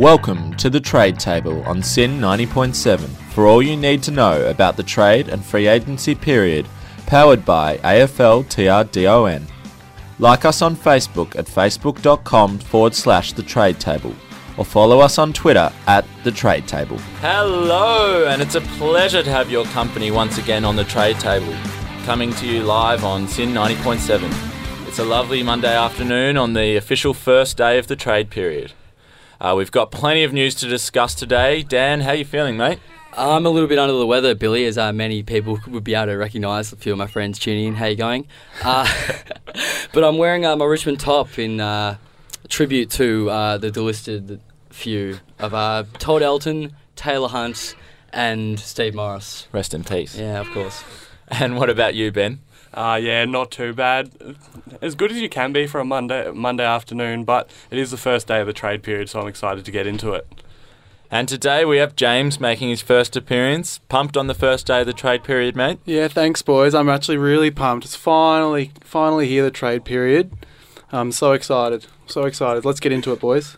Welcome 0.00 0.54
to 0.54 0.70
the 0.70 0.80
Trade 0.80 1.20
Table 1.20 1.62
on 1.64 1.82
SYN 1.82 2.18
90.7 2.18 3.06
for 3.34 3.46
all 3.46 3.60
you 3.60 3.76
need 3.76 4.02
to 4.04 4.10
know 4.10 4.46
about 4.46 4.78
the 4.78 4.82
trade 4.82 5.28
and 5.28 5.44
free 5.44 5.66
agency 5.66 6.14
period, 6.14 6.66
powered 7.04 7.44
by 7.44 7.76
AFL 7.76 8.46
TRDON. 8.46 9.42
Like 10.18 10.46
us 10.46 10.62
on 10.62 10.74
Facebook 10.74 11.36
at 11.36 11.44
facebook.com 11.44 12.60
forward 12.60 12.94
slash 12.94 13.34
the 13.34 13.42
trade 13.42 13.78
table 13.78 14.14
or 14.56 14.64
follow 14.64 15.00
us 15.00 15.18
on 15.18 15.34
Twitter 15.34 15.70
at 15.86 16.06
the 16.24 16.32
trade 16.32 16.66
table. 16.66 16.96
Hello, 17.20 18.26
and 18.26 18.40
it's 18.40 18.54
a 18.54 18.62
pleasure 18.62 19.22
to 19.22 19.30
have 19.30 19.50
your 19.50 19.66
company 19.66 20.10
once 20.10 20.38
again 20.38 20.64
on 20.64 20.76
the 20.76 20.84
trade 20.84 21.20
table, 21.20 21.54
coming 22.06 22.32
to 22.36 22.46
you 22.46 22.62
live 22.62 23.04
on 23.04 23.28
SYN 23.28 23.52
90.7. 23.52 24.88
It's 24.88 24.98
a 24.98 25.04
lovely 25.04 25.42
Monday 25.42 25.76
afternoon 25.76 26.38
on 26.38 26.54
the 26.54 26.76
official 26.76 27.12
first 27.12 27.58
day 27.58 27.78
of 27.78 27.86
the 27.86 27.96
trade 27.96 28.30
period. 28.30 28.72
Uh, 29.40 29.54
we've 29.56 29.72
got 29.72 29.90
plenty 29.90 30.22
of 30.22 30.34
news 30.34 30.54
to 30.56 30.68
discuss 30.68 31.14
today. 31.14 31.62
Dan, 31.62 32.02
how 32.02 32.12
you 32.12 32.26
feeling, 32.26 32.58
mate? 32.58 32.78
I'm 33.16 33.46
a 33.46 33.48
little 33.48 33.68
bit 33.68 33.78
under 33.78 33.94
the 33.94 34.06
weather, 34.06 34.34
Billy, 34.34 34.66
as 34.66 34.76
uh, 34.76 34.92
many 34.92 35.22
people 35.22 35.58
would 35.66 35.82
be 35.82 35.94
able 35.94 36.12
to 36.12 36.16
recognise. 36.16 36.72
A 36.74 36.76
few 36.76 36.92
of 36.92 36.98
my 36.98 37.06
friends 37.06 37.38
tuning 37.38 37.68
in. 37.68 37.74
How 37.74 37.86
you 37.86 37.96
going? 37.96 38.28
Uh, 38.62 38.86
but 39.94 40.04
I'm 40.04 40.18
wearing 40.18 40.44
uh, 40.44 40.56
my 40.56 40.66
Richmond 40.66 41.00
top 41.00 41.38
in 41.38 41.58
uh, 41.58 41.96
tribute 42.48 42.90
to 42.90 43.30
uh, 43.30 43.56
the 43.56 43.70
delisted 43.70 44.40
few 44.68 45.18
of 45.38 45.54
uh, 45.54 45.84
Todd 45.98 46.22
Elton, 46.22 46.76
Taylor 46.94 47.28
Hunt, 47.28 47.74
and 48.12 48.60
Steve 48.60 48.94
Morris. 48.94 49.48
Rest 49.52 49.72
in 49.72 49.84
peace. 49.84 50.18
Yeah, 50.18 50.40
of 50.40 50.50
course. 50.50 50.84
And 51.28 51.56
what 51.56 51.70
about 51.70 51.94
you, 51.94 52.12
Ben? 52.12 52.40
Uh, 52.72 52.98
yeah, 53.02 53.24
not 53.24 53.50
too 53.50 53.72
bad. 53.72 54.10
As 54.80 54.94
good 54.94 55.10
as 55.10 55.18
you 55.18 55.28
can 55.28 55.52
be 55.52 55.66
for 55.66 55.80
a 55.80 55.84
Monday 55.84 56.30
Monday 56.30 56.64
afternoon, 56.64 57.24
but 57.24 57.50
it 57.70 57.78
is 57.78 57.90
the 57.90 57.96
first 57.96 58.28
day 58.28 58.40
of 58.40 58.46
the 58.46 58.52
trade 58.52 58.82
period, 58.82 59.08
so 59.08 59.20
I'm 59.20 59.28
excited 59.28 59.64
to 59.64 59.70
get 59.70 59.86
into 59.86 60.12
it. 60.12 60.26
And 61.10 61.28
today 61.28 61.64
we 61.64 61.78
have 61.78 61.96
James 61.96 62.38
making 62.38 62.68
his 62.68 62.82
first 62.82 63.16
appearance. 63.16 63.80
Pumped 63.88 64.16
on 64.16 64.28
the 64.28 64.34
first 64.34 64.68
day 64.68 64.82
of 64.82 64.86
the 64.86 64.92
trade 64.92 65.24
period, 65.24 65.56
mate? 65.56 65.80
Yeah, 65.84 66.06
thanks, 66.06 66.40
boys. 66.40 66.72
I'm 66.72 66.88
actually 66.88 67.16
really 67.16 67.50
pumped. 67.50 67.84
It's 67.84 67.96
finally, 67.96 68.70
finally 68.80 69.26
here, 69.26 69.42
the 69.42 69.50
trade 69.50 69.84
period. 69.84 70.30
I'm 70.92 71.10
so 71.10 71.32
excited. 71.32 71.86
So 72.06 72.26
excited. 72.26 72.64
Let's 72.64 72.78
get 72.78 72.92
into 72.92 73.12
it, 73.12 73.18
boys. 73.18 73.56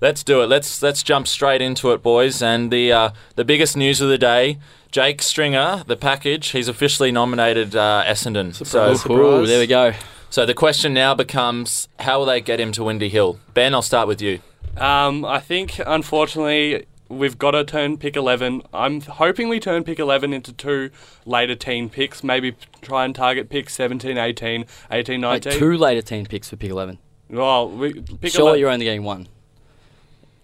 Let's 0.00 0.22
do 0.22 0.42
it. 0.42 0.46
Let's 0.46 0.82
let's 0.82 1.02
jump 1.02 1.26
straight 1.26 1.62
into 1.62 1.92
it, 1.92 2.02
boys. 2.02 2.42
And 2.42 2.70
the 2.70 2.92
uh, 2.92 3.10
the 3.36 3.44
biggest 3.44 3.76
news 3.76 4.00
of 4.00 4.08
the 4.08 4.18
day: 4.18 4.58
Jake 4.90 5.22
Stringer, 5.22 5.84
the 5.86 5.96
package. 5.96 6.48
He's 6.48 6.68
officially 6.68 7.10
nominated 7.10 7.74
uh, 7.74 8.04
Essendon. 8.06 8.54
Surprise, 8.54 9.02
so, 9.02 9.12
Ooh, 9.12 9.46
there 9.46 9.60
we 9.60 9.66
go. 9.66 9.94
so 10.28 10.44
the 10.44 10.54
question 10.54 10.92
now 10.92 11.14
becomes: 11.14 11.88
How 12.00 12.18
will 12.18 12.26
they 12.26 12.40
get 12.40 12.60
him 12.60 12.70
to 12.72 12.84
Windy 12.84 13.08
Hill? 13.08 13.38
Ben, 13.54 13.72
I'll 13.74 13.82
start 13.82 14.06
with 14.08 14.20
you. 14.20 14.40
Um, 14.76 15.24
I 15.24 15.38
think, 15.40 15.80
unfortunately, 15.86 16.84
we've 17.08 17.38
got 17.38 17.52
to 17.52 17.64
turn 17.64 17.96
pick 17.96 18.16
11. 18.16 18.62
I'm 18.72 19.00
hoping 19.00 19.48
we 19.48 19.60
turn 19.60 19.84
pick 19.84 19.98
11 19.98 20.32
into 20.32 20.52
two 20.52 20.90
later 21.24 21.54
teen 21.54 21.88
picks. 21.88 22.24
Maybe 22.24 22.56
try 22.82 23.04
and 23.04 23.14
target 23.14 23.48
pick 23.48 23.70
17, 23.70 24.18
18, 24.18 24.66
18, 24.90 25.20
Like 25.20 25.44
19. 25.44 25.58
two 25.58 25.76
later 25.76 26.02
team 26.02 26.26
picks 26.26 26.50
for 26.50 26.56
pick 26.56 26.70
11. 26.70 26.98
Well, 27.30 27.68
we, 27.70 27.94
pick 27.94 28.32
Surely 28.32 28.58
11 28.58 28.60
you're 28.60 28.70
only 28.70 28.84
getting 28.84 29.02
one. 29.04 29.28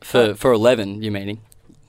For, 0.01 0.35
for 0.35 0.53
11, 0.53 1.03
you 1.03 1.11
meaning? 1.11 1.41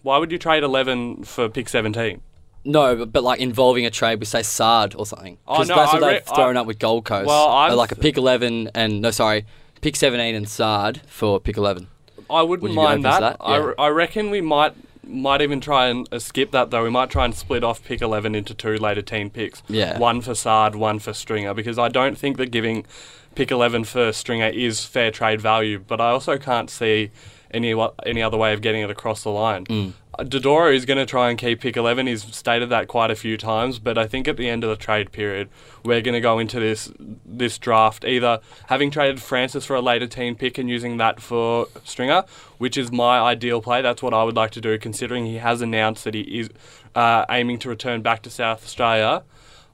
Why 0.04 0.18
would 0.18 0.32
you 0.32 0.38
trade 0.38 0.64
11 0.64 1.24
for 1.24 1.48
pick 1.50 1.70
17? 1.70 2.22
No, 2.64 2.96
but, 2.96 3.12
but 3.12 3.24
like 3.24 3.40
involving 3.40 3.86
a 3.86 3.90
trade 3.90 4.20
with 4.20 4.28
say 4.28 4.44
Saad 4.44 4.94
or 4.96 5.06
something. 5.06 5.38
Oh, 5.48 5.60
no, 5.64 5.76
that's 5.76 5.94
what 5.94 6.04
I 6.04 6.08
re- 6.08 6.14
they've 6.16 6.26
thrown 6.36 6.58
I- 6.58 6.62
up 6.62 6.68
with 6.68 6.78
Gold 6.80 7.06
Coast. 7.06 7.28
Well, 7.28 7.48
I'm 7.50 7.72
Uh, 7.72 7.76
like 7.76 7.92
a 7.92 7.96
pick 7.96 8.18
eleven 8.18 8.70
and 8.76 9.02
no, 9.02 9.10
sorry, 9.12 9.46
pick 9.82 9.96
seventeen 9.96 10.36
and 10.36 10.48
Saad 10.48 11.02
for 11.08 11.40
pick 11.40 11.58
eleven. 11.58 11.88
I 12.30 12.44
wouldn't 12.44 12.70
Would 12.70 12.76
mind 12.76 13.04
that. 13.06 13.20
that? 13.22 13.38
I, 13.40 13.58
Yeah. 13.58 13.72
I 13.80 13.88
reckon 13.90 14.30
we 14.30 14.42
might 14.42 14.74
might 15.04 15.42
even 15.42 15.60
try 15.60 15.88
and 15.88 16.08
uh, 16.12 16.20
skip 16.20 16.52
that 16.52 16.70
though. 16.70 16.84
We 16.84 16.90
might 16.92 17.10
try 17.10 17.26
and 17.26 17.34
split 17.34 17.64
off 17.64 17.84
pick 17.84 18.02
11 18.02 18.36
into 18.36 18.54
two 18.54 18.78
later 18.78 19.02
teen 19.02 19.30
picks. 19.32 19.64
Yeah. 19.68 19.98
One 19.98 20.22
for 20.22 20.36
Saad, 20.36 20.76
one 20.76 21.00
for 21.00 21.14
Stringer, 21.14 21.54
because 21.56 21.80
I 21.80 21.88
don't 21.90 22.18
think 22.18 22.38
that 22.38 22.52
giving 22.52 22.86
pick 23.34 23.50
11 23.50 23.86
for 23.86 24.12
Stringer 24.14 24.48
is 24.50 24.86
fair 24.86 25.10
trade 25.10 25.42
value, 25.42 25.80
but 25.80 26.00
I 26.00 26.10
also 26.12 26.38
can't 26.38 26.70
see 26.70 27.10
any 27.54 27.76
any 28.06 28.22
other 28.22 28.38
way 28.38 28.54
of 28.54 28.62
getting 28.62 28.82
it 28.82 28.90
across 28.90 29.24
the 29.24 29.30
line. 29.30 29.66
Mm. 29.66 29.94
Uh, 30.18 30.24
Dodoro 30.24 30.76
is 30.76 30.86
going 30.86 30.98
to 30.98 31.06
try 31.06 31.30
and 31.30 31.40
keep 31.40 31.62
pick 31.62 31.78
11. 31.78 32.08
He's 32.08 32.24
stated 32.36 32.70
that 32.70 32.88
quite 32.88 33.12
a 33.12 33.16
few 33.16 33.38
times, 33.38 33.80
but 33.80 33.98
I 33.98 34.08
think 34.08 34.28
at 34.28 34.36
the 34.36 34.50
end 34.50 34.64
of 34.64 34.70
the 34.70 34.76
trade 34.76 35.12
period, 35.12 35.50
we're 35.86 36.02
going 36.02 36.14
to 36.14 36.22
go 36.22 36.38
into 36.38 36.60
this 36.60 36.92
this 37.26 37.58
draft 37.58 38.04
either 38.04 38.40
having 38.68 38.92
traded 38.92 39.22
Francis 39.22 39.66
for 39.66 39.76
a 39.76 39.82
later 39.82 40.08
team 40.08 40.36
pick 40.36 40.58
and 40.58 40.70
using 40.70 40.98
that 40.98 41.22
for 41.22 41.68
Stringer, 41.84 42.26
which 42.58 42.78
is 42.78 42.92
my 42.92 43.20
ideal 43.20 43.62
play. 43.62 43.82
That's 43.82 44.04
what 44.04 44.14
I 44.14 44.24
would 44.24 44.36
like 44.36 44.52
to 44.52 44.62
do, 44.62 44.78
considering 44.78 45.26
he 45.26 45.38
has 45.38 45.62
announced 45.62 46.04
that 46.04 46.14
he 46.14 46.22
is 46.22 46.50
uh, 46.96 47.26
aiming 47.30 47.60
to 47.60 47.70
return 47.70 48.02
back 48.02 48.22
to 48.24 48.30
South 48.30 48.64
Australia. 48.64 49.24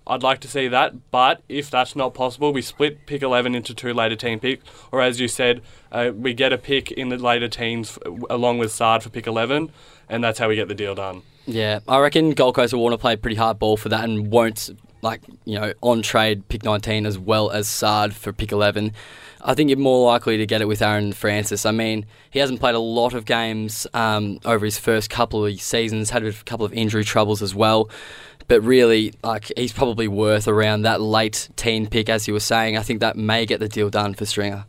I'd 0.08 0.24
like 0.24 0.40
to 0.42 0.48
see 0.48 0.68
that, 0.70 1.12
but 1.12 1.42
if 1.50 1.70
that's 1.70 1.96
not 1.96 2.14
possible, 2.14 2.54
we 2.54 2.62
split 2.62 3.06
pick 3.06 3.22
11 3.22 3.54
into 3.56 3.74
two 3.74 3.94
later 3.94 4.16
teen 4.16 4.40
picks, 4.40 4.64
or 4.92 5.02
as 5.02 5.20
you 5.20 5.28
said, 5.28 5.62
uh, 5.92 6.12
we 6.16 6.34
get 6.34 6.54
a 6.54 6.58
pick 6.58 6.92
in 6.92 7.10
the 7.10 7.18
later 7.18 7.48
teens 7.48 7.98
f- 8.06 8.14
along 8.30 8.58
with 8.58 8.72
Saad 8.72 9.04
for 9.04 9.10
pick 9.10 9.28
11, 9.28 9.72
and 10.10 10.24
that's 10.24 10.40
how 10.40 10.48
we 10.48 10.56
get 10.56 10.68
the 10.68 10.76
deal 10.76 10.96
done. 10.96 11.24
Yeah, 11.46 11.80
I 11.88 12.00
reckon 12.00 12.32
Gold 12.32 12.56
Coast 12.56 12.74
will 12.74 12.84
want 12.84 12.94
to 12.94 12.98
play 12.98 13.16
pretty 13.16 13.38
hard 13.38 13.60
ball 13.60 13.78
for 13.78 13.90
that 13.90 14.04
and 14.04 14.32
won't 14.32 14.70
like 15.02 15.22
you 15.46 15.60
know 15.60 15.74
on 15.82 16.02
trade 16.02 16.48
pick 16.50 16.64
nineteen 16.64 17.06
as 17.06 17.18
well 17.18 17.50
as 17.52 17.68
Saad 17.68 18.14
for 18.14 18.34
pick 18.34 18.52
eleven. 18.52 18.94
I 19.42 19.54
think 19.54 19.70
you're 19.70 19.80
more 19.80 20.06
likely 20.08 20.38
to 20.38 20.46
get 20.46 20.62
it 20.62 20.68
with 20.68 20.82
Aaron 20.82 21.14
Francis. 21.14 21.66
I 21.66 21.72
mean, 21.72 22.06
he 22.32 22.40
hasn't 22.40 22.60
played 22.60 22.76
a 22.76 22.80
lot 22.80 23.14
of 23.14 23.26
games 23.26 23.88
um, 23.94 24.40
over 24.44 24.66
his 24.66 24.80
first 24.80 25.10
couple 25.10 25.46
of 25.46 25.62
seasons, 25.62 26.10
had 26.10 26.26
a 26.26 26.34
couple 26.34 26.66
of 26.66 26.74
injury 26.74 27.04
troubles 27.04 27.42
as 27.42 27.54
well. 27.54 27.90
But 28.48 28.62
really, 28.62 29.14
like 29.24 29.52
he's 29.56 29.74
probably 29.74 30.08
worth 30.08 30.48
around 30.48 30.82
that 30.84 31.02
late 31.02 31.50
teen 31.56 31.88
pick, 31.88 32.10
as 32.10 32.28
you 32.28 32.34
were 32.34 32.40
saying. 32.40 32.78
I 32.78 32.82
think 32.82 33.00
that 33.02 33.16
may 33.16 33.46
get 33.46 33.60
the 33.60 33.70
deal 33.70 33.90
done 33.90 34.14
for 34.14 34.26
Stringer. 34.26 34.66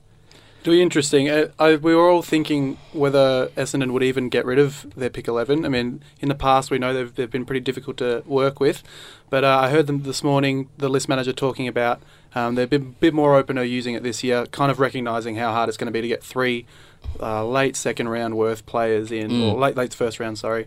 It'll 0.61 0.73
be 0.73 0.83
interesting. 0.83 1.29
Uh, 1.29 1.49
I, 1.59 1.77
we 1.77 1.95
were 1.95 2.09
all 2.11 2.23
thinking 2.23 2.79
whether 2.93 3.47
Essendon 3.57 3.93
would 3.93 4.03
even 4.03 4.29
get 4.29 4.45
rid 4.45 4.59
of 4.59 4.93
their 4.97 5.09
pick 5.09 5.29
11. 5.29 5.65
I 5.65 5.69
mean, 5.69 6.03
in 6.21 6.29
the 6.29 6.35
past, 6.35 6.71
we 6.71 6.79
know 6.79 6.93
they've, 6.93 7.15
they've 7.15 7.31
been 7.31 7.47
pretty 7.47 7.61
difficult 7.61 7.97
to 7.99 8.23
work 8.27 8.59
with. 8.61 8.83
But 9.31 9.45
uh, 9.45 9.59
I 9.63 9.71
heard 9.71 9.87
them 9.87 10.03
this 10.03 10.23
morning, 10.25 10.69
the 10.77 10.89
list 10.89 11.09
manager 11.09 11.33
talking 11.33 11.69
about 11.69 12.03
um, 12.35 12.57
they've 12.57 12.69
been 12.69 12.83
a 12.83 13.01
bit 13.01 13.15
more 13.15 13.37
open 13.37 13.57
to 13.57 13.67
using 13.67 13.95
it 13.95 14.03
this 14.03 14.23
year, 14.23 14.47
kind 14.47 14.71
of 14.71 14.79
recognising 14.81 15.37
how 15.37 15.53
hard 15.53 15.69
it's 15.69 15.79
going 15.79 15.87
to 15.87 15.93
be 15.93 16.03
to 16.03 16.09
get 16.09 16.23
three 16.23 16.67
uh, 17.21 17.45
late 17.47 17.75
second 17.77 18.09
round 18.09 18.37
worth 18.37 18.67
players 18.67 19.11
in, 19.11 19.31
Mm. 19.31 19.53
or 19.53 19.59
late 19.59 19.77
late 19.77 19.95
first 19.95 20.21
round, 20.21 20.39
sorry. 20.39 20.67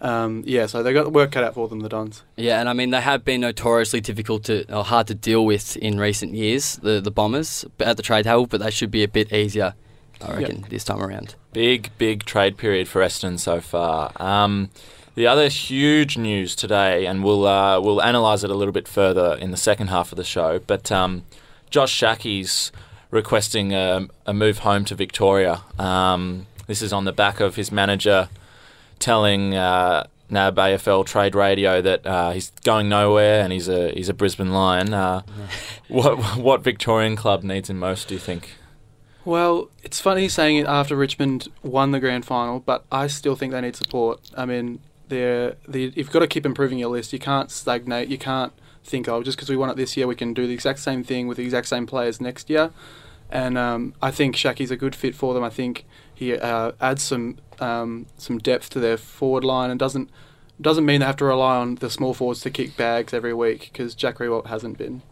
Um, 0.00 0.44
yeah, 0.46 0.66
so 0.66 0.82
they've 0.82 0.94
got 0.94 1.04
the 1.04 1.10
work 1.10 1.32
cut 1.32 1.44
out 1.44 1.54
for 1.54 1.68
them, 1.68 1.80
the 1.80 1.88
Dons. 1.88 2.22
Yeah, 2.36 2.60
and 2.60 2.68
I 2.68 2.72
mean 2.72 2.90
they 2.90 3.00
have 3.00 3.24
been 3.24 3.40
notoriously 3.40 4.00
difficult 4.00 4.44
to 4.44 4.72
or 4.72 4.84
hard 4.84 5.08
to 5.08 5.14
deal 5.14 5.44
with 5.44 5.76
in 5.76 5.98
recent 5.98 6.34
years, 6.34 6.76
the 6.76 7.00
the 7.00 7.10
Bombers 7.10 7.64
at 7.80 7.96
the 7.96 8.02
trade 8.02 8.24
table, 8.24 8.46
but 8.46 8.60
they 8.60 8.70
should 8.70 8.90
be 8.90 9.02
a 9.02 9.08
bit 9.08 9.32
easier, 9.32 9.74
I 10.20 10.36
reckon, 10.36 10.66
this 10.68 10.84
time 10.84 11.02
around. 11.02 11.34
Big, 11.52 11.90
big 11.98 12.24
trade 12.24 12.56
period 12.56 12.86
for 12.86 13.02
Essendon 13.02 13.38
so 13.40 13.60
far. 13.60 14.12
Um, 14.16 14.70
the 15.16 15.26
other 15.26 15.48
huge 15.48 16.16
news 16.16 16.54
today, 16.54 17.04
and 17.06 17.24
we'll 17.24 17.44
uh, 17.44 17.80
we'll 17.80 17.98
analyse 17.98 18.44
it 18.44 18.50
a 18.50 18.54
little 18.54 18.72
bit 18.72 18.86
further 18.86 19.34
in 19.34 19.50
the 19.50 19.56
second 19.56 19.88
half 19.88 20.12
of 20.12 20.16
the 20.16 20.24
show. 20.24 20.60
But 20.60 20.92
um, 20.92 21.24
Josh 21.70 21.92
Schache's 21.92 22.70
requesting 23.10 23.74
a, 23.74 24.06
a 24.26 24.32
move 24.32 24.58
home 24.58 24.84
to 24.84 24.94
Victoria. 24.94 25.62
Um, 25.76 26.46
this 26.68 26.82
is 26.82 26.92
on 26.92 27.04
the 27.04 27.12
back 27.12 27.40
of 27.40 27.56
his 27.56 27.72
manager 27.72 28.28
telling 28.98 29.54
uh, 29.54 30.06
NAB 30.30 30.56
AFL 30.56 31.06
Trade 31.06 31.34
Radio 31.34 31.80
that 31.80 32.06
uh, 32.06 32.32
he's 32.32 32.50
going 32.64 32.88
nowhere 32.88 33.42
and 33.42 33.52
he's 33.52 33.68
a 33.68 33.90
he's 33.92 34.08
a 34.08 34.14
Brisbane 34.14 34.52
Lion. 34.52 34.92
Uh, 34.92 35.22
what 35.88 36.36
what 36.36 36.62
Victorian 36.62 37.16
club 37.16 37.42
needs 37.42 37.70
him 37.70 37.78
most? 37.78 38.08
Do 38.08 38.14
you 38.14 38.20
think? 38.20 38.56
Well, 39.24 39.68
it's 39.82 40.00
funny 40.00 40.28
saying 40.28 40.56
it 40.56 40.66
after 40.66 40.96
Richmond 40.96 41.48
won 41.62 41.90
the 41.90 42.00
grand 42.00 42.24
final, 42.24 42.60
but 42.60 42.84
I 42.90 43.08
still 43.08 43.36
think 43.36 43.52
they 43.52 43.60
need 43.60 43.76
support. 43.76 44.20
I 44.34 44.46
mean, 44.46 44.80
they're, 45.08 45.56
they 45.66 45.92
you've 45.94 46.10
got 46.10 46.20
to 46.20 46.26
keep 46.26 46.46
improving 46.46 46.78
your 46.78 46.88
list. 46.88 47.12
You 47.12 47.18
can't 47.18 47.50
stagnate. 47.50 48.08
You 48.08 48.16
can't 48.16 48.54
think, 48.84 49.06
oh, 49.06 49.22
just 49.22 49.36
because 49.36 49.50
we 49.50 49.56
won 49.56 49.68
it 49.68 49.76
this 49.76 49.96
year, 49.96 50.06
we 50.06 50.14
can 50.14 50.32
do 50.32 50.46
the 50.46 50.54
exact 50.54 50.78
same 50.78 51.04
thing 51.04 51.26
with 51.26 51.36
the 51.36 51.44
exact 51.44 51.66
same 51.66 51.86
players 51.86 52.20
next 52.20 52.48
year. 52.48 52.70
And 53.30 53.58
um, 53.58 53.92
I 54.00 54.10
think 54.10 54.34
Schache's 54.34 54.70
a 54.70 54.76
good 54.76 54.94
fit 54.94 55.14
for 55.14 55.34
them. 55.34 55.44
I 55.44 55.50
think 55.50 55.84
he 56.18 56.36
uh, 56.36 56.72
adds 56.80 57.00
some 57.04 57.36
um, 57.60 58.06
some 58.16 58.38
depth 58.38 58.70
to 58.70 58.80
their 58.80 58.96
forward 58.96 59.44
line 59.44 59.70
and 59.70 59.78
doesn't 59.78 60.10
doesn't 60.60 60.84
mean 60.84 60.98
they 60.98 61.06
have 61.06 61.16
to 61.16 61.24
rely 61.24 61.58
on 61.58 61.76
the 61.76 61.88
small 61.88 62.12
forwards 62.12 62.40
to 62.40 62.50
kick 62.50 62.76
bags 62.76 63.14
every 63.14 63.32
week 63.32 63.70
because 63.72 63.94
Jack 63.94 64.18
Riewoldt 64.18 64.48
hasn't 64.48 64.76
been. 64.78 65.02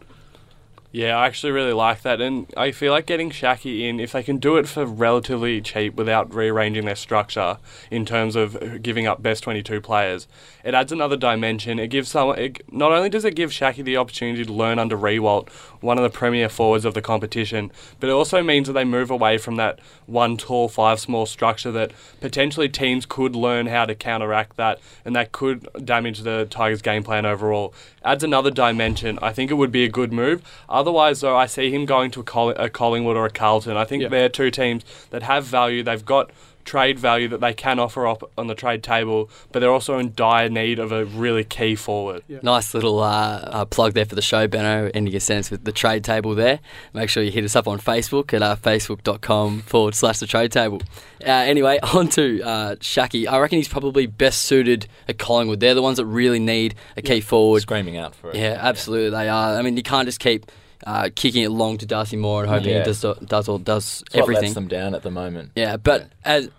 Yeah, 0.93 1.17
I 1.17 1.25
actually 1.27 1.51
really 1.51 1.73
like 1.73 2.01
that, 2.03 2.21
and 2.21 2.51
I 2.55 2.71
feel 2.71 2.93
like 2.93 3.05
getting 3.05 3.29
Schache 3.29 3.65
in, 3.65 3.99
if 3.99 4.13
they 4.13 4.23
can 4.23 4.37
do 4.37 4.55
it 4.55 4.69
for 4.69 4.85
relatively 4.85 5.59
cheap 5.59 5.95
without 5.95 6.33
rearranging 6.33 6.85
their 6.85 6.95
structure 6.95 7.57
in 7.91 8.05
terms 8.05 8.37
of 8.37 8.81
giving 8.81 9.05
up 9.05 9.21
best 9.21 9.43
22 9.43 9.81
players, 9.81 10.29
it 10.63 10.73
adds 10.73 10.93
another 10.93 11.17
dimension. 11.17 11.77
It 11.77 11.89
gives 11.89 12.07
someone, 12.07 12.39
it, 12.39 12.73
not 12.73 12.93
only 12.93 13.09
does 13.09 13.25
it 13.25 13.35
give 13.35 13.51
Schache 13.51 13.83
the 13.83 13.97
opportunity 13.97 14.45
to 14.45 14.53
learn 14.53 14.79
under 14.79 14.97
Riewoldt, 14.97 15.49
one 15.81 15.97
of 15.97 16.03
the 16.03 16.09
premier 16.09 16.47
forwards 16.47 16.85
of 16.85 16.93
the 16.93 17.01
competition, 17.01 17.69
but 17.99 18.09
it 18.09 18.13
also 18.13 18.41
means 18.41 18.67
that 18.67 18.73
they 18.73 18.85
move 18.85 19.11
away 19.11 19.37
from 19.37 19.57
that 19.57 19.79
one 20.05 20.37
tall, 20.37 20.69
five 20.69 21.01
small 21.01 21.25
structure 21.25 21.71
that 21.71 21.91
potentially 22.21 22.69
teams 22.69 23.05
could 23.05 23.35
learn 23.35 23.67
how 23.67 23.85
to 23.85 23.93
counteract 23.93 24.55
that, 24.55 24.79
and 25.03 25.15
that 25.17 25.33
could 25.33 25.67
damage 25.83 26.19
the 26.19 26.47
Tigers' 26.49 26.81
game 26.81 27.03
plan 27.03 27.25
overall. 27.25 27.73
Adds 28.03 28.23
another 28.23 28.51
dimension. 28.51 29.19
I 29.21 29.33
think 29.33 29.51
it 29.51 29.55
would 29.55 29.71
be 29.71 29.83
a 29.83 29.89
good 29.89 30.13
move. 30.13 30.41
Otherwise, 30.77 31.21
though, 31.21 31.35
I 31.35 31.45
see 31.47 31.71
him 31.71 31.85
going 31.85 32.11
to 32.11 32.19
a, 32.19 32.23
Coll- 32.23 32.49
a 32.51 32.69
Collingwood 32.69 33.17
or 33.17 33.25
a 33.25 33.29
Carlton. 33.31 33.75
I 33.77 33.83
think 33.85 34.03
Yeah. 34.03 34.09
they're 34.09 34.29
two 34.29 34.51
teams 34.51 34.83
that 35.09 35.23
have 35.23 35.43
value. 35.45 35.81
They've 35.83 36.05
got 36.05 36.29
trade 36.65 36.99
value 36.99 37.29
that 37.29 37.39
they 37.39 37.53
can 37.53 37.79
offer 37.79 38.05
up 38.05 38.29
on 38.37 38.47
the 38.47 38.53
trade 38.53 38.83
table, 38.83 39.29
but 39.53 39.59
they're 39.61 39.71
also 39.71 39.97
in 39.99 40.11
dire 40.13 40.49
need 40.49 40.79
of 40.79 40.91
a 40.91 41.05
really 41.05 41.45
key 41.45 41.75
forward. 41.75 42.21
Yeah. 42.27 42.39
Nice 42.43 42.73
little 42.73 42.99
uh, 43.01 43.39
uh, 43.41 43.65
plug 43.65 43.93
there 43.93 44.03
for 44.03 44.15
the 44.15 44.21
show, 44.21 44.47
Benno, 44.49 44.91
ending 44.93 45.13
your 45.13 45.21
sentence 45.21 45.49
with 45.49 45.63
the 45.63 45.71
trade 45.71 46.03
table 46.03 46.35
there. 46.35 46.59
Make 46.93 47.09
sure 47.09 47.23
you 47.23 47.31
hit 47.31 47.45
us 47.45 47.55
up 47.55 47.69
on 47.69 47.79
Facebook 47.79 48.33
at 48.33 48.41
uh, 48.43 48.57
facebook.com 48.57 49.61
forward 49.61 49.95
slash 49.95 50.19
the 50.19 50.27
trade 50.27 50.51
table. 50.51 50.81
Uh, 51.25 51.29
anyway, 51.31 51.79
on 51.93 52.09
to 52.09 52.41
uh, 52.43 52.75
Schache. 52.81 53.25
I 53.27 53.39
reckon 53.39 53.57
he's 53.59 53.69
probably 53.69 54.05
best 54.05 54.41
suited 54.43 54.87
at 55.07 55.17
Collingwood. 55.17 55.61
They're 55.61 55.73
the 55.73 55.81
ones 55.81 55.97
that 55.97 56.05
really 56.05 56.39
need 56.39 56.75
a 56.97 57.01
key 57.01 57.21
forward. 57.21 57.61
Screaming 57.61 57.95
out 57.95 58.13
for 58.13 58.31
it. 58.31 58.35
Yeah, 58.35 58.57
absolutely 58.59 59.11
they 59.11 59.29
are. 59.29 59.55
I 59.57 59.61
mean, 59.61 59.77
you 59.77 59.83
can't 59.83 60.05
just 60.05 60.19
keep 60.19 60.51
uh, 60.87 61.09
kicking 61.13 61.43
it 61.43 61.49
long 61.49 61.77
to 61.77 61.85
Darcy 61.85 62.15
Moore 62.15 62.43
and 62.43 62.49
hoping 62.49 62.69
Yeah. 62.69 62.79
he 62.79 62.85
does, 62.85 63.01
does, 63.25 63.47
all, 63.49 63.57
does 63.59 64.01
It's 64.07 64.13
what 64.15 64.21
everything. 64.23 64.43
lets 64.45 64.53
them 64.55 64.67
down 64.69 64.95
at 64.95 65.03
the 65.03 65.11
moment. 65.11 65.51
Yeah, 65.55 65.75
but 65.77 66.09
as 66.23 66.49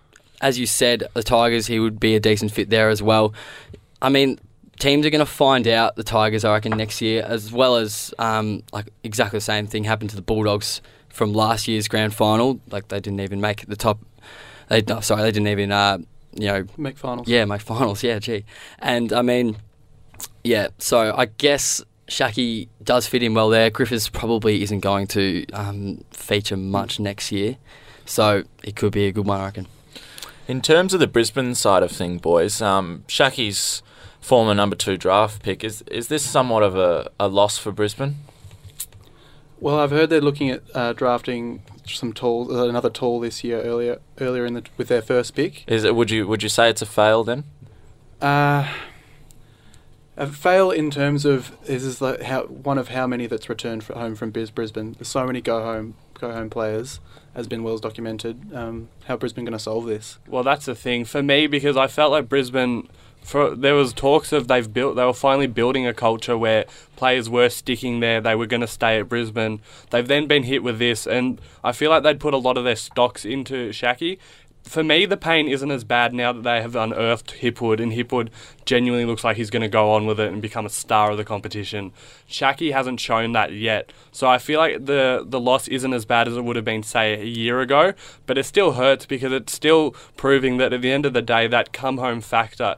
as 0.41 0.57
you 0.59 0.65
said, 0.67 1.03
the 1.15 1.23
Tigers, 1.23 1.67
he 1.67 1.79
would 1.79 1.99
be 1.99 2.15
a 2.15 2.19
decent 2.19 2.51
fit 2.51 2.69
there 2.69 2.89
as 2.89 3.01
well. 3.01 3.33
I 4.01 4.07
mean, 4.09 4.39
teams 4.79 5.05
are 5.05 5.09
going 5.09 5.19
to 5.19 5.25
find 5.25 5.67
out 5.67 5.95
the 5.97 6.03
Tigers, 6.03 6.45
I 6.45 6.53
reckon, 6.53 6.77
next 6.77 7.01
year, 7.01 7.25
as 7.27 7.51
well 7.51 7.75
as 7.75 8.13
um, 8.19 8.63
like 8.71 8.87
exactly 9.03 9.37
the 9.37 9.41
same 9.41 9.67
thing 9.67 9.83
happened 9.83 10.11
to 10.11 10.15
the 10.15 10.21
Bulldogs 10.21 10.81
from 11.09 11.33
last 11.33 11.67
year's 11.67 11.87
grand 11.89 12.13
final. 12.13 12.61
Like 12.71 12.87
they 12.87 12.99
didn't 13.01 13.19
even 13.21 13.41
make 13.41 13.65
the 13.65 13.75
top. 13.75 13.99
They 14.69 14.81
no, 14.83 15.01
sorry, 15.01 15.23
they 15.23 15.31
didn't 15.31 15.47
even 15.49 15.71
uh, 15.73 15.97
you 16.35 16.47
know 16.47 16.65
Make 16.77 16.97
finals. 16.97 17.27
yeah, 17.27 17.43
make 17.45 17.61
finals. 17.73 18.03
Yeah, 18.03 18.19
gee. 18.19 18.45
And 18.77 19.11
I 19.11 19.23
mean, 19.23 19.57
yeah. 20.43 20.67
So 20.77 21.13
I 21.17 21.25
guess 21.25 21.83
Schache 22.09 22.67
does 22.83 23.07
fit 23.07 23.23
in 23.23 23.33
well 23.33 23.49
there. 23.49 23.69
Griffiths 23.69 24.09
probably 24.09 24.63
isn't 24.63 24.79
going 24.79 25.07
to 25.07 25.45
um, 25.53 26.03
feature 26.11 26.57
much 26.57 26.99
next 26.99 27.31
year, 27.31 27.57
so 28.05 28.43
it 28.63 28.75
could 28.75 28.91
be 28.91 29.05
a 29.05 29.11
good 29.11 29.25
one, 29.25 29.39
I 29.39 29.45
reckon. 29.45 29.67
In 30.47 30.61
terms 30.61 30.93
of 30.93 30.99
the 30.99 31.07
Brisbane 31.07 31.53
side 31.53 31.83
of 31.83 31.91
thing, 31.91 32.17
boys, 32.17 32.61
um, 32.61 33.03
Schache's 33.07 33.83
former 34.19 34.53
number 34.53 34.75
two 34.75 34.97
draft 34.97 35.41
pick 35.41 35.63
is 35.63 35.81
is 35.83 36.07
this 36.07 36.23
somewhat 36.23 36.63
of 36.63 36.75
a, 36.75 37.09
a 37.19 37.27
loss 37.27 37.57
for 37.57 37.71
Brisbane? 37.71 38.17
Well, 39.59 39.79
I've 39.79 39.91
heard 39.91 40.09
they're 40.09 40.21
looking 40.21 40.49
at 40.49 40.63
uh, 40.73 40.93
drafting 40.93 41.63
some 41.85 42.13
tall, 42.13 42.55
uh, 42.55 42.67
another 42.67 42.89
tall 42.89 43.19
this 43.19 43.43
year 43.43 43.61
earlier, 43.61 43.99
earlier 44.19 44.45
in 44.45 44.53
the 44.53 44.63
with 44.77 44.87
their 44.87 45.01
first 45.01 45.35
pick. 45.35 45.63
Is 45.67 45.83
it? 45.83 45.95
Would 45.95 46.11
you 46.11 46.27
would 46.27 46.43
you 46.43 46.49
say 46.49 46.69
it's 46.69 46.81
a 46.81 46.85
fail 46.85 47.23
then? 47.23 47.43
Uh, 48.21 48.67
a 50.19 50.27
fail 50.27 50.69
in 50.69 50.91
terms 50.91 51.25
of 51.25 51.57
this 51.63 51.81
is 51.83 52.01
like 52.01 52.21
how 52.21 52.43
one 52.43 52.77
of 52.77 52.89
how 52.89 53.07
many 53.07 53.25
that's 53.25 53.47
returned 53.47 53.83
fr 53.83 53.93
home 53.93 54.15
from 54.15 54.31
Brisbane. 54.31 54.93
There's 54.93 55.07
so 55.07 55.25
many 55.25 55.41
go 55.41 55.63
home 55.63 55.95
go 56.19 56.33
home 56.33 56.49
players, 56.49 56.99
has 57.33 57.47
been 57.47 57.63
well 57.63 57.77
documented. 57.77 58.53
Um, 58.53 58.89
how 59.05 59.15
Brisbane 59.15 59.45
going 59.45 59.53
to 59.53 59.59
solve 59.59 59.85
this? 59.85 60.19
Well, 60.27 60.43
that's 60.43 60.65
the 60.65 60.75
thing 60.75 61.05
for 61.05 61.23
me 61.23 61.47
because 61.47 61.77
I 61.77 61.87
felt 61.87 62.11
like 62.11 62.29
Brisbane. 62.29 62.89
For 63.21 63.53
there 63.53 63.75
was 63.75 63.91
talks 63.91 64.31
of 64.31 64.47
they've 64.47 64.73
built. 64.73 64.95
They 64.95 65.03
were 65.03 65.13
finally 65.13 65.45
building 65.45 65.85
a 65.85 65.93
culture 65.93 66.37
where 66.37 66.63
players 66.95 67.29
were 67.29 67.49
sticking 67.49 67.99
there. 67.99 68.21
They 68.21 68.33
were 68.33 68.45
going 68.45 68.61
to 68.61 68.67
stay 68.67 68.97
at 68.97 69.09
Brisbane. 69.09 69.61
They've 69.89 70.07
then 70.07 70.25
been 70.25 70.43
hit 70.43 70.63
with 70.63 70.79
this, 70.79 71.05
and 71.05 71.39
I 71.61 71.73
feel 71.73 71.89
like 71.89 72.03
they'd 72.03 72.19
put 72.19 72.33
a 72.33 72.37
lot 72.37 72.57
of 72.57 72.63
their 72.63 72.77
stocks 72.77 73.25
into 73.25 73.73
Schache. 73.73 74.19
For 74.69 74.83
me, 74.83 75.07
the 75.07 75.17
pain 75.17 75.47
isn't 75.47 75.71
as 75.71 75.83
bad 75.83 76.13
now 76.13 76.31
that 76.31 76.43
they 76.43 76.61
have 76.61 76.75
unearthed 76.75 77.41
Hipwood, 77.41 77.79
and 77.79 77.91
Hipwood 77.91 78.29
genuinely 78.65 79.03
looks 79.03 79.23
like 79.23 79.35
he's 79.35 79.49
going 79.49 79.63
to 79.63 79.67
go 79.67 79.89
on 79.89 80.05
with 80.05 80.19
it 80.19 80.31
and 80.31 80.43
become 80.43 80.63
a 80.63 80.69
star 80.69 81.09
of 81.09 81.17
the 81.17 81.23
competition. 81.25 81.91
Schache 82.27 82.71
hasn't 82.71 82.99
shown 82.99 83.31
that 83.31 83.51
yet, 83.51 83.91
so 84.11 84.27
I 84.27 84.37
feel 84.37 84.59
like 84.59 84.85
the 84.85 85.25
the 85.27 85.39
loss 85.39 85.67
isn't 85.69 85.91
as 85.91 86.05
bad 86.05 86.27
as 86.27 86.37
it 86.37 86.43
would 86.43 86.55
have 86.55 86.65
been, 86.65 86.83
say, 86.83 87.19
a 87.19 87.25
year 87.25 87.61
ago. 87.61 87.93
But 88.27 88.37
it 88.37 88.43
still 88.43 88.73
hurts 88.73 89.07
because 89.07 89.33
it's 89.33 89.51
still 89.51 89.95
proving 90.15 90.57
that 90.57 90.71
at 90.71 90.83
the 90.83 90.91
end 90.91 91.07
of 91.07 91.13
the 91.13 91.23
day, 91.23 91.47
that 91.47 91.73
come 91.73 91.97
home 91.97 92.21
factor 92.21 92.75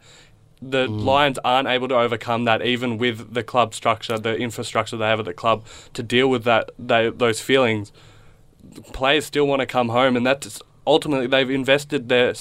the 0.61 0.85
mm. 0.85 1.03
Lions 1.03 1.39
aren't 1.43 1.67
able 1.67 1.87
to 1.89 1.95
overcome 1.95 2.45
that, 2.45 2.61
even 2.61 2.99
with 2.99 3.33
the 3.33 3.43
club 3.43 3.73
structure, 3.73 4.17
the 4.17 4.37
infrastructure 4.37 4.95
they 4.95 5.07
have 5.07 5.19
at 5.19 5.25
the 5.25 5.33
club 5.33 5.65
to 5.93 6.03
deal 6.03 6.29
with 6.29 6.43
that 6.43 6.69
they, 6.77 7.09
those 7.09 7.41
feelings. 7.41 7.91
Players 8.93 9.25
still 9.25 9.47
want 9.47 9.59
to 9.61 9.65
come 9.65 9.89
home, 9.89 10.15
and 10.15 10.25
that's 10.25 10.61
ultimately 10.85 11.27
they've 11.27 11.49
invested 11.49 12.09
their 12.09 12.33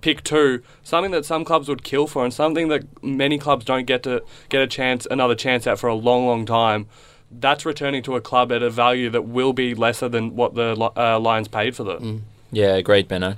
pick 0.00 0.22
two, 0.24 0.62
something 0.82 1.12
that 1.12 1.24
some 1.24 1.44
clubs 1.44 1.68
would 1.68 1.84
kill 1.84 2.06
for, 2.06 2.24
and 2.24 2.32
something 2.32 2.68
that 2.68 3.02
many 3.02 3.38
clubs 3.38 3.64
don't 3.64 3.86
get 3.86 4.02
to 4.04 4.22
get 4.48 4.62
a 4.62 4.66
chance, 4.66 5.06
another 5.10 5.34
chance 5.34 5.66
at 5.66 5.78
for 5.78 5.88
a 5.88 5.94
long, 5.94 6.26
long 6.26 6.46
time. 6.46 6.86
That's 7.30 7.66
returning 7.66 8.02
to 8.04 8.16
a 8.16 8.20
club 8.20 8.52
at 8.52 8.62
a 8.62 8.70
value 8.70 9.10
that 9.10 9.22
will 9.22 9.52
be 9.52 9.74
lesser 9.74 10.08
than 10.08 10.36
what 10.36 10.54
the 10.54 10.90
uh, 10.96 11.18
Lions 11.18 11.48
paid 11.48 11.74
for 11.74 11.84
them. 11.84 12.24
Yeah, 12.52 12.74
agreed, 12.74 13.08
Benno. 13.08 13.36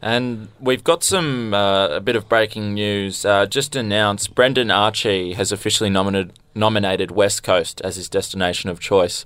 And 0.00 0.48
we've 0.60 0.84
got 0.84 1.02
some 1.02 1.52
uh, 1.54 1.88
a 1.88 2.00
bit 2.00 2.14
of 2.16 2.28
breaking 2.28 2.74
news. 2.74 3.24
Uh, 3.24 3.46
just 3.46 3.74
announced, 3.74 4.34
Brendan 4.34 4.70
Archie 4.70 5.32
has 5.32 5.50
officially 5.50 5.90
nominated 5.90 6.32
nominated 6.54 7.10
West 7.10 7.42
Coast 7.42 7.80
as 7.82 7.96
his 7.96 8.08
destination 8.08 8.70
of 8.70 8.80
choice. 8.80 9.24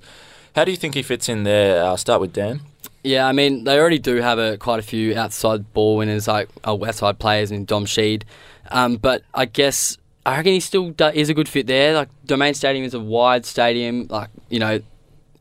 How 0.55 0.65
do 0.65 0.71
you 0.71 0.77
think 0.77 0.93
he 0.93 1.01
fits 1.01 1.27
in 1.29 1.43
there? 1.43 1.83
I'll 1.83 1.97
start 1.97 2.21
with 2.21 2.33
Dan. 2.33 2.61
Yeah, 3.03 3.27
I 3.27 3.33
mean 3.33 3.65
they 3.65 3.77
already 3.77 3.99
do 3.99 4.15
have 4.17 4.39
a 4.39 4.57
quite 4.57 4.79
a 4.79 4.83
few 4.83 5.17
outside 5.17 5.73
ball 5.73 5.97
winners 5.97 6.27
like 6.27 6.47
uh, 6.65 6.73
West 6.73 6.99
Side 6.99 7.19
players 7.19 7.51
in 7.51 7.65
Dom 7.65 7.85
Sheed, 7.85 8.23
um, 8.71 8.95
but 8.95 9.23
I 9.33 9.45
guess 9.45 9.97
I 10.25 10.37
reckon 10.37 10.53
he 10.53 10.61
still 10.61 10.91
do, 10.91 11.07
is 11.07 11.29
a 11.29 11.33
good 11.33 11.49
fit 11.49 11.67
there. 11.67 11.93
Like 11.93 12.09
Domain 12.25 12.53
Stadium 12.53 12.85
is 12.85 12.93
a 12.93 12.99
wide 13.01 13.45
stadium. 13.45 14.07
Like 14.09 14.29
you 14.49 14.59
know, 14.59 14.79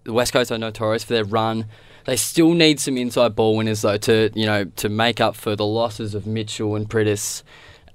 the 0.03 0.13
West 0.13 0.33
Coast 0.33 0.51
are 0.51 0.59
notorious 0.59 1.05
for 1.05 1.13
their 1.15 1.25
run. 1.25 1.67
They 2.05 2.17
still 2.17 2.53
need 2.53 2.81
some 2.81 2.97
inside 2.97 3.37
ball 3.37 3.57
winners 3.57 3.83
though 3.83 3.99
to 3.99 4.31
you 4.35 4.47
know 4.47 4.65
to 4.65 4.89
make 4.89 5.21
up 5.21 5.37
for 5.37 5.55
the 5.55 5.67
losses 5.67 6.17
of 6.17 6.27
Mitchell 6.27 6.75
and 6.75 6.91
Priddis, 6.91 7.45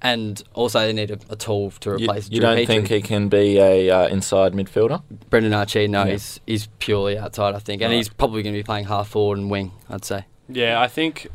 and 0.02 0.42
also 0.54 0.80
they 0.80 0.94
need 0.94 1.12
a, 1.12 1.20
a 1.30 1.36
tool 1.36 1.72
to 1.72 1.90
You, 1.92 1.96
replace. 2.06 2.30
you 2.30 2.40
Drew 2.40 2.48
don't 2.50 2.58
Petrie. 2.58 2.66
think 2.66 2.88
he 2.90 3.02
can 3.02 3.30
be 3.30 3.58
a 3.60 3.90
uh, 3.90 4.08
inside 4.08 4.54
midfielder? 4.54 5.02
Brendan 5.30 5.54
Archie? 5.54 5.88
No, 5.88 6.04
Yeah. 6.06 6.12
he's 6.12 6.40
he's 6.46 6.68
purely 6.80 7.18
outside. 7.18 7.56
I 7.56 7.60
think, 7.60 7.82
and 7.82 7.92
Right. 7.92 7.98
he's 7.98 8.10
probably 8.10 8.44
going 8.44 8.54
to 8.54 8.60
be 8.60 8.64
playing 8.64 8.86
half 8.86 9.08
forward 9.10 9.38
and 9.40 9.50
wing. 9.50 9.72
I'd 9.90 10.06
say. 10.06 10.26
Yeah, 10.50 10.80
I 10.80 10.88
think 10.88 11.28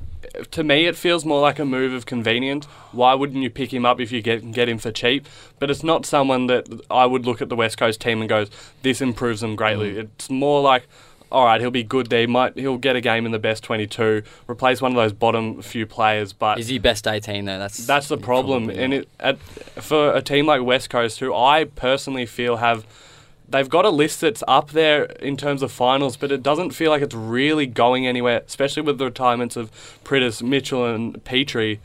to 0.53 0.65
me 0.65 0.87
it 0.87 0.97
feels 0.97 1.25
more 1.27 1.43
like 1.43 1.59
a 1.59 1.65
move 1.65 1.93
of 1.93 2.07
convenience. 2.07 2.65
Why 2.93 3.13
wouldn't 3.13 3.43
you 3.43 3.51
pick 3.51 3.75
him 3.75 3.85
up 3.85 4.01
if 4.01 4.11
you 4.13 4.23
get 4.23 4.53
get 4.53 4.69
him 4.69 4.79
for 4.79 4.91
cheap? 4.93 5.29
But 5.59 5.71
it's 5.71 5.83
not 5.83 6.07
someone 6.07 6.47
that 6.47 6.67
I 6.91 7.05
would 7.07 7.27
look 7.27 7.43
at 7.43 7.49
the 7.49 7.57
West 7.57 7.77
Coast 7.77 8.01
team 8.01 8.21
and 8.21 8.29
goes, 8.29 8.49
"This 8.83 9.01
improves 9.01 9.41
them 9.41 9.57
greatly." 9.57 9.99
It's 9.99 10.31
more 10.31 10.63
like, 10.63 10.87
all 11.33 11.47
right, 11.47 11.61
he'll 11.61 11.71
be 11.71 11.83
good 11.83 12.09
there. 12.09 12.21
He 12.21 12.27
might 12.27 12.57
he'll 12.59 12.79
get 12.79 12.95
a 12.95 13.01
game 13.01 13.27
in 13.27 13.33
the 13.33 13.39
best 13.39 13.65
twenty-two, 13.65 14.23
replace 14.49 14.81
one 14.81 14.93
of 14.93 14.97
those 14.97 15.13
bottom 15.13 15.63
few 15.63 15.87
players, 15.87 16.33
but. 16.33 16.59
Is 16.59 16.69
he 16.69 16.79
best 16.79 17.09
18 17.09 17.47
though? 17.47 17.59
That's 17.59 17.87
That's 17.87 18.09
the 18.09 18.19
problem, 18.19 18.71
and 18.71 18.95
it 18.95 19.09
at, 19.19 19.39
for 19.39 20.15
a 20.15 20.23
team 20.23 20.47
like 20.47 20.63
West 20.63 20.91
Coast, 20.91 21.21
who 21.21 21.35
I 21.35 21.65
personally 21.65 22.27
feel 22.27 22.57
have, 22.57 22.87
they've 23.49 23.69
got 23.69 23.85
a 23.85 23.91
list 23.91 24.21
that's 24.21 24.45
up 24.47 24.71
there 24.71 25.05
in 25.05 25.37
terms 25.37 25.63
of 25.63 25.73
finals, 25.73 26.17
but 26.17 26.31
it 26.31 26.43
doesn't 26.43 26.73
feel 26.73 26.91
like 26.91 27.03
it's 27.03 27.15
really 27.15 27.67
going 27.67 28.07
anywhere, 28.07 28.43
especially 28.47 28.83
with 28.83 28.99
the 28.99 29.07
retirements 29.07 29.57
of 29.57 29.71
Priddis, 30.05 30.43
Mitchell, 30.43 30.85
and 30.87 31.23
Petrie. 31.25 31.81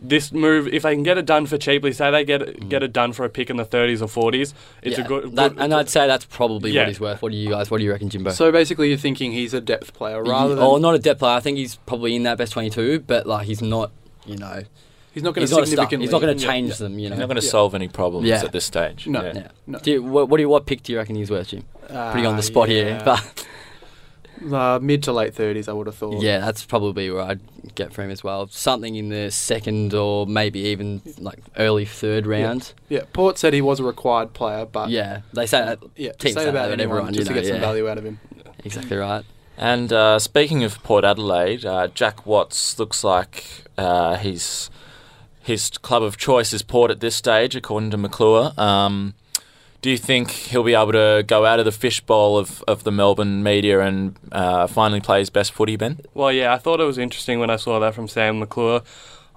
This 0.00 0.32
move, 0.32 0.68
if 0.68 0.84
they 0.84 0.94
can 0.94 1.02
get 1.02 1.18
it 1.18 1.26
done 1.26 1.46
for 1.46 1.58
cheaply, 1.58 1.92
say 1.92 2.10
they 2.10 2.24
get 2.24 2.40
mm. 2.40 2.68
get 2.68 2.82
it 2.82 2.92
done 2.92 3.12
for 3.12 3.24
a 3.24 3.28
pick 3.28 3.50
in 3.50 3.56
the 3.56 3.64
30s 3.64 4.00
or 4.00 4.30
40s, 4.30 4.54
it's 4.82 4.96
Yeah, 4.96 5.04
a 5.04 5.08
good. 5.08 5.36
that, 5.36 5.54
good 5.54 5.62
and 5.62 5.74
I'd 5.74 5.88
say 5.88 6.06
that's 6.06 6.24
probably 6.24 6.70
Yeah. 6.70 6.82
what 6.82 6.88
he's 6.88 7.00
worth. 7.00 7.22
What 7.22 7.32
do 7.32 7.38
you 7.38 7.50
guys? 7.50 7.70
What 7.70 7.78
do 7.78 7.84
you 7.84 7.90
reckon, 7.90 8.08
Jimbo? 8.08 8.30
So 8.30 8.52
basically, 8.52 8.90
you're 8.90 8.98
thinking 8.98 9.32
he's 9.32 9.54
a 9.54 9.60
depth 9.60 9.94
player 9.94 10.22
rather 10.22 10.52
oh, 10.52 10.56
than 10.56 10.64
oh, 10.64 10.76
not 10.76 10.94
a 10.94 10.98
depth 10.98 11.18
player. 11.18 11.34
I 11.34 11.40
think 11.40 11.58
he's 11.58 11.76
probably 11.76 12.14
in 12.14 12.22
that 12.22 12.38
best 12.38 12.52
22, 12.52 13.00
but 13.00 13.26
like 13.26 13.46
he's 13.46 13.60
not. 13.60 13.90
You 14.24 14.36
know, 14.36 14.62
he's 15.12 15.22
not 15.22 15.34
going 15.34 15.46
to 15.46 15.52
not 15.52 15.62
a 15.62 15.66
star. 15.66 15.70
significantly. 15.70 16.06
He's 16.06 16.12
not 16.12 16.20
going 16.20 16.36
to 16.36 16.42
Yeah. 16.44 16.52
change 16.52 16.78
them. 16.78 16.98
You 16.98 17.08
know. 17.08 17.16
He's 17.16 17.20
not 17.20 17.28
going 17.28 17.40
to 17.40 17.46
Yeah. 17.46 17.50
solve 17.50 17.74
any 17.74 17.88
problems 17.88 18.28
Yeah. 18.28 18.44
at 18.44 18.52
this 18.52 18.64
stage. 18.64 19.06
No. 19.06 19.22
Yeah. 19.22 19.32
yeah. 19.34 19.48
No. 19.66 19.78
Do 19.78 19.90
you, 19.90 20.02
what, 20.02 20.28
what 20.28 20.36
do 20.36 20.42
you, 20.42 20.48
what 20.48 20.66
pick 20.66 20.82
do 20.82 20.92
you 20.92 20.98
reckon 20.98 21.16
he's 21.16 21.30
worth, 21.30 21.48
Jim? 21.48 21.64
Putting 21.88 22.22
you 22.22 22.28
on 22.28 22.36
the 22.36 22.40
uh, 22.40 22.42
spot 22.42 22.68
here, 22.68 23.00
but 23.04 23.24
Uh, 24.52 24.78
mid 24.80 25.02
to 25.04 25.12
late 25.12 25.34
30s, 25.34 25.68
I 25.68 25.72
would 25.72 25.86
have 25.86 25.96
thought. 25.96 26.22
yeah, 26.22 26.38
that's 26.38 26.64
probably 26.64 27.10
where 27.10 27.22
I'd 27.22 27.40
get 27.74 27.92
for 27.92 28.02
him 28.02 28.10
as 28.10 28.22
well. 28.22 28.46
Something 28.48 28.94
in 28.94 29.08
the 29.08 29.30
second 29.30 29.94
or 29.94 30.26
maybe 30.26 30.60
even 30.60 31.02
like 31.18 31.40
early 31.56 31.84
third 31.84 32.26
round. 32.26 32.72
Yeah, 32.88 33.02
Port 33.12 33.38
said 33.38 33.52
he 33.54 33.60
was 33.60 33.80
a 33.80 33.84
required 33.84 34.32
player, 34.34 34.64
but 34.64 34.90
Yeah, 34.90 35.20
they 35.32 35.46
say 35.46 35.60
that. 35.64 35.78
yeah, 35.96 36.12
teams 36.12 36.34
say 36.34 36.42
say 36.44 36.48
about 36.48 36.70
that 36.70 36.80
everyone, 36.80 37.12
just 37.12 37.28
you 37.28 37.34
to 37.34 37.40
know, 37.40 37.42
get 37.42 37.48
some 37.48 37.60
value 37.60 37.88
out 37.88 37.98
of 37.98 38.04
him. 38.04 38.20
Exactly 38.64 38.96
right. 38.96 39.24
And 39.56 39.92
uh, 39.92 40.18
speaking 40.20 40.62
of 40.62 40.80
Port 40.84 41.04
Adelaide, 41.04 41.64
uh, 41.64 41.88
Jack 41.88 42.24
Watts 42.24 42.78
looks 42.78 43.02
like 43.02 43.44
uh, 43.76 44.16
he's 44.16 44.70
his 45.42 45.70
club 45.78 46.02
of 46.02 46.16
choice 46.16 46.52
is 46.52 46.62
Port 46.62 46.90
at 46.90 47.00
this 47.00 47.16
stage, 47.16 47.56
according 47.56 47.90
to 47.90 47.96
McClure. 47.96 48.52
Um, 48.56 49.14
do 49.80 49.90
you 49.90 49.98
think 49.98 50.30
he'll 50.30 50.64
be 50.64 50.74
able 50.74 50.92
to 50.92 51.24
go 51.26 51.46
out 51.46 51.58
of 51.58 51.64
the 51.64 51.72
fishbowl 51.72 52.36
of, 52.36 52.64
of 52.66 52.84
the 52.84 52.90
Melbourne 52.90 53.42
media 53.42 53.80
and 53.80 54.16
uh, 54.32 54.66
finally 54.66 55.00
play 55.00 55.20
his 55.20 55.30
best 55.30 55.52
footy, 55.52 55.76
Ben? 55.76 56.00
Well, 56.14 56.32
yeah, 56.32 56.52
I 56.52 56.58
thought 56.58 56.80
it 56.80 56.84
was 56.84 56.98
interesting 56.98 57.38
when 57.38 57.50
I 57.50 57.56
saw 57.56 57.78
that 57.78 57.94
from 57.94 58.08
Sam 58.08 58.40
McClure. 58.40 58.82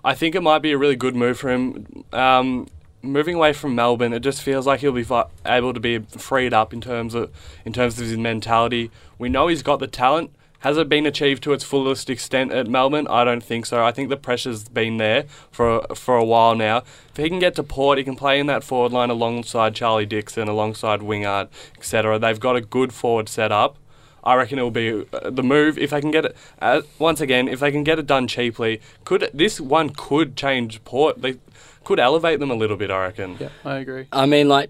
I 0.03 0.15
think 0.15 0.33
it 0.33 0.41
might 0.41 0.59
be 0.59 0.71
a 0.71 0.77
really 0.77 0.95
good 0.95 1.15
move 1.15 1.37
for 1.37 1.49
him. 1.51 2.05
Um, 2.11 2.67
moving 3.03 3.35
away 3.35 3.53
from 3.53 3.75
Melbourne, 3.75 4.13
it 4.13 4.21
just 4.21 4.41
feels 4.41 4.65
like 4.65 4.79
he'll 4.79 4.91
be 4.91 5.05
able 5.45 5.73
to 5.73 5.79
be 5.79 5.99
freed 5.99 6.53
up 6.53 6.73
in 6.73 6.81
terms 6.81 7.13
of 7.13 7.31
in 7.65 7.73
terms 7.73 7.99
of 7.99 8.05
his 8.05 8.17
mentality. 8.17 8.89
We 9.19 9.29
know 9.29 9.47
he's 9.47 9.63
got 9.63 9.79
the 9.79 9.87
talent. 9.87 10.31
Has 10.61 10.77
it 10.77 10.87
been 10.87 11.07
achieved 11.07 11.41
to 11.43 11.53
its 11.53 11.63
fullest 11.63 12.07
extent 12.09 12.51
at 12.51 12.67
Melbourne? 12.67 13.07
I 13.07 13.23
don't 13.23 13.43
think 13.43 13.65
so. 13.65 13.83
I 13.83 13.91
think 13.91 14.09
the 14.09 14.17
pressure's 14.17 14.69
been 14.69 14.97
there 14.97 15.23
for 15.51 15.81
for 15.95 16.15
a 16.15 16.23
while 16.23 16.55
now. 16.55 16.83
If 17.09 17.17
he 17.17 17.29
can 17.29 17.39
get 17.39 17.55
to 17.55 17.63
Port, 17.63 17.97
he 17.97 18.03
can 18.03 18.15
play 18.15 18.39
in 18.39 18.45
that 18.45 18.63
forward 18.63 18.91
line 18.91 19.09
alongside 19.09 19.73
Charlie 19.73 20.05
Dixon, 20.05 20.47
alongside 20.47 21.01
Wingard, 21.01 21.49
etc. 21.77 22.19
They've 22.19 22.39
got 22.39 22.55
a 22.55 22.61
good 22.61 22.93
forward 22.93 23.27
set 23.27 23.51
up. 23.51 23.77
I 24.23 24.35
reckon 24.35 24.59
it 24.59 24.61
will 24.61 24.69
be 24.69 25.03
uh, 25.11 25.31
the 25.31 25.41
move 25.41 25.79
if 25.79 25.89
they 25.89 25.99
can 25.99 26.11
get 26.11 26.25
it. 26.25 26.37
Uh, 26.61 26.81
once 26.99 27.21
again, 27.21 27.47
if 27.47 27.59
they 27.59 27.71
can 27.71 27.83
get 27.83 27.97
it 27.97 28.05
done 28.05 28.27
cheaply, 28.27 28.79
could 29.03 29.31
this 29.33 29.59
one 29.59 29.89
could 29.89 30.35
change 30.35 30.83
Port? 30.83 31.23
They 31.23 31.37
could 31.83 31.99
elevate 31.99 32.39
them 32.39 32.51
a 32.51 32.55
little 32.55 32.77
bit. 32.77 32.91
I 32.91 33.05
reckon. 33.05 33.37
Yeah, 33.39 33.49
I 33.65 33.77
agree. 33.77 34.05
I 34.11 34.27
mean, 34.27 34.47
like 34.47 34.69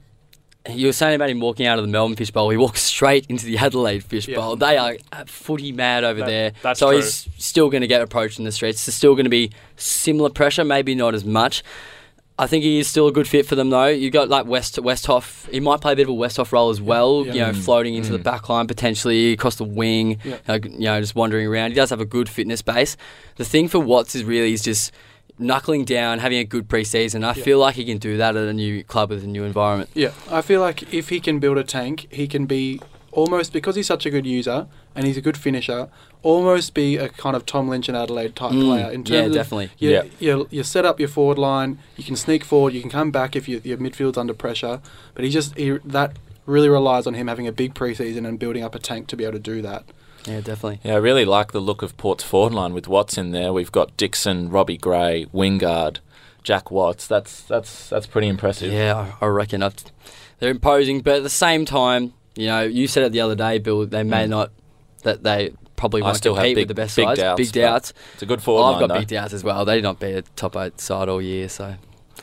you 0.70 0.88
were 0.88 0.94
saying 0.94 1.16
about 1.16 1.30
him 1.30 1.40
walking 1.40 1.66
out 1.66 1.80
of 1.80 1.86
the 1.86 1.92
Melbourne 1.92 2.16
fishbowl, 2.16 2.50
he 2.50 2.58
walks 2.58 2.82
straight 2.82 3.26
into 3.28 3.46
the 3.46 3.58
Adelaide 3.58 4.04
fishbowl. 4.04 4.58
Yeah. 4.60 4.68
They 4.68 4.78
are 4.78 4.98
uh, 5.12 5.26
footy 5.26 5.72
mad 5.72 6.04
over 6.04 6.20
That- 6.20 6.26
there. 6.28 6.52
that's 6.62 6.80
so 6.80 6.88
true. 6.90 6.98
he's 6.98 7.28
still 7.38 7.70
going 7.70 7.82
to 7.82 7.88
get 7.88 8.02
approached 8.02 8.38
in 8.40 8.46
the 8.46 8.52
streets. 8.52 8.86
There's 8.86 8.96
still 8.96 9.16
going 9.16 9.26
to 9.26 9.30
be 9.32 9.52
similar 9.76 10.30
pressure, 10.30 10.64
maybe 10.64 10.94
not 10.96 11.16
as 11.16 11.26
much. 11.26 11.64
I 12.40 12.48
think 12.48 12.64
he 12.64 12.80
is 12.80 12.88
still 12.88 13.08
a 13.08 13.12
good 13.12 13.28
fit 13.28 13.46
for 13.46 13.54
them, 13.56 13.70
though. 13.70 13.88
You 13.88 14.10
got 14.10 14.30
like 14.30 14.48
West 14.48 14.78
Westhoff. 14.78 15.48
He 15.52 15.60
might 15.60 15.80
play 15.80 15.94
a 15.94 15.96
bit 15.96 16.04
of 16.04 16.10
a 16.10 16.18
Westhoff 16.18 16.52
role 16.52 16.70
as 16.72 16.82
well. 16.82 17.24
Yeah. 17.26 17.34
You 17.34 17.40
know, 17.42 17.54
floating 17.54 17.94
into 17.94 18.12
the 18.12 18.18
Mm. 18.18 18.24
back 18.24 18.50
line 18.50 18.66
potentially 18.66 19.34
across 19.34 19.58
the 19.58 19.64
wing. 19.64 20.18
Yeah. 20.24 20.38
uh, 20.48 20.60
you 20.64 20.80
know, 20.86 21.00
just 21.00 21.14
wandering 21.14 21.46
around. 21.46 21.72
He 21.72 21.76
does 21.76 21.92
have 21.92 22.02
a 22.02 22.06
good 22.06 22.28
fitness 22.30 22.64
base. 22.64 22.98
The 23.36 23.46
thing 23.46 23.68
for 23.68 23.80
Watts 23.80 24.16
is 24.16 24.24
really 24.24 24.54
is 24.54 24.64
just 24.64 24.92
knuckling 25.42 25.84
down, 25.86 26.20
having 26.20 26.38
a 26.38 26.44
good 26.44 26.68
preseason. 26.70 27.24
I 27.24 27.28
Yeah. 27.36 27.44
feel 27.44 27.60
like 27.60 27.76
he 27.76 27.84
can 27.86 27.98
do 27.98 28.16
that 28.18 28.36
at 28.36 28.48
a 28.48 28.54
new 28.54 28.84
club 28.84 29.10
with 29.10 29.24
a 29.24 29.28
new 29.28 29.44
environment. 29.44 29.90
Yeah, 29.94 30.12
I 30.30 30.42
feel 30.42 30.62
like 30.62 30.94
if 30.94 31.10
he 31.10 31.20
can 31.20 31.40
build 31.40 31.58
a 31.58 31.64
tank, 31.64 32.08
he 32.12 32.28
can 32.28 32.46
be 32.46 32.80
almost 33.12 33.52
because 33.52 33.76
he's 33.76 33.88
such 33.88 34.06
a 34.06 34.10
good 34.10 34.26
user 34.26 34.68
and 34.96 35.06
he's 35.06 35.18
a 35.18 35.22
good 35.22 35.36
finisher, 35.38 35.90
almost 36.24 36.74
be 36.74 36.96
a 36.98 37.10
kind 37.10 37.36
of 37.36 37.46
Tom 37.46 37.68
Lynch 37.68 37.88
and 37.90 37.98
Adelaide 37.98 38.36
type 38.36 38.52
Mm, 38.54 38.66
player. 38.66 38.92
In 38.92 39.04
terms 39.04 39.10
yeah, 39.10 39.26
of 39.26 39.34
definitely. 39.34 39.70
You, 39.80 39.90
Yeah. 39.90 40.04
you, 40.20 40.48
you 40.52 40.64
set 40.64 40.86
up 40.86 41.00
your 41.00 41.10
forward 41.10 41.38
line, 41.38 41.80
you 41.98 42.04
can 42.04 42.16
sneak 42.16 42.44
forward, 42.46 42.74
you 42.74 42.82
can 42.82 42.90
come 42.90 43.12
back 43.12 43.36
if 43.36 43.50
you, 43.50 43.60
your 43.64 43.78
midfield's 43.78 44.18
under 44.18 44.34
pressure. 44.34 44.80
But 45.16 45.26
he 45.26 45.30
just 45.32 45.58
he, 45.58 45.72
that 45.84 46.16
really 46.46 46.70
relies 46.70 47.06
on 47.08 47.14
him 47.16 47.28
having 47.28 47.48
a 47.48 47.52
big 47.52 47.74
preseason 47.74 48.28
and 48.28 48.38
building 48.40 48.64
up 48.64 48.76
a 48.76 48.80
tank 48.80 49.08
to 49.08 49.18
be 49.18 49.24
able 49.24 49.34
to 49.34 49.40
do 49.40 49.62
that. 49.62 49.84
Yeah, 50.26 50.42
definitely. 50.42 50.80
Yeah, 50.84 50.94
I 50.94 50.98
really 50.98 51.26
like 51.26 51.52
the 51.52 51.60
look 51.60 51.82
of 51.82 51.98
Port's 51.98 52.24
forward 52.24 52.54
line 52.54 52.74
with 52.74 52.88
Watts 52.88 53.18
in 53.18 53.32
there. 53.32 53.52
We've 53.54 53.72
got 53.72 53.96
Dixon, 53.98 54.50
Robbie 54.50 54.78
Gray, 54.78 55.26
Wingard, 55.34 55.98
Jack 56.44 56.70
Watts. 56.72 57.08
That's 57.08 57.42
that's 57.42 57.90
that's 57.90 58.06
pretty 58.08 58.28
impressive. 58.28 58.72
Yeah, 58.72 59.14
I 59.22 59.26
I 59.26 59.30
reckon 59.30 59.64
I've, 59.64 59.76
they're 60.40 60.52
imposing, 60.52 61.02
but 61.02 61.16
at 61.18 61.24
the 61.24 61.30
same 61.30 61.66
time, 61.66 62.14
you 62.36 62.48
know, 62.48 62.62
you 62.62 62.88
said 62.88 63.04
it 63.04 63.12
the 63.12 63.22
other 63.22 63.36
day, 63.36 63.58
Bill. 63.58 63.86
They 63.86 64.04
may 64.04 64.26
Mm. 64.26 64.30
not 64.30 64.52
that 65.04 65.24
they 65.24 65.54
probably 65.76 66.04
I 66.04 66.06
won't 66.06 66.18
still 66.18 66.36
have 66.36 66.44
compete 66.44 66.56
big- 66.56 66.62
with 66.68 66.76
the 66.76 66.82
best 66.82 66.96
big 66.96 67.06
sides. 67.06 67.20
doubts, 67.20 67.38
big 67.42 67.52
doubts. 67.52 67.94
It's 68.14 68.22
a 68.22 68.28
good 68.28 68.44
forward 68.44 68.64
I've 68.66 68.72
line 68.74 68.80
got 68.82 68.94
though. 68.94 69.00
big 69.00 69.08
doubts 69.08 69.34
as 69.34 69.44
well. 69.44 69.66
They 69.66 69.76
did 69.76 69.84
not 69.84 70.00
be 70.00 70.12
a 70.12 70.22
top 70.36 70.56
eight 70.56 70.80
side 70.80 71.10
all 71.10 71.22
year, 71.22 71.50
so 71.50 71.76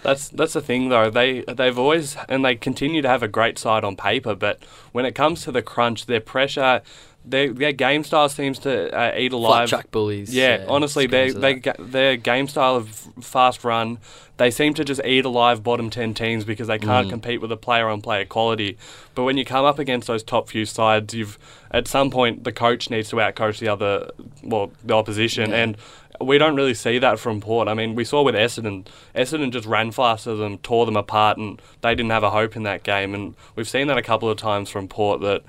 That's 0.02 0.28
that's 0.28 0.52
the 0.52 0.61
thing 0.61 0.88
though. 0.88 1.11
They 1.11 1.40
they've 1.49 1.76
always 1.76 2.17
and 2.28 2.45
they 2.45 2.55
continue 2.55 3.02
to 3.02 3.09
have 3.09 3.25
a 3.25 3.28
great 3.28 3.59
side 3.59 3.83
on 3.83 3.97
paper, 3.97 4.37
but 4.37 4.62
when 4.93 5.05
it 5.05 5.17
comes 5.17 5.43
to 5.43 5.50
the 5.52 5.62
crunch, 5.62 6.07
their 6.07 6.21
pressure, 6.21 6.83
their 7.30 7.52
their 7.52 7.73
game 7.73 8.04
style 8.04 8.28
seems 8.28 8.58
to 8.61 8.90
uh, 8.97 9.12
eat 9.16 9.30
flat 9.30 9.38
alive. 9.38 9.68
track 9.68 9.90
bullies. 9.90 10.35
Yeah, 10.35 10.64
honestly, 10.68 11.06
they 11.06 11.30
screams 11.30 11.62
they 11.64 11.73
their 11.78 12.16
game 12.16 12.49
style 12.49 12.76
of 12.76 12.88
fast 13.20 13.64
run, 13.64 13.99
they 14.37 14.50
seem 14.50 14.75
to 14.75 14.85
just 14.85 15.00
eat 15.04 15.25
alive 15.25 15.62
bottom 15.62 15.90
ten 15.90 16.14
teams 16.14 16.44
because 16.44 16.66
they 16.68 16.78
can't 16.78 17.06
Mm. 17.08 17.11
compete 17.11 17.40
with 17.40 17.50
the 17.50 17.56
player 17.56 17.88
on 17.88 18.00
player 18.00 18.25
quality. 18.25 18.76
But 19.14 19.25
when 19.25 19.37
you 19.37 19.44
come 19.44 19.64
up 19.64 19.78
against 19.78 20.06
those 20.08 20.23
top 20.23 20.49
few 20.49 20.64
sides, 20.64 21.14
you've 21.14 21.38
at 21.70 21.87
some 21.88 22.11
point 22.11 22.44
the 22.44 22.52
coach 22.52 22.88
needs 22.90 23.11
to 23.11 23.16
outcoach 23.20 23.58
the 23.58 23.68
other, 23.68 24.11
well, 24.42 24.70
the 24.85 24.94
opposition, 24.94 25.50
Yeah. 25.50 25.56
and 25.56 25.76
we 26.20 26.37
don't 26.38 26.56
really 26.56 26.75
see 26.75 26.99
that 26.99 27.18
from 27.20 27.40
Port. 27.40 27.68
I 27.68 27.75
mean, 27.75 27.94
we 27.94 28.04
saw 28.04 28.23
with 28.23 28.35
Essendon, 28.35 28.87
Essendon 29.14 29.52
just 29.52 29.66
ran 29.66 29.92
faster 29.92 30.35
than 30.35 30.58
tore 30.58 30.85
them 30.87 30.97
apart, 30.97 31.37
and 31.38 31.61
they 31.82 31.94
didn't 31.94 32.11
have 32.11 32.25
a 32.25 32.30
hope 32.30 32.56
in 32.56 32.64
that 32.64 32.82
game. 32.82 33.14
And 33.14 33.35
we've 33.54 33.68
seen 33.68 33.87
that 33.87 33.99
a 33.99 34.02
couple 34.02 34.28
of 34.28 34.37
times 34.37 34.68
from 34.68 34.88
Port 34.88 35.20
that 35.20 35.42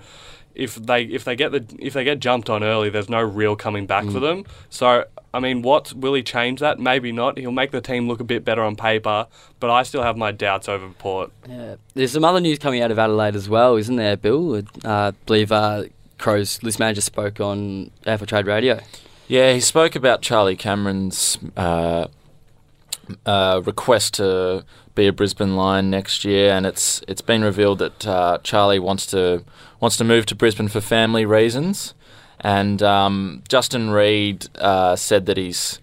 if 0.55 0.75
they 0.75 1.03
if 1.03 1.23
they 1.23 1.35
get 1.35 1.51
the 1.51 1.63
if 1.79 1.93
they 1.93 2.03
get 2.03 2.19
jumped 2.19 2.49
on 2.49 2.63
early, 2.63 2.89
there's 2.89 3.09
no 3.09 3.21
real 3.21 3.55
coming 3.55 3.85
back 3.85 4.05
for 4.05 4.19
Mm. 4.19 4.21
them. 4.21 4.45
So 4.69 5.05
I 5.33 5.39
mean, 5.39 5.61
what 5.61 5.93
will 5.93 6.15
he 6.15 6.23
change 6.23 6.59
that? 6.59 6.79
Maybe 6.79 7.11
not. 7.11 7.37
He'll 7.37 7.51
make 7.51 7.69
the 7.71 7.81
team 7.81 8.07
look 8.07 8.19
a 8.19 8.23
bit 8.23 8.43
better 8.43 8.63
on 8.63 8.75
paper, 8.75 9.27
but 9.59 9.69
I 9.69 9.83
still 9.83 10.01
have 10.01 10.17
my 10.17 10.31
doubts 10.31 10.67
over 10.67 10.89
Port. 10.97 11.31
Yeah. 11.47 11.75
There's 11.93 12.11
some 12.13 12.25
other 12.25 12.39
news 12.39 12.57
coming 12.57 12.81
out 12.81 12.89
of 12.91 12.97
Adelaide 12.97 13.35
as 13.35 13.47
well, 13.47 13.75
isn't 13.75 13.95
there, 13.95 14.17
Bill? 14.17 14.55
Uh, 14.55 14.61
I 14.83 15.11
believe 15.27 15.51
uh, 15.51 15.83
Crow's 16.17 16.61
list 16.63 16.79
manager 16.79 17.01
spoke 17.01 17.39
on 17.39 17.91
AFL 18.07 18.25
Trade 18.27 18.47
Radio. 18.47 18.79
Yeah, 19.27 19.53
he 19.53 19.59
spoke 19.59 19.95
about 19.95 20.23
Charlie 20.23 20.55
Cameron's 20.55 21.37
uh, 21.55 22.07
uh, 23.25 23.61
request 23.65 24.15
to 24.15 24.63
be 24.95 25.07
a 25.07 25.13
Brisbane 25.13 25.55
Lion 25.55 25.89
next 25.89 26.25
year, 26.25 26.51
and 26.51 26.65
it's 26.65 27.01
it's 27.07 27.21
been 27.21 27.43
revealed 27.43 27.79
that 27.79 28.07
uh, 28.07 28.37
Charlie 28.43 28.79
wants 28.79 29.05
to 29.07 29.43
wants 29.79 29.97
to 29.97 30.03
move 30.03 30.25
to 30.27 30.35
Brisbane 30.35 30.67
for 30.67 30.81
family 30.81 31.25
reasons. 31.25 31.93
And 32.39 32.81
um, 32.81 33.43
Justin 33.47 33.89
Reid 33.89 34.47
uh, 34.57 34.95
said 34.95 35.25
that 35.25 35.37
he's 35.37 35.79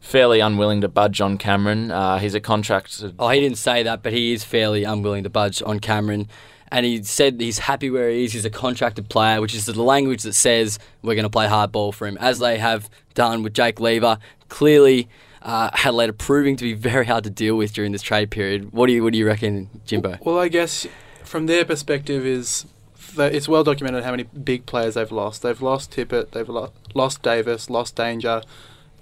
fairly 0.00 0.40
unwilling 0.40 0.82
to 0.82 0.88
budge 0.88 1.20
on 1.20 1.38
Cameron. 1.38 1.90
Uh, 1.90 2.18
he's 2.18 2.34
a 2.34 2.40
contracted. 2.40 3.14
Oh, 3.18 3.30
he 3.30 3.40
didn't 3.40 3.58
say 3.58 3.82
that, 3.82 4.02
but 4.02 4.12
he 4.12 4.32
is 4.32 4.44
fairly 4.44 4.84
unwilling 4.84 5.24
to 5.24 5.30
budge 5.30 5.62
on 5.62 5.80
Cameron. 5.80 6.28
And 6.70 6.84
he 6.84 7.02
said 7.02 7.40
he's 7.40 7.60
happy 7.60 7.88
where 7.88 8.10
he 8.10 8.24
is. 8.24 8.32
He's 8.32 8.44
a 8.44 8.50
contracted 8.50 9.08
player, 9.08 9.40
which 9.40 9.54
is 9.54 9.64
the 9.64 9.80
language 9.80 10.22
that 10.24 10.34
says 10.34 10.78
we're 11.02 11.14
going 11.14 11.24
to 11.24 11.30
play 11.30 11.46
hard 11.46 11.72
ball 11.72 11.92
for 11.92 12.06
him, 12.06 12.18
as 12.18 12.38
they 12.38 12.58
have 12.58 12.90
done 13.14 13.42
with 13.42 13.54
Jake 13.54 13.80
Lever. 13.80 14.18
Clearly, 14.48 15.08
uh, 15.40 15.70
Adelaide 15.72 16.10
are 16.10 16.14
proving 16.14 16.56
to 16.56 16.64
be 16.64 16.74
very 16.74 17.06
hard 17.06 17.24
to 17.24 17.30
deal 17.30 17.56
with 17.56 17.72
during 17.72 17.92
this 17.92 18.02
trade 18.02 18.30
period. 18.30 18.72
What 18.72 18.88
do 18.88 18.92
you 18.92 19.04
What 19.04 19.12
do 19.12 19.18
you 19.18 19.26
reckon, 19.26 19.70
Jimbo? 19.86 20.18
Well, 20.22 20.38
I 20.38 20.48
guess 20.48 20.86
from 21.22 21.46
their 21.46 21.64
perspective 21.64 22.26
is 22.26 22.66
that 22.66 22.66
it's 23.18 23.48
well 23.48 23.64
documented 23.64 24.04
how 24.04 24.10
many 24.10 24.24
big 24.24 24.66
players 24.66 24.94
they've 24.94 25.12
lost. 25.12 25.42
They've 25.42 25.60
lost 25.62 25.90
Tippett, 25.92 26.30
they've 26.32 26.48
lo- 26.48 26.72
lost 26.94 27.22
Davis, 27.22 27.70
lost 27.70 27.96
Danger, 27.96 28.42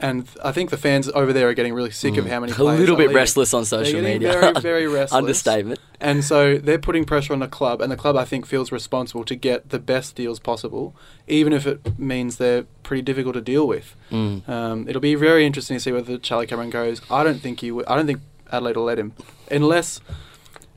and 0.01 0.27
I 0.45 0.51
think 0.51 0.71
the 0.71 0.77
fans 0.77 1.09
over 1.15 1.33
there 1.33 1.49
are 1.49 1.55
getting 1.55 1.75
really 1.75 1.93
sick 1.93 2.17
of 2.17 2.25
Mm. 2.25 2.29
how 2.31 2.41
many 2.41 2.53
A 2.59 2.63
little 2.63 2.97
bit 2.97 3.13
restless 3.13 3.55
on 3.55 3.65
social 3.65 4.03
media. 4.03 4.33
very, 4.33 4.61
very 4.61 4.87
restless. 4.99 5.13
Understatement. 5.17 5.79
And 6.01 6.25
so 6.25 6.59
they're 6.59 6.81
putting 6.81 7.05
pressure 7.05 7.33
on 7.33 7.39
the 7.39 7.47
club, 7.47 7.81
and 7.81 7.93
the 7.93 7.97
club 7.97 8.17
I 8.17 8.25
think 8.25 8.45
feels 8.45 8.73
responsible 8.73 9.25
to 9.25 9.37
get 9.37 9.71
the 9.71 9.79
best 9.79 10.17
deals 10.17 10.41
possible, 10.41 10.97
even 11.29 11.53
if 11.53 11.67
it 11.69 11.99
means 11.99 12.39
they're 12.39 12.65
pretty 12.83 13.03
difficult 13.03 13.35
to 13.35 13.41
deal 13.41 13.67
with. 13.69 13.95
Mm. 14.11 14.49
Um, 14.49 14.89
it'll 14.89 15.01
be 15.01 15.15
very 15.15 15.47
interesting 15.47 15.77
to 15.77 15.81
see 15.81 15.93
whether 15.93 16.19
Charlie 16.19 16.49
Cameron 16.49 16.71
goes. 16.71 17.01
I 17.09 17.23
don't 17.23 17.39
think 17.41 17.61
he. 17.61 17.69
W- 17.69 17.87
I 17.87 17.95
don't 17.95 18.07
think 18.07 18.21
Adelaide 18.51 18.77
will 18.77 18.85
let 18.85 18.99
him, 18.99 19.13
unless. 19.53 20.01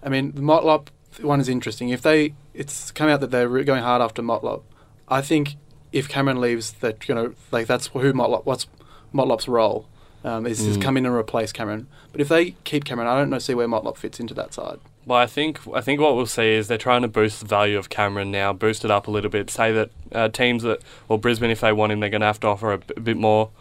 I 0.03 0.09
mean, 0.09 0.33
the 0.33 0.41
Motlop 0.41 0.89
one 1.21 1.39
is 1.41 1.49
interesting. 1.49 1.89
If 1.89 2.03
they, 2.03 2.35
it's 2.55 2.91
come 2.91 3.09
out 3.09 3.19
that 3.21 3.31
they're 3.31 3.47
re- 3.49 3.63
going 3.63 3.83
hard 3.83 4.01
after 4.01 4.21
Motlop. 4.21 4.63
I 5.07 5.21
think 5.21 5.55
if 5.91 6.07
Cameron 6.09 6.41
leaves, 6.41 6.71
that 6.81 7.07
you 7.07 7.15
know, 7.15 7.33
like 7.51 7.67
that's 7.67 7.87
who 7.87 8.13
Motlop. 8.13 8.45
What's 8.45 8.67
Motlop's 9.13 9.47
role? 9.47 9.87
Um, 10.23 10.47
is, 10.47 10.59
is 10.65 10.79
Mm. 10.79 10.81
come 10.81 10.97
in 10.97 11.05
and 11.05 11.13
replace 11.13 11.51
Cameron. 11.51 11.85
But 12.11 12.19
if 12.19 12.29
they 12.29 12.55
keep 12.63 12.83
Cameron, 12.83 13.07
I 13.07 13.15
don't 13.15 13.29
know 13.29 13.37
see 13.37 13.53
where 13.53 13.67
Motlop 13.67 13.95
fits 13.95 14.19
into 14.19 14.33
that 14.33 14.55
side. 14.55 14.79
Well, 15.05 15.19
I 15.19 15.27
think 15.27 15.59
I 15.71 15.81
think 15.81 16.01
what 16.01 16.15
we'll 16.15 16.25
see 16.25 16.53
is 16.53 16.67
they're 16.67 16.79
trying 16.79 17.03
to 17.03 17.07
boost 17.07 17.41
the 17.41 17.45
value 17.45 17.77
of 17.77 17.89
Cameron 17.89 18.31
now, 18.31 18.51
boost 18.51 18.83
it 18.83 18.89
up 18.89 19.05
a 19.07 19.11
little 19.11 19.29
bit. 19.29 19.51
Say 19.51 19.71
that 19.73 19.91
uh, 20.11 20.29
teams 20.29 20.63
that, 20.63 20.81
well, 21.07 21.19
Brisbane, 21.19 21.51
if 21.51 21.61
they 21.61 21.71
want 21.71 21.91
him, 21.91 21.99
they're 21.99 22.09
going 22.09 22.21
to 22.21 22.27
have 22.27 22.39
to 22.39 22.47
offer 22.47 22.73
a, 22.73 22.77
b- 22.79 22.95
bit 23.03 23.17
more, 23.17 23.51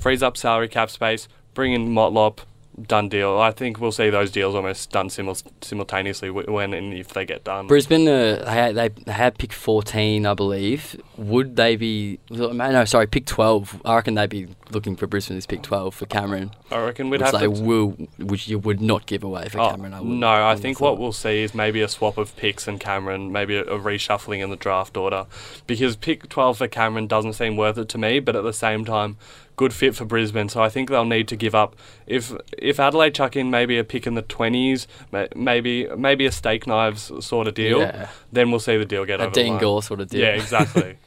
freeze 0.00 0.22
up 0.22 0.38
salary 0.38 0.68
cap 0.68 0.88
space, 0.88 1.28
bring 1.52 1.74
in 1.74 1.88
Motlop, 1.88 2.38
done 2.86 3.08
deal. 3.08 3.38
I 3.38 3.52
think 3.52 3.80
we'll 3.80 3.92
see 3.92 4.10
those 4.10 4.30
deals 4.30 4.54
almost 4.54 4.90
done 4.90 5.08
simul- 5.08 5.36
simultaneously 5.62 6.28
w- 6.28 6.52
when 6.52 6.74
and 6.74 6.92
if 6.92 7.08
they 7.08 7.24
get 7.24 7.42
done. 7.44 7.66
Brisbane, 7.66 8.06
uh, 8.06 8.42
they, 8.44 8.50
had, 8.52 8.74
they 8.74 8.88
they 8.88 9.12
had 9.12 9.38
pick 9.38 9.52
14, 9.52 10.26
I 10.26 10.34
believe. 10.34 11.00
Would 11.16 11.56
they 11.56 11.76
be? 11.76 12.18
No, 12.30 12.84
sorry, 12.84 13.06
pick 13.06 13.26
12. 13.26 13.80
I 13.84 13.94
reckon 13.96 14.14
they'd 14.14 14.28
be 14.28 14.48
looking 14.70 14.96
for 14.96 15.06
Brisbane 15.06 15.36
as 15.38 15.46
pick 15.46 15.62
12 15.62 15.94
for 15.94 16.06
Cameron. 16.06 16.50
I 16.70 16.78
reckon 16.84 17.08
we'd 17.10 17.20
which 17.22 17.30
have 17.30 17.40
they 17.40 17.46
to. 17.46 17.50
will, 17.50 17.90
which 18.18 18.48
you 18.48 18.58
would 18.58 18.80
not 18.80 19.06
give 19.06 19.24
away 19.24 19.48
for 19.48 19.60
Oh, 19.60 19.70
Cameron. 19.70 19.94
I 19.94 20.00
would, 20.00 20.08
no, 20.08 20.46
I 20.46 20.56
think 20.56 20.80
what 20.80 20.98
we'll 20.98 21.12
see 21.12 21.42
is 21.42 21.54
maybe 21.54 21.80
a 21.80 21.88
swap 21.88 22.18
of 22.18 22.36
picks 22.36 22.68
and 22.68 22.78
Cameron, 22.78 23.32
maybe 23.32 23.56
a, 23.56 23.62
a 23.62 23.78
reshuffling 23.78 24.42
in 24.42 24.50
the 24.50 24.56
draft 24.56 24.96
order, 24.96 25.26
because 25.66 25.96
pick 25.96 26.28
12 26.28 26.58
for 26.58 26.68
Cameron 26.68 27.06
doesn't 27.06 27.32
seem 27.34 27.56
worth 27.56 27.78
it 27.78 27.88
to 27.90 27.98
me, 27.98 28.20
but 28.20 28.36
at 28.36 28.42
the 28.44 28.52
same 28.52 28.84
time, 28.84 29.16
good 29.56 29.72
fit 29.72 29.94
for 29.96 30.04
Brisbane. 30.04 30.48
So 30.48 30.62
I 30.62 30.68
think 30.68 30.88
they'll 30.90 31.04
need 31.04 31.28
to 31.28 31.36
give 31.36 31.54
up. 31.54 31.74
If 32.06 32.32
if 32.58 32.78
Adelaide 32.78 33.14
chuck 33.14 33.36
in 33.36 33.50
maybe 33.50 33.78
a 33.78 33.84
pick 33.84 34.06
in 34.06 34.14
the 34.14 34.22
20s, 34.22 34.86
maybe 35.34 35.88
maybe 35.96 36.26
a 36.26 36.32
steak 36.32 36.66
knives 36.66 37.10
sort 37.24 37.46
of 37.48 37.54
deal, 37.54 37.80
Yeah. 37.80 38.08
then 38.32 38.50
we'll 38.50 38.60
see 38.60 38.76
the 38.76 38.84
deal 38.84 39.04
get 39.04 39.20
a 39.20 39.24
over 39.24 39.34
the 39.34 39.40
Dean 39.42 39.52
line. 39.54 39.60
Gore 39.60 39.82
sort 39.82 40.00
of 40.00 40.08
deal. 40.08 40.20
Yeah, 40.20 40.34
exactly. 40.34 40.96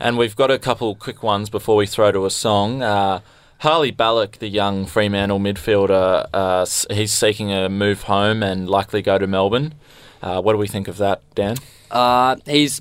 And 0.00 0.16
we've 0.16 0.36
got 0.36 0.48
a 0.52 0.60
couple 0.60 0.94
quick 0.94 1.24
ones 1.24 1.50
before 1.50 1.74
we 1.74 1.84
throw 1.84 2.12
to 2.12 2.24
a 2.24 2.30
song. 2.30 2.82
Uh, 2.84 3.18
Harley 3.58 3.90
Balic, 3.90 4.38
the 4.38 4.46
young 4.46 4.86
Fremantle 4.86 5.40
midfielder, 5.40 6.28
uh, 6.32 6.64
he's 6.94 7.12
seeking 7.12 7.50
a 7.52 7.68
move 7.68 8.02
home 8.02 8.40
and 8.44 8.70
likely 8.70 9.02
go 9.02 9.18
to 9.18 9.26
Melbourne. 9.26 9.74
Uh, 10.22 10.40
what 10.40 10.52
do 10.52 10.58
we 10.58 10.68
think 10.68 10.86
of 10.86 10.98
that, 10.98 11.22
Dan? 11.34 11.56
Uh, 11.90 12.36
he's 12.46 12.80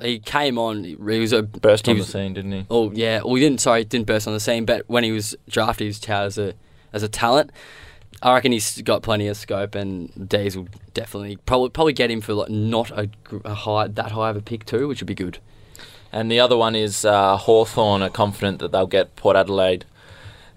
he 0.00 0.18
came 0.18 0.58
on. 0.58 0.84
He 0.84 0.96
was 0.96 1.32
a 1.32 1.42
Burst 1.42 1.88
on 1.88 1.98
the 1.98 2.04
scene, 2.04 2.34
didn't 2.34 2.52
he? 2.52 2.66
Oh 2.70 2.90
yeah, 2.92 3.22
well 3.24 3.34
he 3.34 3.40
didn't. 3.40 3.60
Sorry, 3.60 3.84
didn't 3.84 4.06
burst 4.06 4.26
on 4.26 4.34
the 4.34 4.40
scene. 4.40 4.64
But 4.64 4.88
when 4.88 5.04
he 5.04 5.12
was 5.12 5.36
drafted, 5.48 5.84
he 5.84 5.88
was 5.88 6.00
touted 6.00 6.26
as 6.26 6.38
a 6.38 6.54
as 6.92 7.02
a 7.02 7.08
talent. 7.08 7.50
I 8.22 8.34
reckon 8.34 8.52
he's 8.52 8.80
got 8.82 9.02
plenty 9.02 9.26
of 9.26 9.36
scope, 9.36 9.74
and 9.74 10.28
Days 10.28 10.56
will 10.56 10.68
definitely 10.94 11.36
probably 11.36 11.70
probably 11.70 11.92
get 11.92 12.10
him 12.10 12.20
for 12.20 12.34
like 12.34 12.50
not 12.50 12.90
a, 12.90 13.08
a 13.44 13.54
high 13.54 13.88
that 13.88 14.12
high 14.12 14.30
of 14.30 14.36
a 14.36 14.42
pick 14.42 14.64
too, 14.64 14.88
which 14.88 15.00
would 15.00 15.08
be 15.08 15.14
good. 15.14 15.38
And 16.12 16.30
the 16.30 16.38
other 16.38 16.56
one 16.56 16.76
is 16.76 17.04
uh, 17.04 17.36
Hawthorn 17.36 18.02
are 18.02 18.10
confident 18.10 18.58
that 18.58 18.70
they'll 18.70 18.86
get 18.86 19.16
Port 19.16 19.34
Adelaide. 19.34 19.86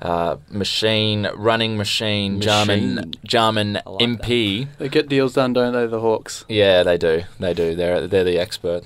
Uh, 0.01 0.35
machine, 0.49 1.27
running 1.35 1.77
machine, 1.77 2.41
Jarman, 2.41 2.95
Machine. 2.95 3.13
Jarman 3.23 3.77
I 3.77 3.89
like 3.89 4.01
MP. 4.09 4.67
They 4.77 4.89
get 4.89 5.07
deals 5.07 5.33
done, 5.33 5.53
don't 5.53 5.73
they? 5.73 5.87
The 5.87 5.99
Hawks. 6.01 6.43
Yeah, 6.49 6.83
they 6.83 6.97
do. 6.97 7.23
They 7.39 7.53
do. 7.53 7.75
They're 7.75 8.05
they're 8.05 8.23
the 8.25 8.37
expert. 8.37 8.83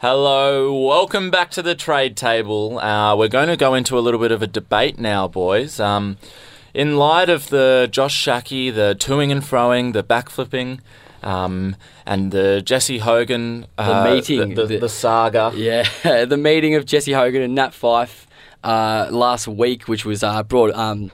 Hello, 0.00 0.74
welcome 0.86 1.30
back 1.30 1.50
to 1.52 1.62
the 1.62 1.74
trade 1.74 2.16
table. 2.16 2.78
Uh, 2.78 3.16
we're 3.16 3.28
going 3.28 3.48
to 3.48 3.56
go 3.56 3.74
into 3.74 3.98
a 3.98 4.00
little 4.00 4.20
bit 4.20 4.30
of 4.32 4.42
a 4.42 4.46
debate 4.46 4.98
now, 4.98 5.26
boys. 5.28 5.80
Um, 5.80 6.18
in 6.74 6.96
light 6.96 7.30
of 7.30 7.48
the 7.48 7.88
Josh 7.90 8.14
Schache, 8.14 8.74
the 8.74 8.94
toing 8.98 9.30
and 9.32 9.42
froing, 9.42 9.92
the 9.94 10.02
backflipping, 10.04 10.80
um, 11.22 11.76
and 12.04 12.30
the 12.30 12.60
Jesse 12.62 12.98
Hogan, 12.98 13.66
uh, 13.78 14.04
meeting, 14.12 14.50
the, 14.50 14.62
the, 14.62 14.66
the- 14.66 14.78
the 14.80 14.88
saga. 14.88 15.52
Yeah, 15.54 15.88
the 16.26 16.36
meeting 16.36 16.74
of 16.74 16.84
Jesse 16.84 17.12
Hogan 17.12 17.42
and 17.42 17.54
Nat 17.54 17.70
Fyfe 17.70 18.25
uh, 18.66 19.08
last 19.10 19.46
week, 19.48 19.86
which 19.88 20.04
was 20.04 20.22
uh, 20.22 20.42
brought 20.42 20.74
um, 20.74 21.12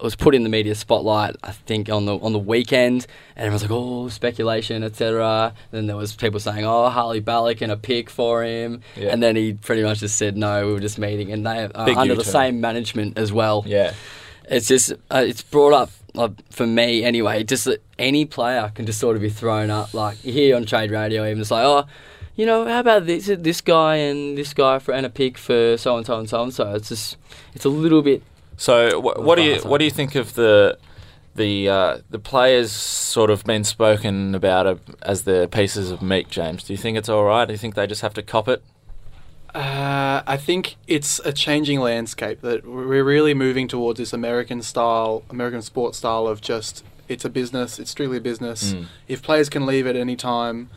was 0.00 0.16
put 0.16 0.34
in 0.34 0.44
the 0.44 0.48
media 0.48 0.74
spotlight, 0.74 1.36
I 1.42 1.52
think, 1.52 1.90
on 1.90 2.06
the 2.06 2.16
on 2.18 2.32
the 2.32 2.38
weekend, 2.38 3.06
and 3.36 3.44
everyone's 3.46 3.62
like, 3.62 3.70
"Oh, 3.70 4.08
speculation, 4.08 4.82
etc." 4.82 5.52
Then 5.72 5.86
there 5.86 5.96
was 5.96 6.14
people 6.14 6.40
saying, 6.40 6.64
"Oh, 6.64 6.88
Harley 6.88 7.20
Balic 7.20 7.60
and 7.60 7.70
a 7.70 7.76
pick 7.76 8.08
for 8.08 8.42
him," 8.42 8.80
Yeah. 8.96 9.08
and 9.12 9.22
then 9.22 9.36
he 9.36 9.52
pretty 9.52 9.82
much 9.82 10.00
just 10.00 10.16
said, 10.16 10.36
"No, 10.36 10.66
we 10.66 10.72
were 10.72 10.80
just 10.80 10.98
meeting," 10.98 11.30
and 11.32 11.46
they 11.46 11.68
are 11.74 11.84
Big 11.86 11.96
under 11.98 12.14
the 12.14 12.24
same 12.24 12.60
management 12.60 13.18
as 13.18 13.32
well. 13.32 13.62
Yeah. 13.66 13.92
It's 14.48 14.66
just 14.66 14.92
uh, 15.10 15.22
it's 15.26 15.42
brought 15.42 15.74
up 15.74 15.90
uh, 16.16 16.30
for 16.50 16.66
me 16.66 17.04
anyway. 17.04 17.44
Just 17.44 17.66
that 17.66 17.82
any 17.98 18.24
player 18.24 18.72
can 18.74 18.86
just 18.86 18.98
sort 18.98 19.16
of 19.16 19.22
be 19.22 19.28
thrown 19.28 19.70
up. 19.70 19.92
Like 19.94 20.24
you 20.24 20.32
hear 20.32 20.56
on 20.56 20.64
trade 20.64 20.90
radio, 20.90 21.24
even 21.26 21.40
it's 21.40 21.50
like, 21.52 21.64
oh, 21.64 21.84
you 22.40 22.46
know, 22.46 22.64
how 22.66 22.80
about 22.80 23.04
this 23.04 23.26
this 23.26 23.60
guy 23.60 23.96
and 23.96 24.38
this 24.38 24.54
guy 24.54 24.78
for 24.78 24.94
and 24.94 25.04
a 25.04 25.10
pick 25.10 25.36
for 25.36 25.76
so 25.76 25.98
and 25.98 26.06
so 26.06 26.18
and 26.18 26.26
so 26.26 26.42
and 26.42 26.54
so. 26.54 26.74
It's 26.74 26.88
just 26.88 27.18
it's 27.52 27.66
a 27.66 27.68
little 27.68 28.00
bit. 28.00 28.22
So, 28.56 28.98
wh- 28.98 29.22
what 29.22 29.36
do 29.36 29.42
you 29.42 29.56
what 29.60 29.76
do 29.76 29.84
you 29.84 29.90
think 29.90 30.14
of 30.14 30.32
the 30.32 30.78
the 31.34 31.68
uh, 31.68 31.98
the 32.08 32.18
players 32.18 32.72
sort 32.72 33.28
of 33.28 33.44
been 33.44 33.62
spoken 33.62 34.34
about 34.34 34.66
uh, 34.66 34.76
as 35.02 35.24
the 35.24 35.50
pieces 35.52 35.90
of 35.90 36.00
meat, 36.00 36.30
James? 36.30 36.64
Do 36.64 36.72
you 36.72 36.78
think 36.78 36.96
it's 36.96 37.10
all 37.10 37.24
right? 37.24 37.44
Do 37.44 37.52
you 37.52 37.58
think 37.58 37.74
they 37.74 37.86
just 37.86 38.00
have 38.00 38.14
to 38.14 38.22
cop 38.22 38.48
it? 38.48 38.62
Uh, 39.54 40.22
I 40.26 40.38
think 40.38 40.76
it's 40.86 41.18
a 41.26 41.34
changing 41.34 41.80
landscape 41.80 42.40
that 42.40 42.64
we're 42.66 43.04
really 43.04 43.34
moving 43.34 43.68
towards 43.68 43.98
this 43.98 44.14
American 44.14 44.62
style, 44.62 45.24
American 45.28 45.60
sports 45.60 45.98
style 45.98 46.26
of 46.26 46.40
just 46.40 46.84
it's 47.06 47.26
a 47.26 47.28
business, 47.28 47.78
it's 47.78 47.90
strictly 47.90 48.16
a 48.16 48.20
business. 48.22 48.72
Mm. 48.72 48.86
If 49.08 49.20
players 49.20 49.50
can 49.50 49.66
leave 49.66 49.86
at 49.86 49.96
any 49.96 50.16
time, 50.16 50.70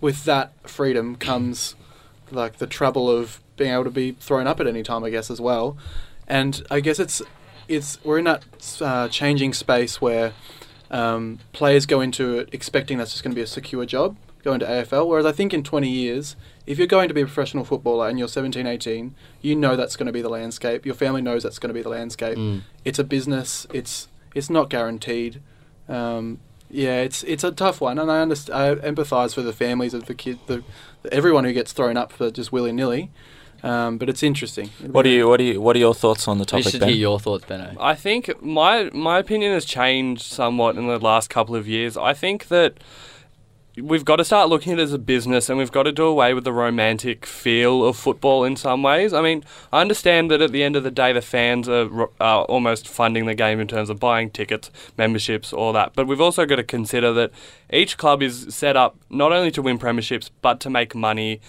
with 0.00 0.24
that 0.24 0.52
freedom 0.68 1.16
comes 1.16 1.74
like 2.30 2.58
the 2.58 2.66
trouble 2.66 3.10
of 3.10 3.40
being 3.56 3.72
able 3.72 3.84
to 3.84 3.90
be 3.90 4.12
thrown 4.12 4.46
up 4.46 4.60
at 4.60 4.66
any 4.66 4.82
time, 4.82 5.04
I 5.04 5.10
guess 5.10 5.30
as 5.30 5.40
well. 5.40 5.76
And 6.28 6.64
I 6.70 6.80
guess 6.80 6.98
it's 6.98 7.22
it's 7.68 8.02
we're 8.04 8.18
in 8.18 8.24
that 8.24 8.44
uh, 8.80 9.08
changing 9.08 9.52
space 9.52 10.00
where 10.00 10.32
um, 10.90 11.40
players 11.52 11.86
go 11.86 12.00
into 12.00 12.38
it 12.38 12.48
expecting 12.52 12.98
that's 12.98 13.12
just 13.12 13.24
going 13.24 13.32
to 13.32 13.36
be 13.36 13.42
a 13.42 13.46
secure 13.46 13.84
job, 13.86 14.16
go 14.44 14.52
into 14.52 14.66
AFL. 14.66 15.08
Whereas 15.08 15.26
I 15.26 15.32
think 15.32 15.52
in 15.52 15.62
20 15.62 15.88
years, 15.88 16.36
if 16.66 16.78
you're 16.78 16.86
going 16.86 17.08
to 17.08 17.14
be 17.14 17.22
a 17.22 17.26
professional 17.26 17.64
footballer 17.64 18.08
and 18.08 18.18
you're 18.18 18.28
17, 18.28 18.66
18, 18.66 19.14
you 19.40 19.56
know 19.56 19.76
that's 19.76 19.96
going 19.96 20.06
to 20.06 20.12
be 20.12 20.22
the 20.22 20.28
landscape. 20.28 20.86
Your 20.86 20.94
family 20.94 21.22
knows 21.22 21.42
that's 21.42 21.58
going 21.58 21.68
to 21.68 21.74
be 21.74 21.82
the 21.82 21.88
landscape. 21.88 22.38
Mm. 22.38 22.62
It's 22.84 22.98
a 22.98 23.04
business. 23.04 23.66
It's 23.72 24.08
it's 24.34 24.50
not 24.50 24.68
guaranteed. 24.68 25.40
Um, 25.88 26.40
yeah, 26.70 27.00
it's 27.00 27.22
it's 27.24 27.44
a 27.44 27.52
tough 27.52 27.80
one, 27.80 27.98
and 27.98 28.10
I 28.10 28.20
understand. 28.20 28.80
I 28.82 28.88
empathise 28.90 29.34
for 29.34 29.42
the 29.42 29.52
families 29.52 29.94
of 29.94 30.06
the 30.06 30.14
kid, 30.14 30.38
the, 30.46 30.62
the 31.02 31.12
everyone 31.12 31.44
who 31.44 31.52
gets 31.52 31.72
thrown 31.72 31.96
up 31.96 32.12
for 32.12 32.30
just 32.30 32.52
willy 32.52 32.72
nilly. 32.72 33.10
Um, 33.62 33.98
but 33.98 34.08
it's 34.08 34.22
interesting. 34.22 34.68
What 34.90 35.02
do 35.02 35.08
you 35.08 35.26
what 35.28 35.38
do 35.38 35.44
you 35.44 35.60
what 35.60 35.76
are 35.76 35.78
your 35.78 35.94
thoughts 35.94 36.28
on 36.28 36.38
the 36.38 36.42
I 36.42 36.46
topic, 36.46 36.68
should 36.68 36.80
Ben? 36.80 36.90
hear 36.90 36.98
your 36.98 37.18
thoughts, 37.18 37.44
Benno. 37.46 37.74
I 37.80 37.94
think 37.94 38.42
my 38.42 38.90
my 38.92 39.18
opinion 39.18 39.52
has 39.52 39.64
changed 39.64 40.22
somewhat 40.22 40.76
in 40.76 40.86
the 40.86 40.98
last 40.98 41.30
couple 41.30 41.56
of 41.56 41.66
years. 41.66 41.96
I 41.96 42.12
think 42.12 42.48
that 42.48 42.74
we've 43.82 44.04
got 44.04 44.16
to 44.16 44.24
start 44.24 44.48
looking 44.48 44.72
at 44.72 44.78
it 44.78 44.82
as 44.82 44.92
a 44.92 44.98
business 44.98 45.48
and 45.48 45.58
we've 45.58 45.72
got 45.72 45.82
to 45.82 45.92
do 45.92 46.04
away 46.04 46.32
with 46.32 46.44
the 46.44 46.52
romantic 46.52 47.26
feel 47.26 47.84
of 47.84 47.96
football 47.96 48.44
in 48.44 48.56
some 48.56 48.82
ways. 48.82 49.12
I 49.12 49.20
mean, 49.20 49.44
I 49.72 49.80
understand 49.80 50.30
that 50.30 50.40
at 50.40 50.52
the 50.52 50.62
end 50.62 50.76
of 50.76 50.82
the 50.82 50.90
day, 50.90 51.12
the 51.12 51.20
fans 51.20 51.68
are, 51.68 52.08
are 52.20 52.44
almost 52.44 52.88
funding 52.88 53.26
the 53.26 53.34
game 53.34 53.60
in 53.60 53.68
terms 53.68 53.90
of 53.90 54.00
buying 54.00 54.30
tickets, 54.30 54.70
memberships, 54.96 55.52
all 55.52 55.72
that. 55.74 55.92
But 55.94 56.06
we've 56.06 56.20
also 56.20 56.46
got 56.46 56.56
to 56.56 56.64
consider 56.64 57.12
that 57.14 57.32
each 57.70 57.98
club 57.98 58.22
is 58.22 58.46
set 58.50 58.76
up 58.76 58.96
not 59.10 59.32
only 59.32 59.50
to 59.52 59.62
win 59.62 59.78
premierships, 59.78 60.30
but 60.40 60.58
to 60.60 60.70
make 60.70 60.94
money. 60.94 61.40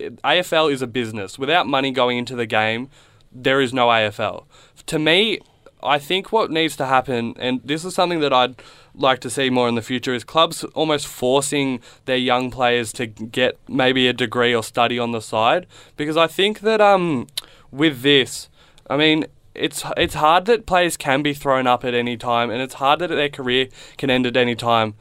AFL 0.00 0.72
is 0.72 0.82
a 0.82 0.86
business. 0.86 1.38
Without 1.38 1.66
money 1.66 1.92
going 1.92 2.18
into 2.18 2.34
the 2.34 2.46
game, 2.46 2.90
there 3.32 3.60
is 3.60 3.72
no 3.72 3.86
AFL. 3.88 4.44
To 4.86 4.98
me, 4.98 5.40
I 5.82 5.98
think 5.98 6.32
what 6.32 6.50
needs 6.50 6.76
to 6.76 6.86
happen, 6.86 7.34
and 7.38 7.60
this 7.64 7.84
is 7.84 7.94
something 7.94 8.20
that 8.20 8.32
I'd 8.32 8.56
like 8.94 9.20
to 9.20 9.30
see 9.30 9.50
more 9.50 9.68
in 9.68 9.74
the 9.74 9.82
future, 9.82 10.14
is 10.14 10.24
clubs 10.24 10.64
almost 10.74 11.06
forcing 11.06 11.80
their 12.06 12.16
young 12.16 12.50
players 12.50 12.92
to 12.94 13.06
get 13.06 13.58
maybe 13.68 14.08
a 14.08 14.12
degree 14.12 14.54
or 14.54 14.62
study 14.62 14.98
on 14.98 15.12
the 15.12 15.20
side. 15.20 15.66
Because 15.96 16.16
I 16.16 16.26
think 16.26 16.60
that 16.60 16.80
um, 16.80 17.26
with 17.70 18.02
this, 18.02 18.48
I 18.88 18.96
mean, 18.96 19.26
it's 19.54 19.84
it's 19.96 20.14
hard 20.14 20.46
that 20.46 20.66
players 20.66 20.96
can 20.96 21.22
be 21.22 21.34
thrown 21.34 21.66
up 21.66 21.84
at 21.84 21.94
any 21.94 22.16
time, 22.16 22.50
and 22.50 22.60
it's 22.62 22.74
hard 22.74 23.00
that 23.00 23.08
their 23.08 23.28
career 23.28 23.68
can 23.96 24.10
end 24.10 24.26
at 24.26 24.36
any 24.36 24.54
time. 24.54 24.94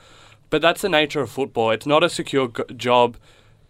But 0.50 0.62
that's 0.62 0.82
the 0.82 0.90
nature 0.90 1.22
of 1.22 1.30
football. 1.30 1.72
It's 1.72 1.86
not 1.86 2.04
a 2.04 2.10
secure 2.10 2.50
g- 2.50 2.64
job. 2.76 3.18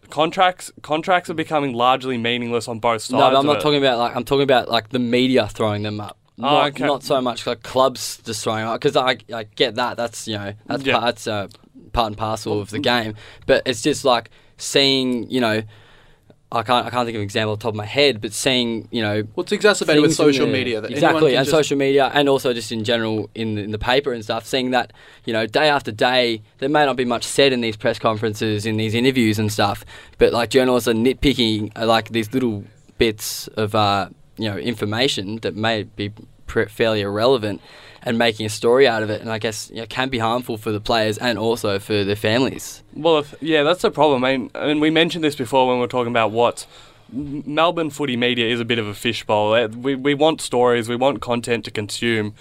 Contracts 0.09 0.71
contracts 0.81 1.29
are 1.29 1.35
becoming 1.35 1.73
largely 1.73 2.17
meaningless 2.17 2.67
on 2.67 2.79
both 2.79 3.01
sides. 3.01 3.13
No, 3.13 3.31
but 3.31 3.39
I'm 3.39 3.45
not 3.45 3.57
it. 3.57 3.61
talking 3.61 3.79
about 3.79 3.97
like 3.97 4.15
I'm 4.15 4.23
talking 4.23 4.43
about 4.43 4.69
like 4.69 4.89
the 4.89 4.99
media 4.99 5.47
throwing 5.47 5.83
them 5.83 5.99
up. 5.99 6.17
Not, 6.37 6.63
Oh, 6.63 6.67
okay. 6.67 6.85
not 6.85 7.01
so 7.03 7.21
much 7.21 7.47
like 7.47 7.63
clubs 7.63 8.19
just 8.25 8.43
throwing 8.43 8.59
them 8.65 8.69
up 8.73 8.81
because 8.81 8.97
I, 8.97 9.17
I 9.33 9.43
get 9.43 9.75
that 9.75 9.95
that's 9.95 10.27
you 10.27 10.37
know 10.37 10.53
that's 10.67 10.83
Yeah. 10.83 10.93
part, 10.93 11.05
that's 11.05 11.27
uh, 11.27 11.47
part 11.93 12.07
and 12.07 12.17
parcel 12.17 12.59
of 12.59 12.69
the 12.71 12.79
game. 12.79 13.15
But 13.45 13.63
it's 13.65 13.81
just 13.81 14.03
like 14.03 14.29
seeing 14.57 15.29
you 15.29 15.39
know 15.39 15.61
I 16.51 16.61
can't 16.63 16.85
I 16.85 16.89
can't 16.89 17.05
think 17.05 17.15
of 17.15 17.19
an 17.21 17.23
example 17.23 17.53
off 17.53 17.59
the 17.59 17.63
top 17.63 17.69
of 17.73 17.75
my 17.77 17.85
head, 17.85 18.19
but 18.21 18.31
seeing 18.33 18.87
you 18.91 19.01
know 19.01 19.23
Well, 19.35 19.45
exacerbated 19.49 20.01
with 20.01 20.13
social 20.13 20.45
the- 20.45 20.51
media. 20.51 20.81
That 20.81 20.91
exactly, 20.91 21.35
and 21.35 21.45
just- 21.45 21.55
social 21.55 21.77
media, 21.77 22.11
and 22.13 22.27
also 22.29 22.53
just 22.53 22.71
in 22.71 22.83
general 22.83 23.29
in 23.33 23.55
the, 23.55 23.63
in 23.63 23.71
the 23.71 23.79
paper 23.79 24.11
and 24.13 24.23
stuff. 24.23 24.45
Seeing 24.45 24.71
that 24.71 24.91
you 25.25 25.31
know 25.33 25.47
day 25.47 25.69
after 25.69 25.91
day, 25.91 26.41
there 26.59 26.69
may 26.69 26.85
not 26.85 26.97
be 26.97 27.05
much 27.05 27.23
said 27.23 27.53
in 27.53 27.61
these 27.61 27.75
press 27.77 27.97
conferences, 27.97 28.65
in 28.65 28.75
these 28.77 28.93
interviews 28.93 29.39
and 29.39 29.51
stuff, 29.51 29.85
but 30.17 30.33
like 30.33 30.49
journalists 30.49 30.87
are 30.87 30.93
nitpicking 30.93 31.71
uh, 31.77 31.85
like 31.85 32.09
these 32.09 32.33
little 32.33 32.63
bits 32.97 33.47
of 33.57 33.73
uh, 33.73 34.09
you 34.37 34.49
know 34.49 34.57
information 34.57 35.37
that 35.41 35.55
may 35.55 35.83
be 35.83 36.11
pr- 36.47 36.65
fairly 36.65 37.01
irrelevant. 37.01 37.61
And 38.07 38.19
making 38.19 38.45
a 38.45 38.49
story 38.49 38.87
out 38.87 39.01
of 39.01 39.09
it, 39.09 39.19
and 39.21 39.31
I 39.31 39.39
guess 39.39 39.71
you 39.71 39.77
know, 39.77 39.87
can 39.87 40.09
be 40.09 40.19
harmful 40.19 40.57
for 40.57 40.71
the 40.71 40.79
players 40.79 41.17
and 41.17 41.39
also 41.39 41.79
for 41.79 42.03
their 42.03 42.15
families. 42.15 42.83
Well, 42.93 43.17
if, 43.17 43.33
yeah, 43.41 43.63
that's 43.63 43.81
the 43.81 43.89
problem. 43.89 44.23
I 44.23 44.37
mean, 44.37 44.51
I 44.53 44.67
mean, 44.67 44.79
we 44.79 44.91
mentioned 44.91 45.23
this 45.23 45.35
before 45.35 45.65
when 45.67 45.77
we 45.77 45.81
were 45.81 45.87
talking 45.87 46.11
about 46.13 46.29
what 46.29 46.67
Melbourne 47.11 47.89
footy 47.89 48.15
media 48.15 48.47
is 48.47 48.59
a 48.59 48.65
bit 48.65 48.77
of 48.77 48.85
a 48.85 48.93
fishbowl. 48.93 49.55
Eh, 49.55 49.67
We 49.67 49.95
we 49.95 50.13
want 50.13 50.39
stories, 50.41 50.87
we 50.87 50.95
want 50.95 51.19
content 51.21 51.65
to 51.65 51.71
consume, 51.71 52.35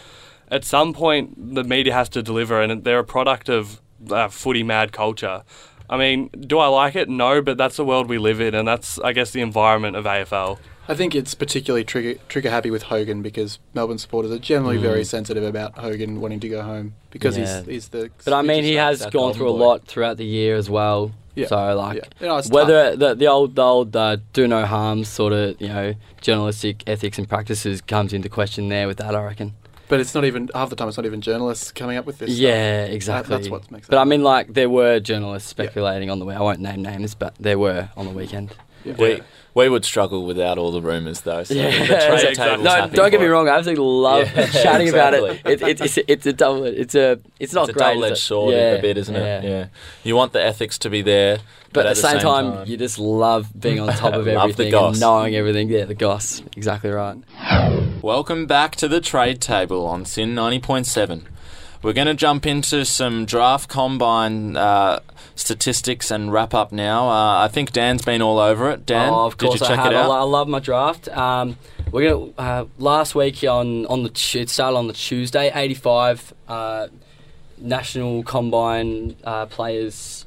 at 0.51 0.65
some 0.65 0.93
point 0.93 1.55
the 1.55 1.65
media 1.65 1.95
has 1.95 2.11
to 2.11 2.23
deliver, 2.23 2.61
and 2.61 2.85
they're 2.85 2.99
a 2.99 3.05
product 3.05 3.49
of 3.49 3.81
uh, 4.11 4.29
footy 4.29 4.63
mad 4.63 4.93
culture. 4.93 5.45
I 5.89 5.97
mean, 5.97 6.29
do 6.29 6.59
I 6.59 6.67
like 6.67 6.95
it? 6.95 7.09
No, 7.09 7.41
but 7.41 7.57
that's 7.57 7.77
the 7.77 7.85
world 7.85 8.09
we 8.09 8.19
live 8.19 8.41
in, 8.41 8.55
and 8.55 8.67
that's, 8.69 8.99
I 8.99 9.13
guess, 9.13 9.31
the 9.31 9.41
environment 9.41 9.97
of 9.97 10.05
AFL. 10.05 10.59
I 10.89 10.95
think 10.95 11.15
it's 11.15 11.35
particularly 11.35 11.85
trigger 11.85 12.15
trigger 12.29 12.51
happy 12.51 12.71
with 12.71 12.85
Hogan 12.85 13.23
because 13.23 13.59
Melbourne 13.73 13.99
supporters 13.99 14.31
are 14.33 14.39
generally 14.39 14.77
very 14.77 15.05
sensitive 15.05 15.43
about 15.43 15.79
Hogan 15.79 16.21
wanting 16.21 16.41
to 16.41 16.49
go 16.49 16.63
home 16.63 16.95
because 17.11 17.39
Yeah. 17.39 17.59
he's 17.61 17.67
he's 17.67 17.89
the. 17.89 18.11
But 18.25 18.35
I 18.35 18.43
mean, 18.43 18.65
he 18.65 18.75
has 18.75 19.01
gone 19.03 19.11
golden 19.13 19.37
through 19.39 19.49
a 19.51 19.53
lot 19.53 19.87
throughout 19.87 20.17
the 20.19 20.27
year 20.27 20.57
as 20.57 20.69
well. 20.69 21.13
Yeah. 21.35 21.47
So 21.47 21.75
like, 21.77 21.97
Yeah. 21.97 22.05
You 22.21 22.27
know, 22.29 22.37
it's 22.37 22.51
whether 22.51 22.95
the 22.97 23.15
the 23.15 23.27
old 23.27 23.57
the 23.57 23.63
old 23.63 23.97
uh, 23.97 24.19
do 24.35 24.47
no 24.47 24.67
harm 24.67 25.05
sort 25.05 25.33
of 25.33 25.61
you 25.61 25.69
know 25.69 25.95
journalistic 26.21 26.83
ethics 26.87 27.19
and 27.19 27.29
practices 27.29 27.81
comes 27.81 28.13
into 28.13 28.29
question 28.29 28.69
there 28.69 28.87
with 28.87 28.99
that, 28.99 29.15
I 29.15 29.23
reckon. 29.25 29.55
But 29.87 30.01
it's 30.01 30.15
not 30.15 30.25
even 30.25 30.49
half 30.55 30.71
the 30.71 30.77
time. 30.77 30.89
It's 30.89 30.97
not 30.97 31.05
even 31.07 31.21
journalists 31.21 31.71
coming 31.71 31.99
up 31.99 32.07
with 32.07 32.19
this. 32.19 32.31
stuff. 32.31 32.41
Yeah, 32.41 32.85
exactly. 32.87 33.37
that's 33.37 33.51
what 33.51 33.71
makes 33.71 33.87
But 33.87 33.97
it- 33.97 34.01
I 34.01 34.05
mean, 34.05 34.23
like 34.23 34.55
there 34.55 34.71
were 34.71 34.99
journalists 34.99 35.49
speculating 35.49 36.09
on 36.11 36.19
the 36.19 36.25
way. 36.25 36.35
I 36.35 36.41
won't 36.41 36.61
name 36.61 36.83
names, 36.83 37.15
but 37.15 37.35
there 37.39 37.59
were 37.59 37.91
on 37.97 38.07
the 38.07 38.13
weekend. 38.13 38.55
Yeah. 38.85 38.95
We, 38.99 39.21
we 39.55 39.69
would 39.69 39.85
struggle 39.85 40.25
without 40.27 40.59
all 40.59 40.73
the 40.73 40.83
rumours, 40.83 41.21
though. 41.23 41.45
So 41.45 41.55
Yeah. 41.55 41.71
the 41.71 41.87
trade 41.87 42.29
Exactly. 42.31 42.63
No, 42.65 42.89
don't 42.89 43.11
get 43.11 43.21
me 43.21 43.27
wrong. 43.27 43.49
I 43.49 43.57
absolutely 43.57 43.85
love 43.85 44.29
Yeah, 44.35 44.47
chatting 44.63 44.89
about 44.89 45.15
it. 45.15 45.23
exactly. 45.25 45.53
it, 45.53 45.63
it 45.63 45.81
it's, 45.81 45.99
it's 46.09 46.27
a 46.27 46.33
double. 46.33 46.65
It's 46.65 46.95
a. 46.95 47.21
It's 47.41 47.53
not 47.55 47.69
It's 47.69 47.77
a 47.77 47.79
great. 47.79 47.95
double-edged 47.95 48.19
sword 48.19 48.55
yeah, 48.55 48.73
a 48.73 48.81
bit, 48.83 48.99
isn't 48.99 49.15
yeah. 49.15 49.39
it? 49.41 49.45
Yeah. 49.45 49.67
You 50.03 50.17
want 50.17 50.33
the 50.33 50.43
ethics 50.43 50.77
to 50.79 50.91
be 50.91 51.03
there, 51.03 51.39
But, 51.73 51.87
at 51.87 51.97
the 51.97 52.03
same, 52.03 52.19
time, 52.21 52.67
you 52.67 52.77
just 52.77 52.99
love 52.99 53.49
being 53.59 53.79
on 53.81 53.89
top 53.89 54.13
of 54.15 54.15
Love 54.15 54.25
the 54.27 54.33
everything 54.41 54.71
goss. 54.73 54.95
and 54.95 55.01
knowing 55.01 55.35
everything. 55.37 55.69
Yeah, 55.71 55.85
the 55.85 55.95
goss. 55.95 56.43
Exactly 56.57 56.91
right. 56.91 57.17
Welcome 58.03 58.47
back 58.47 58.77
to 58.77 58.89
the 58.89 59.01
trade 59.01 59.41
table 59.41 59.87
on 59.87 60.05
SYN 60.05 60.35
90.7. 60.35 61.23
We're 61.83 61.93
going 61.93 62.07
to 62.07 62.15
jump 62.15 62.47
into 62.47 62.85
some 62.85 63.25
draft 63.27 63.69
combine 63.69 64.57
uh, 64.57 65.01
statistics 65.37 66.11
and 66.11 66.33
wrap 66.33 66.55
up 66.55 66.73
now. 66.73 67.09
Uh, 67.09 67.45
I 67.45 67.49
think 67.49 67.73
Dan's 67.73 68.03
been 68.05 68.23
all 68.23 68.39
over 68.39 68.71
it. 68.71 68.87
Dan, 68.87 69.13
oh, 69.13 69.27
of 69.27 69.37
course 69.37 69.55
did 69.55 69.61
you 69.63 69.67
check 69.69 69.79
I 69.79 69.83
have. 69.85 69.93
it 69.93 69.97
I 69.97 70.01
out? 70.03 70.11
I 70.11 70.23
love 70.23 70.49
my 70.49 70.61
draft. 70.61 71.09
Um, 71.09 71.57
we're 71.91 72.11
gonna 72.11 72.33
uh, 72.39 72.65
last 72.79 73.15
week 73.15 73.43
on 73.45 73.87
on 73.87 74.03
the 74.03 74.09
Tu- 74.11 74.41
it 74.41 74.51
started 74.51 74.77
on 74.77 74.87
the 74.87 74.93
Tuesday. 74.93 75.51
Eighty 75.55 75.75
five 75.75 76.33
uh, 76.49 76.89
national 77.59 78.23
combine 78.25 79.17
uh, 79.25 79.47
players 79.47 80.27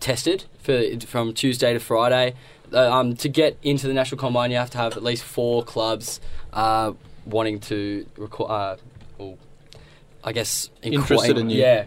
tested 0.00 0.44
for 0.60 0.82
from 1.06 1.34
Tuesday 1.34 1.72
to 1.72 1.80
Friday. 1.80 2.34
Uh, 2.72 2.92
um, 2.92 3.16
to 3.16 3.28
get 3.30 3.56
into 3.62 3.86
the 3.86 3.94
national 3.94 4.18
combine, 4.20 4.50
you 4.50 4.56
have 4.58 4.70
to 4.70 4.78
have 4.78 4.94
at 4.96 5.02
least 5.02 5.24
four 5.24 5.62
clubs 5.64 6.20
uh, 6.52 6.92
wanting 7.24 7.60
to 7.60 8.06
record. 8.18 8.50
Uh, 8.50 8.76
well, 9.16 9.38
I 10.22 10.32
guess 10.32 10.68
inqui- 10.82 10.92
Interested 10.94 11.38
in 11.38 11.48
you. 11.48 11.60
Yeah, 11.62 11.84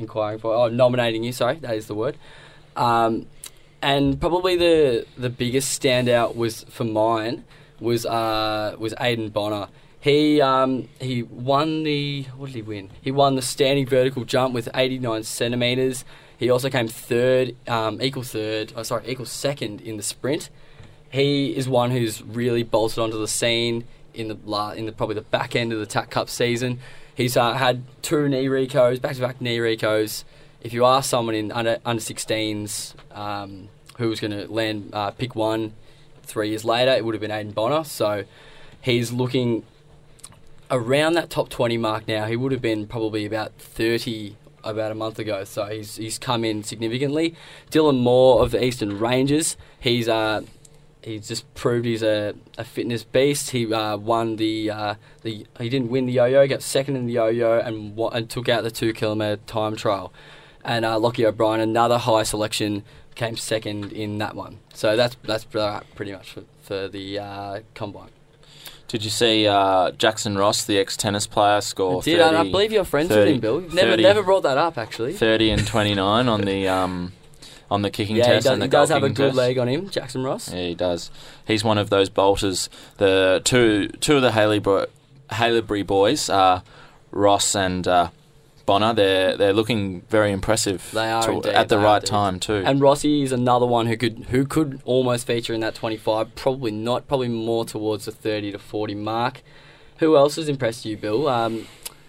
inquiring 0.00 0.38
for 0.38 0.54
oh 0.54 0.68
nominating 0.68 1.22
you. 1.22 1.32
Sorry, 1.32 1.56
that 1.56 1.76
is 1.76 1.86
the 1.86 1.94
word. 1.94 2.16
Um, 2.76 3.26
and 3.82 4.20
probably 4.20 4.56
the 4.56 5.06
the 5.16 5.30
biggest 5.30 5.80
standout 5.80 6.36
was 6.36 6.64
for 6.64 6.84
mine 6.84 7.44
was 7.80 8.04
uh, 8.06 8.76
was 8.78 8.94
Aiden 8.94 9.32
Bonar. 9.32 9.68
He 10.00 10.40
um, 10.40 10.88
he 11.00 11.22
won 11.22 11.82
the 11.82 12.22
what 12.36 12.46
did 12.46 12.56
he 12.56 12.62
win? 12.62 12.90
He 13.00 13.10
won 13.10 13.36
the 13.36 13.42
standing 13.42 13.86
vertical 13.86 14.24
jump 14.24 14.54
with 14.54 14.68
89 14.74 15.22
centimeters. 15.24 16.04
He 16.38 16.48
also 16.48 16.70
came 16.70 16.88
third, 16.88 17.54
um, 17.68 18.00
equal 18.00 18.22
third. 18.22 18.72
Oh, 18.74 18.82
sorry, 18.82 19.04
equal 19.06 19.26
second 19.26 19.82
in 19.82 19.98
the 19.98 20.02
sprint. 20.02 20.48
He 21.10 21.54
is 21.54 21.68
one 21.68 21.90
who's 21.90 22.22
really 22.22 22.62
bolted 22.62 22.98
onto 22.98 23.18
the 23.18 23.28
scene 23.28 23.84
in 24.14 24.28
the 24.28 24.74
in 24.74 24.86
the 24.86 24.92
probably 24.92 25.16
the 25.16 25.20
back 25.20 25.54
end 25.54 25.72
of 25.72 25.80
the 25.80 25.86
TAC 25.86 26.10
Cup 26.10 26.30
season. 26.30 26.80
He's 27.14 27.36
uh, 27.36 27.54
had 27.54 27.84
two 28.02 28.28
knee 28.28 28.46
recos, 28.46 29.00
back 29.00 29.14
to 29.16 29.20
back 29.20 29.40
knee 29.40 29.58
recos. 29.58 30.24
If 30.60 30.72
you 30.72 30.84
ask 30.84 31.08
someone 31.08 31.34
in 31.34 31.52
under 31.52 31.78
under 31.84 32.02
16s 32.02 32.94
um, 33.16 33.68
who 33.98 34.08
was 34.08 34.20
going 34.20 34.32
to 34.32 34.50
land 34.52 34.90
uh, 34.92 35.10
pick 35.10 35.34
one 35.34 35.74
three 36.22 36.50
years 36.50 36.64
later, 36.64 36.92
it 36.92 37.04
would 37.04 37.14
have 37.14 37.20
been 37.20 37.30
Aiden 37.30 37.54
Bonar. 37.54 37.84
So 37.84 38.24
he's 38.80 39.12
looking 39.12 39.64
around 40.70 41.14
that 41.14 41.30
top 41.30 41.48
20 41.48 41.76
mark 41.78 42.06
now. 42.06 42.26
He 42.26 42.36
would 42.36 42.52
have 42.52 42.62
been 42.62 42.86
probably 42.86 43.26
about 43.26 43.52
30 43.58 44.36
about 44.62 44.92
a 44.92 44.94
month 44.94 45.18
ago. 45.18 45.44
So 45.44 45.66
he's 45.66 45.96
he's 45.96 46.18
come 46.18 46.44
in 46.44 46.62
significantly. 46.62 47.34
Dylan 47.70 48.00
Moore 48.00 48.42
of 48.42 48.50
the 48.50 48.62
Eastern 48.62 48.98
Ranges. 48.98 49.56
He's 49.78 50.08
uh 50.08 50.42
he's 51.02 51.28
just 51.28 51.52
proved 51.54 51.86
he's 51.86 52.02
a, 52.02 52.34
a 52.58 52.64
fitness 52.64 53.04
beast. 53.04 53.50
He 53.50 53.72
uh, 53.72 53.96
won 53.96 54.36
the 54.36 54.70
uh, 54.70 54.94
the 55.22 55.46
he 55.58 55.68
didn't 55.68 55.90
win 55.90 56.06
the 56.06 56.12
yo-yo, 56.12 56.46
got 56.46 56.62
second 56.62 56.96
in 56.96 57.06
the 57.06 57.14
yo-yo, 57.14 57.58
and 57.58 57.98
and 58.12 58.30
took 58.30 58.48
out 58.48 58.62
the 58.62 58.70
two 58.70 58.92
kilometre 58.92 59.40
time 59.46 59.76
trial. 59.76 60.12
And 60.64 60.84
uh, 60.84 60.96
Lochie 60.96 61.24
O'Brien, 61.24 61.60
another 61.60 61.98
high 61.98 62.22
selection, 62.22 62.84
came 63.14 63.36
second 63.36 63.92
in 63.92 64.18
that 64.18 64.34
one. 64.34 64.58
So 64.74 64.96
that's 64.96 65.16
that's 65.22 65.46
uh, 65.54 65.80
pretty 65.94 66.12
much 66.12 66.32
for, 66.32 66.44
for 66.62 66.88
the 66.88 67.18
uh, 67.18 67.60
combine. 67.74 68.10
Did 68.88 69.04
you 69.04 69.10
see 69.10 69.46
uh, 69.46 69.92
Jackson 69.92 70.36
Ross, 70.36 70.64
the 70.64 70.76
ex-tennis 70.76 71.28
player, 71.28 71.60
score 71.60 72.00
I 72.00 72.04
did, 72.04 72.20
and 72.20 72.36
I 72.36 72.42
believe 72.42 72.72
you're 72.72 72.84
friends 72.84 73.08
30 73.10 73.20
with 73.20 73.34
him, 73.34 73.40
Bill. 73.40 73.60
You've 73.62 73.72
never 73.72 73.92
30 73.92 74.02
never 74.02 74.22
brought 74.24 74.42
that 74.42 74.58
up 74.58 74.76
actually. 74.78 75.12
30 75.12 75.50
and 75.50 75.66
29 75.66 76.28
on 76.28 76.40
the 76.40 76.66
um, 76.66 77.12
on 77.70 77.82
the 77.82 77.90
kicking 77.90 78.16
Yeah, 78.16 78.24
he 78.24 78.30
test 78.32 78.44
does, 78.44 78.52
and 78.54 78.62
the 78.62 78.66
he 78.66 78.70
does 78.70 78.88
have 78.88 79.02
a 79.04 79.08
good 79.08 79.16
test. 79.28 79.36
leg 79.36 79.58
on 79.58 79.68
him, 79.68 79.88
Jackson 79.90 80.22
Ross. 80.24 80.52
Yeah, 80.52 80.60
he 80.68 80.74
does. 80.74 81.10
He's 81.46 81.62
one 81.62 81.78
of 81.78 81.88
those 81.90 82.08
bolters. 82.08 82.68
The 82.98 83.40
two 83.44 83.88
two 84.00 84.16
of 84.16 84.22
the 84.22 84.32
Haley 84.32 84.58
boys, 85.82 86.28
uh, 86.30 86.60
Ross 87.12 87.54
and 87.54 87.86
uh, 87.86 88.10
Bonar. 88.66 88.94
They're 88.94 89.36
they're 89.36 89.52
looking 89.52 90.02
very 90.08 90.32
impressive. 90.32 90.90
They 90.92 91.10
are 91.10 91.22
to- 91.22 91.32
indeed, 91.32 91.52
at 91.54 91.68
the 91.68 91.78
right 91.78 91.96
indeed. 91.96 92.06
time 92.08 92.40
too. 92.40 92.62
And 92.66 92.80
Rossi 92.80 93.22
is 93.22 93.32
another 93.32 93.66
one 93.66 93.86
who 93.86 93.96
could 93.96 94.26
who 94.30 94.44
could 94.46 94.80
almost 94.84 95.26
feature 95.26 95.54
in 95.54 95.60
that 95.60 95.74
25. 95.74 96.34
Probably 96.34 96.70
not. 96.72 97.06
Probably 97.08 97.28
more 97.28 97.64
towards 97.64 98.04
the 98.06 98.12
30 98.12 98.52
to 98.52 98.58
40 98.58 98.94
mark. 98.96 99.42
Who 99.98 100.16
else 100.16 100.36
has 100.36 100.48
impressed 100.48 100.84
you, 100.86 100.96
Bill? 100.96 101.24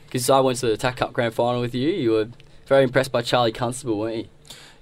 Because 0.06 0.30
I 0.30 0.40
went 0.40 0.60
to 0.60 0.68
the 0.68 0.78
TAC 0.78 0.98
Cup 0.98 1.14
Grand 1.14 1.34
Final 1.34 1.62
with 1.62 1.76
you. 1.76 1.90
You 1.90 2.12
were 2.12 2.30
very 2.66 2.84
impressed 2.84 3.12
by 3.12 3.22
Charlie 3.22 3.52
Constable, 3.52 4.00
weren't 4.00 4.16
you? 4.18 4.26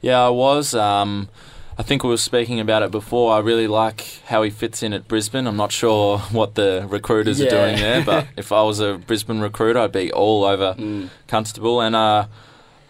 Yeah, 0.02 0.26
I 0.26 0.30
was. 0.30 0.74
Um, 0.74 1.30
I 1.78 1.84
think 1.84 2.04
we 2.04 2.10
were 2.10 2.18
speaking 2.18 2.60
about 2.60 2.84
it 2.84 2.92
before. 2.92 3.34
I 3.34 3.40
really 3.40 3.68
like 3.68 4.22
how 4.26 4.44
he 4.44 4.50
fits 4.50 4.84
in 4.84 4.92
at 4.94 5.08
Brisbane. 5.08 5.48
I'm 5.48 5.56
not 5.58 5.72
sure 5.72 6.18
what 6.32 6.56
the 6.56 6.86
recruiters 6.90 7.40
are 7.42 7.50
doing 7.50 7.78
there, 7.78 8.04
but 8.04 8.28
if 8.38 8.52
I 8.52 8.64
was 8.64 8.80
a 8.80 8.98
Brisbane 8.98 9.40
recruiter, 9.40 9.80
I'd 9.80 9.92
be 9.92 10.12
all 10.12 10.44
over 10.44 10.76
Mm. 10.78 11.10
Constable. 11.28 11.82
And 11.82 11.96
uh, 11.96 12.28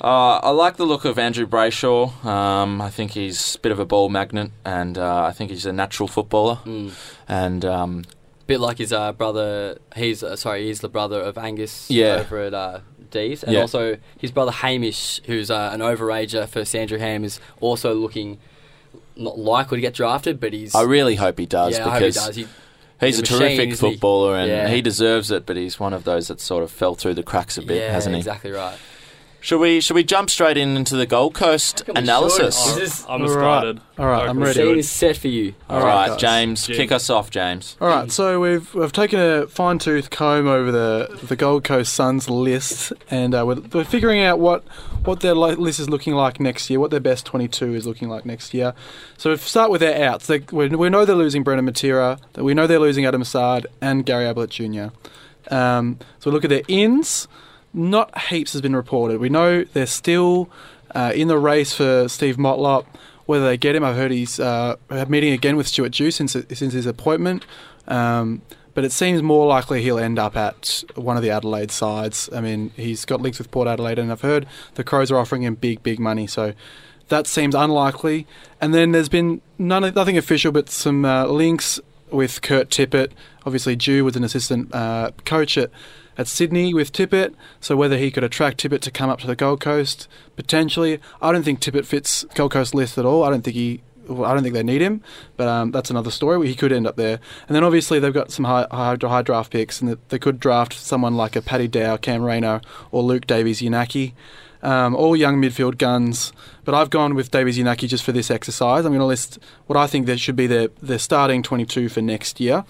uh, 0.01 0.39
I 0.41 0.49
like 0.51 0.77
the 0.77 0.85
look 0.85 1.05
of 1.05 1.19
Andrew 1.19 1.45
Brayshaw. 1.45 2.23
Um, 2.25 2.81
I 2.81 2.89
think 2.89 3.11
he's 3.11 3.55
a 3.55 3.59
bit 3.59 3.71
of 3.71 3.79
a 3.79 3.85
ball 3.85 4.09
magnet, 4.09 4.51
and 4.65 4.97
uh, 4.97 5.23
I 5.25 5.31
think 5.31 5.51
he's 5.51 5.65
a 5.65 5.73
natural 5.73 6.07
footballer. 6.07 6.59
Mm. 6.65 6.91
And 7.27 7.65
um, 7.65 8.05
Bit 8.47 8.59
like 8.59 8.79
his 8.79 8.91
uh, 8.91 9.11
brother. 9.13 9.77
He's 9.95 10.23
uh, 10.23 10.35
sorry. 10.35 10.65
He's 10.65 10.79
the 10.79 10.89
brother 10.89 11.21
of 11.21 11.37
Angus 11.37 11.89
Yeah. 11.91 12.15
over 12.21 12.39
at 12.39 12.53
uh, 12.55 12.79
D's, 13.11 13.43
and 13.43 13.53
Yeah. 13.53 13.61
also 13.61 13.97
his 14.17 14.31
brother 14.31 14.51
Hamish, 14.51 15.21
who's 15.25 15.49
uh, 15.51 15.69
an 15.73 15.79
overager 15.81 16.47
for 16.47 16.63
Sandringham, 16.65 17.23
is 17.23 17.39
also 17.61 17.93
looking 17.93 18.37
not 19.15 19.37
likely 19.37 19.77
to 19.77 19.81
get 19.81 19.93
drafted, 19.93 20.39
but 20.39 20.53
he's. 20.53 20.73
I 20.75 20.83
really 20.83 21.15
hope 21.15 21.37
he 21.39 21.45
does 21.45 21.77
yeah, 21.77 21.87
I 21.87 21.91
hope 21.91 21.99
he 22.01 22.07
because 22.07 22.15
does. 22.15 22.35
He, 22.37 22.41
he's 22.43 22.49
a 23.01 23.05
he's 23.05 23.19
a 23.19 23.21
machine, 23.21 23.37
terrific 23.39 23.69
isn't 23.71 23.87
he? 23.87 23.93
footballer 23.95 24.35
and 24.37 24.49
Yeah. 24.49 24.67
he 24.69 24.81
deserves 24.81 25.29
it. 25.31 25.45
But 25.45 25.57
he's 25.57 25.79
one 25.79 25.93
of 25.93 26.03
those 26.05 26.27
that 26.29 26.39
sort 26.39 26.63
of 26.63 26.71
fell 26.71 26.95
through 26.95 27.15
the 27.15 27.23
cracks 27.23 27.57
a 27.57 27.61
bit, 27.61 27.91
hasn't 27.91 28.15
he? 28.15 28.19
exactly 28.19 28.51
right. 28.51 28.77
Should 29.41 29.59
we 29.59 29.79
should 29.79 29.93
we 29.93 30.03
jump 30.03 30.29
straight 30.29 30.57
in 30.57 30.75
into 30.75 30.97
the 30.97 31.05
Gold 31.05 31.33
Coast 31.33 31.87
analysis? 31.95 32.61
should. 32.61 32.73
I'm, 32.73 32.79
This 32.79 32.99
is- 32.99 33.05
I'm 33.07 33.21
All 33.21 33.27
right. 33.29 33.57
excited. 33.57 33.81
All 33.97 34.05
right, 34.07 34.23
I 34.23 34.27
I'm 34.27 34.39
ready. 34.39 34.53
Scene 34.53 34.65
should. 34.67 34.77
is 34.79 34.89
set 34.89 35.17
for 35.17 35.27
you. 35.29 35.53
All 35.69 35.77
All 35.79 35.85
right, 35.85 35.95
right, 35.95 36.07
guys. 36.09 36.19
James, 36.19 36.67
Jim. 36.67 36.75
kick 36.75 36.91
us 36.91 37.09
off, 37.09 37.29
James. 37.31 37.77
All 37.79 37.87
right, 37.87 38.11
so 38.11 38.39
we've 38.41 38.73
we've 38.75 38.91
taken 38.91 39.17
a 39.19 39.47
fine 39.47 39.79
tooth 39.79 40.09
comb 40.09 40.47
over 40.47 40.71
the 40.73 41.19
the 41.23 41.35
Gold 41.37 41.63
Coast 41.63 41.93
Suns 41.93 42.29
list, 42.29 42.91
and 43.09 43.33
uh, 43.33 43.45
we're, 43.45 43.61
we're 43.73 43.83
figuring 43.85 44.21
out 44.21 44.39
what 44.39 44.63
what 45.05 45.21
their 45.21 45.35
li- 45.35 45.55
list 45.55 45.79
is 45.79 45.89
looking 45.89 46.15
like 46.15 46.39
next 46.41 46.69
year, 46.69 46.79
what 46.79 46.91
their 46.91 46.99
best 46.99 47.25
22 47.25 47.73
is 47.75 47.87
looking 47.87 48.09
like 48.09 48.25
next 48.25 48.53
year. 48.53 48.73
So 49.17 49.29
we 49.31 49.37
start 49.37 49.71
with 49.71 49.79
their 49.79 50.05
outs. 50.09 50.27
They, 50.27 50.39
we, 50.51 50.67
we 50.67 50.89
know 50.89 51.05
they're 51.05 51.15
losing 51.15 51.43
Brandon 51.43 51.65
Matera, 51.73 52.19
that 52.33 52.43
we 52.43 52.53
know 52.53 52.67
they're 52.67 52.77
losing 52.79 53.05
Adam 53.05 53.23
Saad 53.23 53.67
and 53.81 54.05
Gary 54.05 54.25
Ablett 54.27 54.49
Jr. 54.49 54.87
Um, 55.49 55.97
so 56.19 56.29
we 56.29 56.33
look 56.33 56.43
at 56.43 56.49
their 56.49 56.63
ins. 56.67 57.27
Not 57.79 58.17
heaps 58.27 58.51
has 58.53 58.61
been 58.61 58.75
reported. 58.75 59.19
We 59.19 59.29
know 59.29 59.63
they're 59.63 59.85
still 59.85 60.49
uh, 60.93 61.13
in 61.15 61.29
the 61.29 61.37
race 61.37 61.73
for 61.73 62.09
Steve 62.09 62.35
Motlop. 62.35 62.85
Whether 63.25 63.45
they 63.45 63.57
get 63.57 63.75
him, 63.75 63.83
I've 63.83 63.95
heard 63.95 64.11
he's 64.11 64.39
uh, 64.39 64.75
meeting 65.07 65.33
again 65.33 65.55
with 65.55 65.67
Stuart 65.67 65.93
Dew 65.93 66.11
since 66.11 66.33
since 66.33 66.73
his 66.73 66.85
appointment. 66.85 67.45
Um, 67.87 68.41
but 68.73 68.83
it 68.83 68.91
seems 68.91 69.21
more 69.21 69.47
likely 69.47 69.81
he'll 69.81 69.99
end 69.99 70.19
up 70.19 70.35
at 70.35 70.83
one 70.95 71.15
of 71.15 71.23
the 71.23 71.29
Adelaide 71.29 71.71
sides. 71.71 72.29
I 72.33 72.41
mean, 72.41 72.71
he's 72.75 73.05
got 73.05 73.21
links 73.21 73.37
with 73.37 73.49
Port 73.51 73.67
Adelaide, 73.67 73.99
and 73.99 74.11
I've 74.11 74.21
heard 74.21 74.45
the 74.75 74.83
Crows 74.83 75.11
are 75.11 75.17
offering 75.17 75.43
him 75.43 75.55
big, 75.55 75.81
big 75.83 75.99
money. 75.99 76.27
So 76.27 76.53
that 77.09 77.27
seems 77.27 77.55
unlikely. 77.55 78.27
And 78.59 78.73
then 78.73 78.91
there's 78.91 79.09
been 79.09 79.41
none, 79.57 79.93
nothing 79.93 80.17
official, 80.17 80.51
but 80.51 80.69
some 80.69 81.05
uh, 81.05 81.25
links 81.25 81.79
with 82.11 82.41
Kurt 82.41 82.69
Tippett. 82.69 83.11
Obviously, 83.45 83.75
Dew 83.75 84.03
was 84.05 84.15
an 84.15 84.23
assistant 84.23 84.73
uh, 84.73 85.11
coach 85.25 85.57
at, 85.57 85.71
at 86.19 86.27
Sydney 86.27 86.73
with 86.73 86.91
Tippett, 86.91 87.33
so 87.61 87.77
whether 87.77 87.97
he 87.97 88.11
could 88.11 88.25
attract 88.25 88.61
Tippett 88.61 88.81
to 88.81 88.91
come 88.91 89.09
up 89.09 89.21
to 89.21 89.27
the 89.27 89.37
Gold 89.37 89.61
Coast 89.61 90.09
potentially. 90.35 90.99
I 91.21 91.31
don't 91.31 91.43
think 91.43 91.61
Tippett 91.61 91.85
fits 91.85 92.25
Gold 92.35 92.51
Coast 92.51 92.75
list 92.75 92.97
at 92.97 93.05
all. 93.05 93.23
I 93.23 93.29
don't 93.29 93.41
think 93.41 93.55
he. 93.55 93.81
Well, 94.05 94.29
I 94.29 94.33
don't 94.33 94.43
think 94.43 94.55
they 94.55 94.63
need 94.63 94.81
him, 94.81 95.01
but 95.37 95.47
um, 95.47 95.71
that's 95.71 95.89
another 95.89 96.11
story. 96.11 96.45
He 96.47 96.55
could 96.55 96.73
end 96.73 96.87
up 96.87 96.97
there. 96.97 97.19
And 97.47 97.55
then 97.55 97.63
obviously 97.63 97.99
they've 97.99 98.13
got 98.13 98.31
some 98.31 98.43
high, 98.43 98.65
high, 98.71 98.97
high 98.99 99.21
draft 99.21 99.51
picks, 99.51 99.81
and 99.81 99.97
they 100.09 100.19
could 100.19 100.39
draft 100.39 100.73
someone 100.73 101.15
like 101.15 101.35
a 101.35 101.43
Paddy 101.43 101.67
Dow, 101.67 101.95
Cam 101.95 102.23
Rayner, 102.23 102.59
or 102.91 103.03
Luke 103.03 103.27
Davies-Uniacke. 103.27 104.13
Um, 104.63 104.95
all 104.95 105.15
young 105.15 105.39
midfield 105.39 105.77
guns, 105.77 106.33
but 106.65 106.73
I've 106.73 106.89
gone 106.89 107.13
with 107.13 107.29
Davies-Uniacke 107.29 107.87
just 107.87 108.03
for 108.03 108.11
this 108.11 108.31
exercise. 108.31 108.83
I'm 108.83 108.91
going 108.91 108.99
to 108.99 109.05
list 109.05 109.37
what 109.67 109.77
I 109.77 109.85
think 109.85 110.07
that 110.07 110.19
should 110.19 110.35
be 110.35 110.47
their, 110.47 110.69
their 110.81 110.99
starting 110.99 111.43
22 111.43 111.87
for 111.87 112.01
next 112.01 112.39
year. 112.39 112.65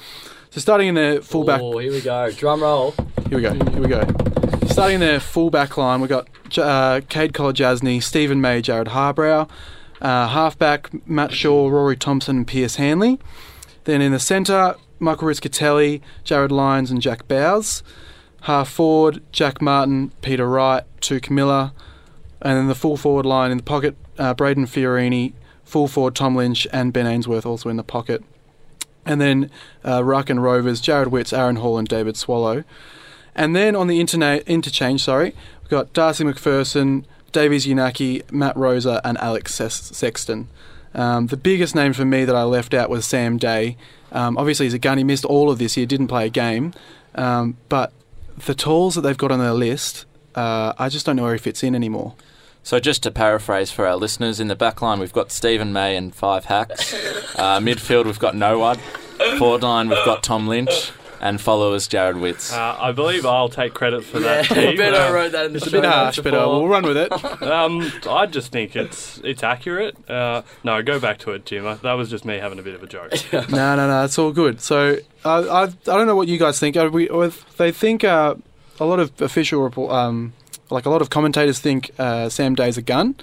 So 0.52 0.60
starting 0.60 0.88
in 0.88 0.96
their 0.96 1.22
fullback. 1.22 1.62
Oh, 1.62 1.78
here 1.78 1.92
we 1.92 2.02
go. 2.02 2.32
Drum 2.32 2.64
roll. 2.64 2.96
Here 3.28 3.38
we 3.38 3.42
go. 3.42 3.54
Here 3.54 3.82
we 3.82 3.88
go. 3.88 4.02
Starting 4.68 4.96
in 4.96 5.02
their 5.02 5.20
fullback 5.20 5.78
line, 5.78 6.02
we've 6.02 6.10
got 6.10 6.28
uh, 6.58 7.02
Kade 7.02 7.34
Kolodjashnij, 7.34 8.02
Steven 8.02 8.42
May, 8.42 8.62
Jarrod 8.62 8.88
Harbrow. 8.88 9.48
Uh, 10.02 10.28
halfback, 10.30 11.08
Matt 11.08 11.34
Shaw, 11.34 11.68
Rory 11.68 11.96
Thompson, 11.98 12.38
and 12.38 12.48
Pearce 12.48 12.78
Hanley. 12.78 13.20
Then 13.84 14.02
in 14.02 14.12
the 14.12 14.20
centre, 14.20 14.76
Michael 14.98 15.28
Rischitelli, 15.28 16.02
Jarryd 16.26 16.52
Lyons, 16.52 16.90
and 16.90 17.02
Jack 17.02 17.28
Bowes. 17.28 17.84
Half 18.42 18.70
forward, 18.70 19.22
Jack 19.32 19.62
Martin, 19.62 20.12
Peter 20.22 20.48
Wright, 20.48 20.84
Touk 21.00 21.30
Miller. 21.30 21.74
And 22.42 22.58
then 22.58 22.68
the 22.68 22.76
full 22.76 22.98
forward 22.98 23.26
line 23.26 23.52
in 23.52 23.58
the 23.58 23.64
pocket, 23.64 23.96
uh, 24.18 24.34
Brayden 24.34 24.66
Fiorini, 24.66 25.34
full 25.64 25.88
forward 25.88 26.16
Tom 26.16 26.36
Lynch, 26.36 26.66
and 26.72 26.92
Ben 26.92 27.06
Ainsworth 27.06 27.46
also 27.46 27.70
in 27.70 27.76
the 27.76 27.84
pocket. 27.84 28.24
And 29.10 29.20
then 29.20 29.50
uh, 29.84 30.04
Ruck 30.04 30.30
and 30.30 30.44
Rovers, 30.44 30.80
Jarrod 30.80 31.08
Witts, 31.08 31.34
Aaron 31.34 31.56
Hall, 31.56 31.80
and 31.80 31.88
David 31.88 32.16
Swallow. 32.16 32.64
And 33.34 33.56
then 33.56 33.76
on 33.76 33.88
the 33.88 34.00
interna- 34.00 34.46
interchange, 34.46 35.04
sorry, 35.04 35.34
we've 35.64 35.70
got 35.70 35.94
Darcy 35.94 36.24
MacPherson, 36.24 37.06
Davies 37.32 37.66
Unaki, 37.66 38.32
Matt 38.32 38.56
Rosa, 38.56 39.02
and 39.04 39.18
Alex 39.18 39.56
Sexton. 39.56 40.48
Um, 40.94 41.26
the 41.26 41.38
biggest 41.38 41.74
name 41.74 41.94
for 41.94 42.06
me 42.06 42.24
that 42.24 42.36
I 42.36 42.44
left 42.44 42.76
out 42.76 42.92
was 42.92 43.04
Sam 43.04 43.38
Day. 43.38 43.78
Um, 44.12 44.38
obviously, 44.38 44.68
he's 44.68 44.76
a 44.76 44.80
gun. 44.80 45.00
He 45.00 45.04
missed 45.04 45.26
all 45.26 45.50
of 45.50 45.58
this 45.58 45.76
year, 45.76 45.88
didn't 45.88 46.08
play 46.08 46.28
a 46.28 46.30
game. 46.30 46.74
Um, 47.16 47.58
but 47.68 47.92
the 48.46 48.54
tools 48.54 48.94
that 48.94 49.02
they've 49.02 49.18
got 49.18 49.32
on 49.32 49.40
their 49.40 49.54
list, 49.54 50.06
uh, 50.36 50.74
I 50.78 50.88
just 50.88 51.08
don't 51.08 51.16
know 51.16 51.24
where 51.24 51.34
he 51.34 51.40
fits 51.40 51.64
in 51.64 51.74
anymore. 51.74 52.14
So 52.64 52.80
just 52.80 53.02
to 53.04 53.12
paraphrase 53.12 53.72
for 53.72 53.88
our 53.88 53.96
listeners, 53.96 54.40
in 54.40 54.48
the 54.48 54.56
back 54.56 54.82
line 54.82 55.00
we've 55.00 55.14
got 55.14 55.32
Steven 55.32 55.74
May 55.74 55.96
and 55.96 56.14
five 56.14 56.46
hacks. 56.46 56.94
Uh, 57.40 57.58
midfield 57.60 58.04
we've 58.06 58.20
got 58.20 58.36
no 58.36 58.60
one. 58.60 58.78
Forward 59.38 59.64
line 59.64 59.88
we've 59.88 60.04
got 60.04 60.24
Tom 60.24 60.48
Lynch. 60.48 60.92
And 61.22 61.40
followers 61.40 61.88
Jarrod 61.90 62.22
Witts. 62.22 62.54
Uh, 62.54 62.78
I 62.80 62.94
believe 62.94 63.26
I'll 63.26 63.50
take 63.50 63.74
credit 63.74 64.06
for 64.06 64.20
that 64.22 64.50
Yeah, 64.50 64.56
team. 64.56 64.78
better 64.78 64.96
Uh, 64.96 65.12
wrote 65.12 65.32
that 65.34 65.48
in 65.48 65.52
the 65.52 65.58
It's 65.58 65.68
a 65.68 65.72
bit 65.72 65.84
harsh, 65.84 66.18
but 66.22 66.34
uh, 66.34 66.48
we'll 66.48 66.68
run 66.70 66.84
with 66.84 66.96
it. 66.96 67.12
um, 67.44 67.92
I 68.10 68.26
just 68.26 68.54
think 68.54 68.76
it's 68.78 69.20
it's 69.26 69.44
accurate. 69.44 69.98
Uh, 70.10 70.44
no, 70.64 70.82
go 70.82 70.98
back 70.98 71.18
to 71.20 71.32
it, 71.32 71.46
Jim. 71.46 71.68
I- 71.68 71.74
That 71.76 71.94
was 71.94 72.10
just 72.10 72.24
me 72.24 72.38
having 72.38 72.58
a 72.58 72.62
bit 72.62 72.74
of 72.74 72.84
a 72.84 72.88
joke. 72.88 73.12
no, 73.34 73.42
no, 73.50 73.76
no, 73.88 74.06
it's 74.06 74.18
all 74.18 74.32
good. 74.32 74.62
So 74.62 74.98
I, 75.26 75.30
I, 75.30 75.64
I 75.64 75.68
don't 75.86 76.08
know 76.08 76.16
what 76.16 76.30
you 76.30 76.38
guys 76.38 76.58
think. 76.58 76.78
Are 76.78 76.90
we, 76.90 77.10
or 77.10 77.28
they 77.58 77.74
think 77.74 78.06
uh, 78.06 78.36
a 78.80 78.86
lot 78.86 79.00
of 79.02 79.22
official 79.22 79.62
report, 79.62 79.92
um, 79.92 80.32
like 80.70 80.86
a 80.86 80.90
lot 80.90 81.02
of 81.02 81.10
commentators 81.10 81.60
think 81.60 81.92
uh, 81.98 82.30
Sam 82.30 82.56
Day's 82.56 82.78
a 82.78 82.82
gun, 82.82 83.16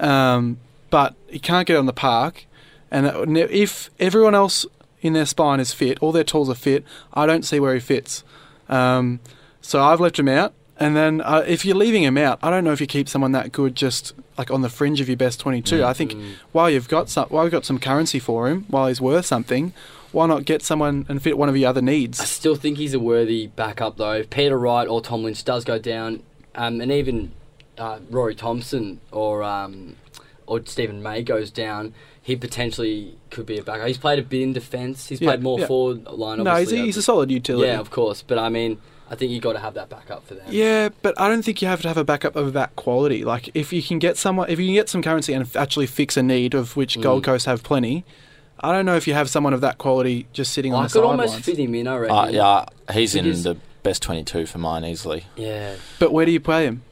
um, 0.00 0.58
but 0.90 1.14
he 1.28 1.38
can't 1.38 1.66
get 1.66 1.76
on 1.76 1.86
the 1.86 1.92
park. 1.92 2.46
And 2.90 3.06
uh, 3.06 3.24
if 3.28 3.90
everyone 3.98 4.34
else 4.34 4.66
in 5.00 5.14
their 5.14 5.26
spine 5.26 5.60
is 5.60 5.72
fit, 5.72 5.98
all 6.00 6.12
their 6.12 6.24
tools 6.24 6.48
are 6.48 6.54
fit, 6.54 6.84
I 7.12 7.26
don't 7.26 7.44
see 7.44 7.58
where 7.58 7.74
he 7.74 7.80
fits. 7.80 8.22
Um, 8.68 9.20
so 9.60 9.82
I've 9.82 10.00
left 10.00 10.18
him 10.18 10.28
out. 10.28 10.54
And 10.78 10.96
then 10.96 11.20
uh, 11.20 11.44
if 11.46 11.64
you're 11.64 11.76
leaving 11.76 12.02
him 12.02 12.18
out, 12.18 12.38
I 12.42 12.50
don't 12.50 12.64
know 12.64 12.72
if 12.72 12.80
you 12.80 12.86
keep 12.86 13.08
someone 13.08 13.32
that 13.32 13.52
good 13.52 13.76
just 13.76 14.14
like 14.36 14.50
on 14.50 14.62
the 14.62 14.68
fringe 14.68 15.00
of 15.00 15.08
your 15.08 15.16
best 15.16 15.38
22. 15.40 15.84
I 15.84 15.92
think 15.92 16.16
while 16.52 16.68
you've 16.70 16.88
got 16.88 17.08
some, 17.08 17.28
while 17.28 17.44
you've 17.44 17.52
got 17.52 17.64
some 17.64 17.78
currency 17.78 18.18
for 18.18 18.48
him, 18.48 18.64
while 18.68 18.88
he's 18.88 19.00
worth 19.00 19.26
something, 19.26 19.72
why 20.10 20.26
not 20.26 20.44
get 20.44 20.62
someone 20.62 21.06
and 21.08 21.22
fit 21.22 21.38
one 21.38 21.48
of 21.48 21.56
your 21.56 21.68
other 21.68 21.82
needs? 21.82 22.20
I 22.20 22.24
still 22.24 22.56
think 22.56 22.78
he's 22.78 22.94
a 22.94 23.00
worthy 23.00 23.46
backup, 23.48 23.96
though. 23.96 24.12
If 24.12 24.30
Peter 24.30 24.58
Wright 24.58 24.88
or 24.88 25.00
Tom 25.00 25.22
Lynch 25.24 25.44
does 25.44 25.64
go 25.64 25.78
down, 25.78 26.22
um, 26.54 26.80
and 26.80 26.90
even 26.92 27.32
uh, 27.78 27.98
Rory 28.10 28.34
Thompson 28.34 29.00
or 29.10 29.42
um, 29.42 29.96
or 30.46 30.60
Steven 30.66 31.02
May 31.02 31.22
goes 31.22 31.50
down, 31.50 31.94
he 32.20 32.36
potentially 32.36 33.16
could 33.30 33.46
be 33.46 33.58
a 33.58 33.62
backup. 33.62 33.86
He's 33.86 33.98
played 33.98 34.18
a 34.18 34.22
bit 34.22 34.42
in 34.42 34.52
defence. 34.52 35.08
He's 35.08 35.20
Yeah, 35.20 35.30
played 35.30 35.42
more 35.42 35.60
yeah. 35.60 35.66
forward 35.66 36.04
line. 36.06 36.38
No, 36.42 36.50
he's, 36.56 36.68
Obviously, 36.68 36.86
he's 36.86 36.96
a 36.96 37.02
solid 37.02 37.30
utility. 37.30 37.68
yeah, 37.68 37.78
of 37.80 37.90
course. 37.90 38.22
But 38.22 38.38
I 38.38 38.48
mean, 38.48 38.78
I 39.10 39.14
think 39.14 39.30
you 39.32 39.40
got 39.40 39.52
to 39.54 39.58
have 39.60 39.74
that 39.74 39.88
backup 39.88 40.26
for 40.26 40.34
them. 40.34 40.46
Yeah, 40.48 40.88
but 41.02 41.18
I 41.20 41.28
don't 41.28 41.42
think 41.42 41.62
you 41.62 41.68
have 41.68 41.80
to 41.82 41.88
have 41.88 41.96
a 41.96 42.04
backup 42.04 42.36
of 42.36 42.52
that 42.54 42.74
quality. 42.76 43.24
Like 43.24 43.50
if 43.54 43.72
you 43.72 43.82
can 43.82 43.98
get 43.98 44.16
someone, 44.16 44.50
if 44.50 44.58
you 44.58 44.66
can 44.66 44.74
get 44.74 44.88
some 44.88 45.02
currency 45.02 45.32
and 45.32 45.48
actually 45.56 45.86
fix 45.86 46.16
a 46.16 46.22
need 46.22 46.54
of 46.54 46.76
which 46.76 46.96
Mm. 46.98 47.02
Gold 47.02 47.24
Coast 47.24 47.46
have 47.46 47.62
plenty, 47.62 48.04
I 48.60 48.72
don't 48.72 48.84
know 48.86 48.96
if 48.96 49.06
you 49.08 49.14
have 49.14 49.28
someone 49.30 49.54
of 49.54 49.60
that 49.62 49.78
quality 49.78 50.26
just 50.32 50.52
sitting 50.52 50.72
on 50.74 50.84
I 50.84 50.86
the 50.88 50.92
could 50.92 51.04
almost 51.04 51.28
sidelines. 51.30 51.44
fit 51.46 51.58
him 51.58 51.74
in. 51.74 51.88
I 51.88 51.96
reckon. 51.96 52.16
Uh, 52.16 52.26
yeah, 52.28 52.92
he's 52.94 53.14
in 53.14 53.24
the 53.42 53.56
best 53.82 54.02
22 54.02 54.46
for 54.46 54.58
mine 54.58 54.84
easily. 54.84 55.26
Yeah. 55.36 55.74
But 55.98 56.12
where 56.12 56.24
do 56.26 56.32
you 56.32 56.40
play 56.40 56.66
him? 56.66 56.82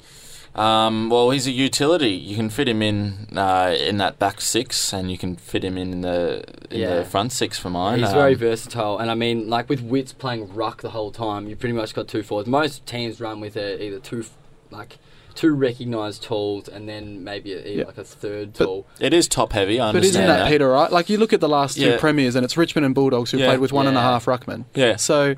Um, 0.55 1.11
well, 1.11 1.31
he's 1.31 1.47
a 1.47 1.53
utility. 1.53 2.11
You 2.11 2.35
can 2.35 2.51
fit 2.51 2.69
him 2.69 2.83
in 2.83 3.29
uh, 3.39 3.77
in 3.79 3.99
that 3.99 4.19
back 4.19 4.41
six, 4.41 4.93
and 4.93 5.09
you 5.09 5.17
can 5.17 5.37
fit 5.37 5.63
him 5.63 5.79
in 5.79 6.01
the 6.01 6.43
in 6.71 6.81
Yeah. 6.81 6.97
the 6.97 7.05
front 7.05 7.31
six 7.31 7.57
for 7.57 7.71
mine. 7.71 8.01
He's 8.01 8.09
Um, 8.09 8.15
very 8.15 8.35
versatile, 8.35 8.99
and 8.99 9.13
I 9.13 9.15
mean, 9.15 9.49
like 9.49 9.69
with 9.69 9.81
Witts 9.81 10.13
playing 10.13 10.53
ruck 10.53 10.83
the 10.83 10.91
whole 10.91 11.13
time, 11.13 11.47
you 11.47 11.55
pretty 11.55 11.73
much 11.75 11.95
got 11.95 12.09
two 12.09 12.25
forwards. 12.25 12.49
Most 12.49 12.85
teams 12.85 13.21
run 13.21 13.39
with 13.39 13.57
a, 13.57 13.81
either 13.81 14.01
two, 14.01 14.25
like 14.73 14.99
two 15.37 15.55
recognised 15.55 16.25
tools, 16.25 16.67
and 16.69 16.89
then 16.89 17.23
maybe 17.23 17.53
a, 17.53 17.63
Yeah. 17.77 17.85
like 17.85 17.97
a 17.99 18.03
third 18.05 18.55
But- 18.59 18.65
tool. 18.65 18.87
It 18.99 19.15
is 19.15 19.29
top 19.29 19.53
heavy. 19.53 19.79
I 19.79 19.91
understand. 19.91 19.93
But 19.93 19.97
understand 19.99 20.25
isn't 20.31 20.45
that, 20.47 20.51
Peter 20.51 20.69
right? 20.69 20.91
Like 20.91 21.09
you 21.09 21.17
look 21.19 21.33
at 21.33 21.39
the 21.41 21.49
last 21.49 21.79
two 21.79 21.97
premiers, 21.99 22.35
and 22.35 22.45
it's 22.45 22.57
Richmond 22.57 22.85
and 22.87 22.95
Bulldogs 22.95 23.31
who 23.31 23.39
Yeah. 23.39 23.47
played 23.47 23.61
with 23.61 23.73
one 23.73 23.87
and 23.87 23.97
a 23.97 24.01
half 24.03 24.25
ruckmen. 24.25 24.65
Yeah, 24.75 24.97
So 24.97 25.37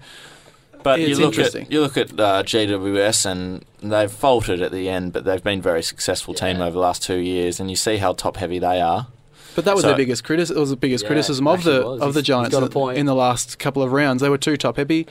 but 0.82 1.00
It's 1.00 1.10
you 1.10 1.16
look 1.16 1.34
interesting. 1.34 1.64
at 1.66 1.72
you 1.72 1.80
look 1.80 1.96
at 1.96 2.10
uh, 2.18 2.42
GWS, 2.42 3.26
and 3.26 3.64
they've 3.82 4.10
faltered 4.10 4.60
at 4.60 4.72
the 4.72 4.88
end, 4.88 5.12
but 5.12 5.24
they've 5.24 5.42
been 5.42 5.58
a 5.60 5.62
very 5.62 5.82
successful 5.82 6.34
team 6.34 6.58
Yeah. 6.58 6.64
over 6.66 6.72
the 6.74 6.78
last 6.80 7.02
two 7.02 7.16
years, 7.18 7.60
and 7.60 7.70
you 7.70 7.76
see 7.76 7.96
how 7.98 8.12
top 8.12 8.36
heavy 8.36 8.58
they 8.58 8.80
are. 8.80 9.06
But 9.54 9.64
that 9.66 9.74
was 9.74 9.82
So- 9.82 9.88
their 9.88 9.96
biggest 9.96 10.24
criticism. 10.24 10.56
It 10.56 10.60
was 10.60 10.70
the 10.70 10.76
biggest 10.76 11.04
Yeah, 11.04 11.08
criticism 11.08 11.46
of 11.46 11.62
the 11.64 11.82
was. 11.84 12.00
of 12.00 12.00
the 12.00 12.04
He's- 12.06 12.14
he's 12.16 12.22
Giants 12.24 12.50
got 12.54 12.62
a 12.62 12.68
point. 12.70 12.96
in 12.98 13.06
the 13.06 13.14
last 13.14 13.58
couple 13.58 13.82
of 13.82 13.92
rounds. 13.92 14.22
They 14.22 14.30
were 14.30 14.38
too 14.38 14.56
top 14.56 14.76
heavy, 14.78 15.06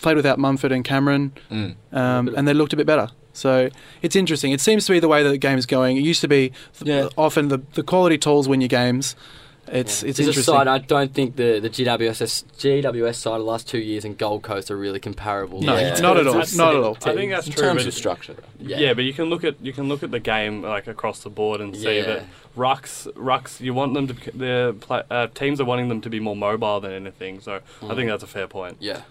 played 0.00 0.16
without 0.16 0.38
Mumford 0.38 0.70
and 0.72 0.84
Cameron, 0.84 1.32
Mm. 1.50 1.74
um, 1.92 2.34
and 2.36 2.46
they 2.46 2.54
looked 2.54 2.72
a 2.72 2.76
bit 2.76 2.86
better. 2.86 3.08
So 3.32 3.68
it's 4.02 4.14
interesting. 4.14 4.52
It 4.52 4.60
seems 4.60 4.86
to 4.86 4.92
be 4.92 5.00
the 5.00 5.08
way 5.08 5.22
that 5.22 5.28
the 5.30 5.38
game 5.38 5.58
is 5.58 5.66
going. 5.66 5.96
It 5.96 6.02
used 6.04 6.20
to 6.20 6.28
be 6.28 6.52
th- 6.78 6.84
Yeah. 6.84 7.08
often 7.16 7.48
the 7.48 7.60
the 7.74 7.82
quality 7.82 8.18
tools 8.18 8.48
win 8.48 8.60
your 8.60 8.68
games. 8.68 9.16
It's 9.72 10.02
Yeah. 10.02 10.08
it's 10.08 10.16
There's 10.18 10.28
interesting. 10.28 10.54
a 10.54 10.58
side. 10.58 10.68
I 10.68 10.78
don't 10.78 11.14
think 11.14 11.36
the 11.36 11.60
the 11.60 11.70
GWS 11.70 12.44
GWS 12.58 13.14
side 13.16 13.34
of 13.34 13.38
the 13.38 13.44
last 13.44 13.68
two 13.68 13.78
years 13.78 14.04
and 14.04 14.18
Gold 14.18 14.42
Coast 14.42 14.70
are 14.70 14.76
really 14.76 14.98
comparable. 14.98 15.62
No, 15.62 15.76
Yeah. 15.76 15.94
not 16.00 16.16
at 16.16 16.26
all. 16.26 16.32
That's- 16.34 16.54
Not 16.56 16.74
at 16.74 16.82
all. 16.82 16.96
I 17.04 17.14
think 17.14 17.30
that's 17.30 17.46
In 17.46 17.52
true. 17.52 17.62
terms 17.62 17.82
but 17.82 17.88
of 17.88 17.94
structure, 17.94 18.34
Yeah. 18.58 18.78
Yeah. 18.78 18.94
but 18.94 19.04
you 19.04 19.12
can 19.12 19.26
look 19.26 19.44
at 19.44 19.54
you 19.62 19.72
can 19.72 19.88
look 19.88 20.02
at 20.02 20.10
the 20.10 20.18
game 20.20 20.62
like 20.62 20.86
across 20.88 21.20
the 21.20 21.30
board 21.30 21.60
and 21.60 21.76
see 21.76 21.96
Yeah. 21.98 22.02
that 22.06 22.22
rucks 22.58 23.06
rucks 23.14 23.60
you 23.60 23.72
want 23.72 23.94
them 23.94 24.08
to 24.08 24.14
bec- 24.14 24.34
the 24.34 24.74
pla 24.80 25.02
uh, 25.10 25.28
teams 25.28 25.60
are 25.60 25.64
wanting 25.64 25.88
them 25.88 26.00
to 26.00 26.10
be 26.10 26.18
more 26.18 26.34
mobile 26.36 26.80
than 26.80 26.92
anything. 26.92 27.40
So 27.40 27.60
I 27.82 27.84
Mm. 27.84 27.94
think 27.96 28.10
that's 28.10 28.24
a 28.24 28.26
fair 28.26 28.48
point. 28.48 28.76
Yeah. 28.80 29.02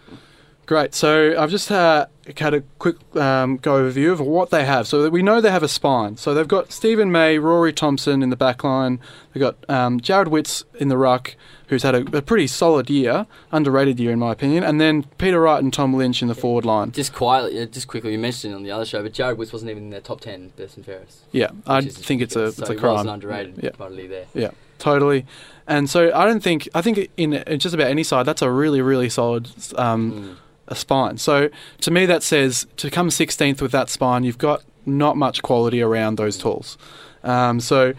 Great. 0.69 0.93
So 0.93 1.33
I've 1.35 1.49
just 1.49 1.71
uh, 1.71 2.05
had 2.37 2.53
a 2.53 2.61
quick 2.77 2.97
um, 3.15 3.57
go 3.57 3.81
overview 3.81 4.11
of 4.11 4.19
what 4.19 4.51
they 4.51 4.65
have. 4.65 4.85
So 4.87 5.09
we 5.09 5.23
know 5.23 5.41
they 5.41 5.49
have 5.49 5.63
a 5.63 5.67
spine. 5.67 6.15
So 6.15 6.35
they've 6.35 6.47
got 6.47 6.71
Steven 6.71 7.11
May, 7.11 7.39
Rory 7.39 7.73
Thompson 7.73 8.21
in 8.21 8.29
the 8.29 8.35
back 8.35 8.63
line. 8.63 8.99
They've 9.33 9.41
got 9.41 9.57
um, 9.67 9.99
Jarrod 9.99 10.27
Witts 10.27 10.63
in 10.79 10.89
the 10.89 10.95
ruck, 10.95 11.35
who's 11.69 11.81
had 11.81 11.95
a, 11.95 12.17
a 12.17 12.21
pretty 12.21 12.45
solid 12.45 12.87
year, 12.87 13.25
underrated 13.51 13.99
year 13.99 14.11
in 14.11 14.19
my 14.19 14.31
opinion, 14.31 14.63
and 14.63 14.79
then 14.79 15.05
Peter 15.17 15.41
Wright 15.41 15.63
and 15.63 15.73
Tom 15.73 15.95
Lynch 15.95 16.21
in 16.21 16.27
the 16.27 16.35
forward 16.35 16.65
line. 16.65 16.91
Just 16.91 17.13
quietly, 17.15 17.65
just 17.65 17.87
quickly, 17.87 18.11
you 18.11 18.19
mentioned 18.19 18.53
it 18.53 18.55
on 18.55 18.61
the 18.61 18.69
other 18.69 18.85
show, 18.85 19.01
but 19.01 19.11
Jarrod 19.11 19.37
Witts 19.37 19.51
wasn't 19.51 19.71
even 19.71 19.85
in 19.85 19.89
their 19.89 20.01
top 20.01 20.21
ten 20.21 20.49
best 20.55 20.77
and 20.77 20.85
fairest. 20.85 21.21
Yeah, 21.31 21.49
I 21.65 21.81
think 21.81 22.21
it's 22.21 22.35
a 22.35 22.45
it's 22.45 22.57
so 22.57 22.65
a 22.65 22.67
he 22.67 22.73
was 22.75 22.79
crime. 22.79 23.07
an 23.07 23.09
underrated 23.09 23.55
Yeah. 23.63 23.71
commodity 23.71 24.05
there. 24.05 24.25
Yeah, 24.35 24.51
totally. 24.77 25.25
And 25.65 25.89
so 25.89 26.13
I 26.15 26.25
don't 26.25 26.43
think 26.43 26.69
I 26.75 26.83
think 26.83 27.09
in, 27.17 27.33
in 27.33 27.57
just 27.57 27.73
about 27.73 27.87
any 27.87 28.03
side 28.03 28.27
that's 28.27 28.43
a 28.43 28.51
really 28.51 28.83
really 28.83 29.09
solid 29.09 29.49
um, 29.75 30.11
Mm. 30.11 30.35
A 30.69 30.75
spine. 30.75 31.17
So 31.17 31.49
to 31.81 31.91
me, 31.91 32.05
that 32.05 32.21
says 32.21 32.67
to 32.77 32.91
come 32.91 33.09
16th 33.09 33.59
with 33.59 33.71
that 33.71 33.89
spine, 33.89 34.23
you've 34.23 34.37
got 34.37 34.63
not 34.85 35.17
much 35.17 35.41
quality 35.41 35.81
around 35.81 36.17
those 36.17 36.37
tools. 36.37 36.77
Um, 37.23 37.59
so 37.59 37.93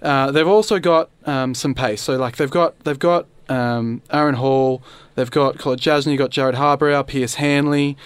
uh, 0.00 0.30
they've 0.30 0.46
also 0.46 0.78
got 0.78 1.10
um, 1.26 1.54
some 1.54 1.74
pace. 1.74 2.02
So 2.02 2.16
like 2.16 2.36
they've 2.36 2.50
got 2.50 2.78
they've 2.84 2.98
got 2.98 3.26
um, 3.48 4.02
Aaron 4.10 4.36
Hall, 4.36 4.82
they've 5.14 5.30
got 5.30 5.56
Kolodjashnij, 5.56 6.10
you've 6.10 6.18
got 6.18 6.30
Jarrod 6.30 6.54
Harbrow, 6.54 7.06
Pearce 7.06 7.34
Hanley, 7.34 7.96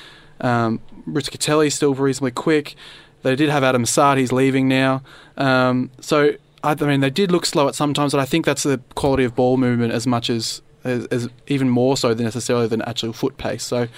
um, 0.41 0.81
Rischitelli 1.07 1.71
still 1.71 1.95
reasonably 1.95 2.33
quick. 2.33 2.75
They 3.23 3.37
did 3.37 3.51
have 3.51 3.65
Adam 3.65 3.85
Saad, 3.85 4.19
he's 4.19 4.33
leaving 4.33 4.69
now. 4.69 5.03
Um, 5.37 5.91
so 6.01 6.35
I, 6.63 6.73
I 6.73 6.85
mean, 6.87 7.01
they 7.01 7.11
did 7.11 7.31
look 7.31 7.47
slow 7.47 7.69
at 7.69 7.75
sometimes, 7.75 8.13
but 8.13 8.21
I 8.21 8.25
think 8.25 8.47
that's 8.47 8.63
the 8.63 8.81
quality 8.95 9.25
of 9.25 9.35
ball 9.35 9.57
movement 9.57 9.93
as 9.93 10.07
much 10.07 10.31
as 10.31 10.63
as, 10.89 11.07
as 11.07 11.29
even 11.47 11.69
more 11.69 11.97
so 11.97 12.15
than 12.15 12.25
necessarily 12.25 12.67
than 12.67 12.83
actual 12.83 13.13
foot 13.13 13.37
pace. 13.39 13.63
So, 13.63 13.89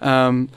um, 0.00 0.48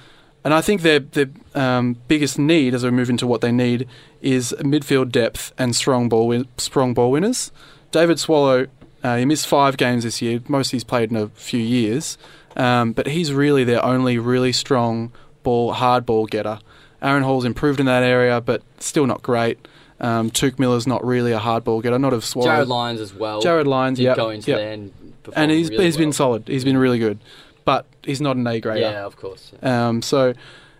and 0.43 0.53
I 0.53 0.61
think 0.61 0.81
their 0.81 0.99
their 0.99 1.29
um, 1.55 1.97
biggest 2.07 2.37
need 2.39 2.73
as 2.73 2.83
we 2.83 2.91
move 2.91 3.09
into 3.09 3.27
what 3.27 3.41
they 3.41 3.51
need 3.51 3.87
is 4.21 4.55
midfield 4.59 5.11
depth 5.11 5.53
and 5.57 5.75
strong 5.75 6.09
ball 6.09 6.27
win- 6.27 6.47
strong 6.57 6.93
ball 6.93 7.11
winners. 7.11 7.51
David 7.91 8.19
Swallow, 8.19 8.67
uh, 9.03 9.17
he 9.17 9.25
missed 9.25 9.47
five 9.47 9.77
games 9.77 10.03
this 10.03 10.21
year. 10.21 10.41
Most 10.47 10.71
he's 10.71 10.83
played 10.83 11.11
in 11.11 11.17
a 11.17 11.27
few 11.29 11.61
years, 11.61 12.17
um, 12.55 12.93
but 12.93 13.07
he's 13.07 13.33
really 13.33 13.63
their 13.63 13.83
only 13.83 14.17
really 14.17 14.51
strong 14.51 15.11
ball 15.43 15.73
hard 15.73 16.05
ball 16.05 16.25
getter. 16.25 16.59
Aaron 17.01 17.23
Hall's 17.23 17.45
improved 17.45 17.79
in 17.79 17.85
that 17.85 18.03
area, 18.03 18.41
but 18.41 18.63
still 18.79 19.05
not 19.05 19.21
great. 19.21 19.67
Um, 19.99 20.29
Touk 20.29 20.59
Miller's 20.59 20.85
not 20.85 21.03
really 21.03 21.31
a 21.31 21.39
hard 21.39 21.63
ball 21.63 21.81
getter, 21.81 21.97
not 21.97 22.13
of 22.13 22.23
Swallow. 22.23 22.49
Jarryd 22.49 22.67
Lyons 22.67 23.01
as 23.01 23.13
well. 23.13 23.41
Jarryd 23.41 23.65
Lyons, 23.65 23.99
yeah, 23.99 24.15
go 24.15 24.29
into 24.29 24.51
yep. 24.51 24.59
there 24.59 24.71
and 24.73 24.93
and 25.35 25.51
he's 25.51 25.69
really 25.69 25.85
he's 25.85 25.97
been 25.97 26.13
solid. 26.13 26.47
He's 26.47 26.63
been 26.63 26.77
really 26.77 26.99
good, 26.99 27.19
but 27.65 27.85
he's 28.03 28.21
not 28.21 28.35
an 28.35 28.45
A 28.47 28.59
grader. 28.59 28.81
Yeah, 28.81 29.05
of 29.05 29.17
course. 29.17 29.51
Um, 29.61 30.01
so 30.01 30.33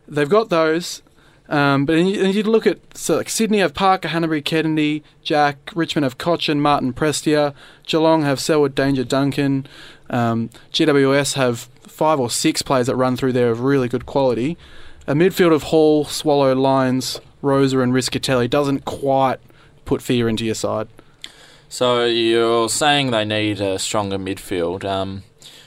they've 0.07 0.29
got 0.29 0.49
those. 0.49 1.01
Um, 1.49 1.85
but 1.85 1.95
then 1.95 2.07
you, 2.07 2.43
look 2.43 2.67
at 2.67 2.79
so 2.97 3.15
like 3.15 3.29
Sydney 3.29 3.59
have 3.59 3.73
Parker, 3.73 4.09
Hannebery, 4.09 4.43
Kennedy, 4.43 5.03
Jack. 5.23 5.71
Richmond 5.73 6.03
have 6.03 6.17
Cotchin, 6.17 6.59
Martin, 6.59 6.93
Prestia. 6.93 7.53
Geelong 7.85 8.23
have 8.23 8.39
Selwood, 8.39 8.75
Danger, 8.75 9.03
Duncan. 9.03 9.65
Um, 10.09 10.49
GWS 10.73 11.35
have 11.35 11.69
five 11.83 12.19
or 12.19 12.29
six 12.29 12.61
players 12.61 12.87
that 12.87 12.95
run 12.95 13.15
through 13.15 13.33
there 13.33 13.49
of 13.49 13.61
really 13.61 13.87
good 13.87 14.05
quality. 14.05 14.57
A 15.07 15.13
midfield 15.13 15.53
of 15.53 15.63
Hall, 15.63 16.03
Swallow, 16.03 16.53
Lyons, 16.53 17.21
Rosa, 17.41 17.79
and 17.79 17.93
Rischitelli 17.93 18.49
doesn't 18.49 18.85
quite 18.85 19.39
put 19.85 20.01
fear 20.01 20.27
into 20.27 20.45
your 20.45 20.55
side. 20.55 20.87
So 21.69 22.05
you're 22.05 22.69
saying 22.69 23.11
they 23.11 23.25
need 23.25 23.59
a 23.59 23.77
stronger 23.77 24.17
midfield. 24.17 24.85
Um, 24.85 25.23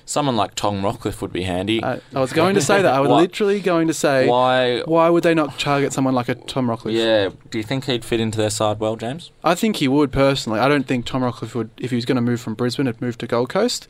someone 0.06 0.34
like 0.36 0.54
Tom 0.54 0.82
Rockliff 0.82 1.20
would 1.20 1.32
be 1.32 1.42
handy. 1.42 1.84
I, 1.84 2.00
I 2.14 2.20
was 2.20 2.32
going 2.32 2.54
to 2.54 2.60
say 2.60 2.80
that. 2.82 2.92
I 2.94 3.00
was 3.00 3.08
Why- 3.10 3.20
literally 3.20 3.60
going 3.60 3.86
to 3.88 3.94
say, 3.94 4.26
Why? 4.26 4.80
why 4.86 5.08
would 5.10 5.22
they 5.22 5.34
not 5.34 5.58
target 5.58 5.92
someone 5.92 6.14
like 6.14 6.28
a 6.28 6.34
Tom 6.34 6.68
Rockliff? 6.68 6.92
Yeah. 6.94 7.30
Do 7.50 7.58
you 7.58 7.64
think 7.64 7.84
he'd 7.84 8.04
fit 8.04 8.18
into 8.18 8.38
their 8.38 8.50
side 8.50 8.80
well, 8.80 8.96
James? 8.96 9.30
I 9.44 9.54
think 9.54 9.76
he 9.76 9.88
would 9.88 10.10
personally. 10.10 10.58
I 10.58 10.68
don't 10.68 10.86
think 10.86 11.04
Tom 11.04 11.22
Rockliff 11.22 11.54
would, 11.54 11.70
if 11.78 11.90
he 11.90 11.96
was 11.96 12.04
going 12.06 12.16
to 12.16 12.22
move 12.22 12.40
from 12.40 12.54
Brisbane, 12.54 12.86
would 12.86 13.00
move 13.02 13.18
to 13.18 13.26
Gold 13.26 13.50
Coast. 13.50 13.86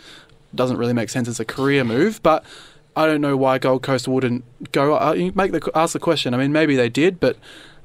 Doesn't 0.54 0.78
really 0.78 0.92
make 0.92 1.10
sense 1.10 1.28
as 1.28 1.38
a 1.38 1.44
career 1.44 1.84
move, 1.84 2.20
but 2.24 2.44
I 2.96 3.06
don't 3.06 3.20
know 3.20 3.36
why 3.36 3.58
Gold 3.58 3.82
Coast 3.84 4.08
wouldn't 4.08 4.44
go. 4.72 4.96
Uh, 4.98 5.12
you 5.12 5.30
make 5.36 5.52
the 5.52 5.70
ask 5.76 5.92
the 5.92 6.00
question. 6.00 6.34
I 6.34 6.38
mean, 6.38 6.50
maybe 6.52 6.74
they 6.74 6.88
did, 6.88 7.20
but 7.20 7.36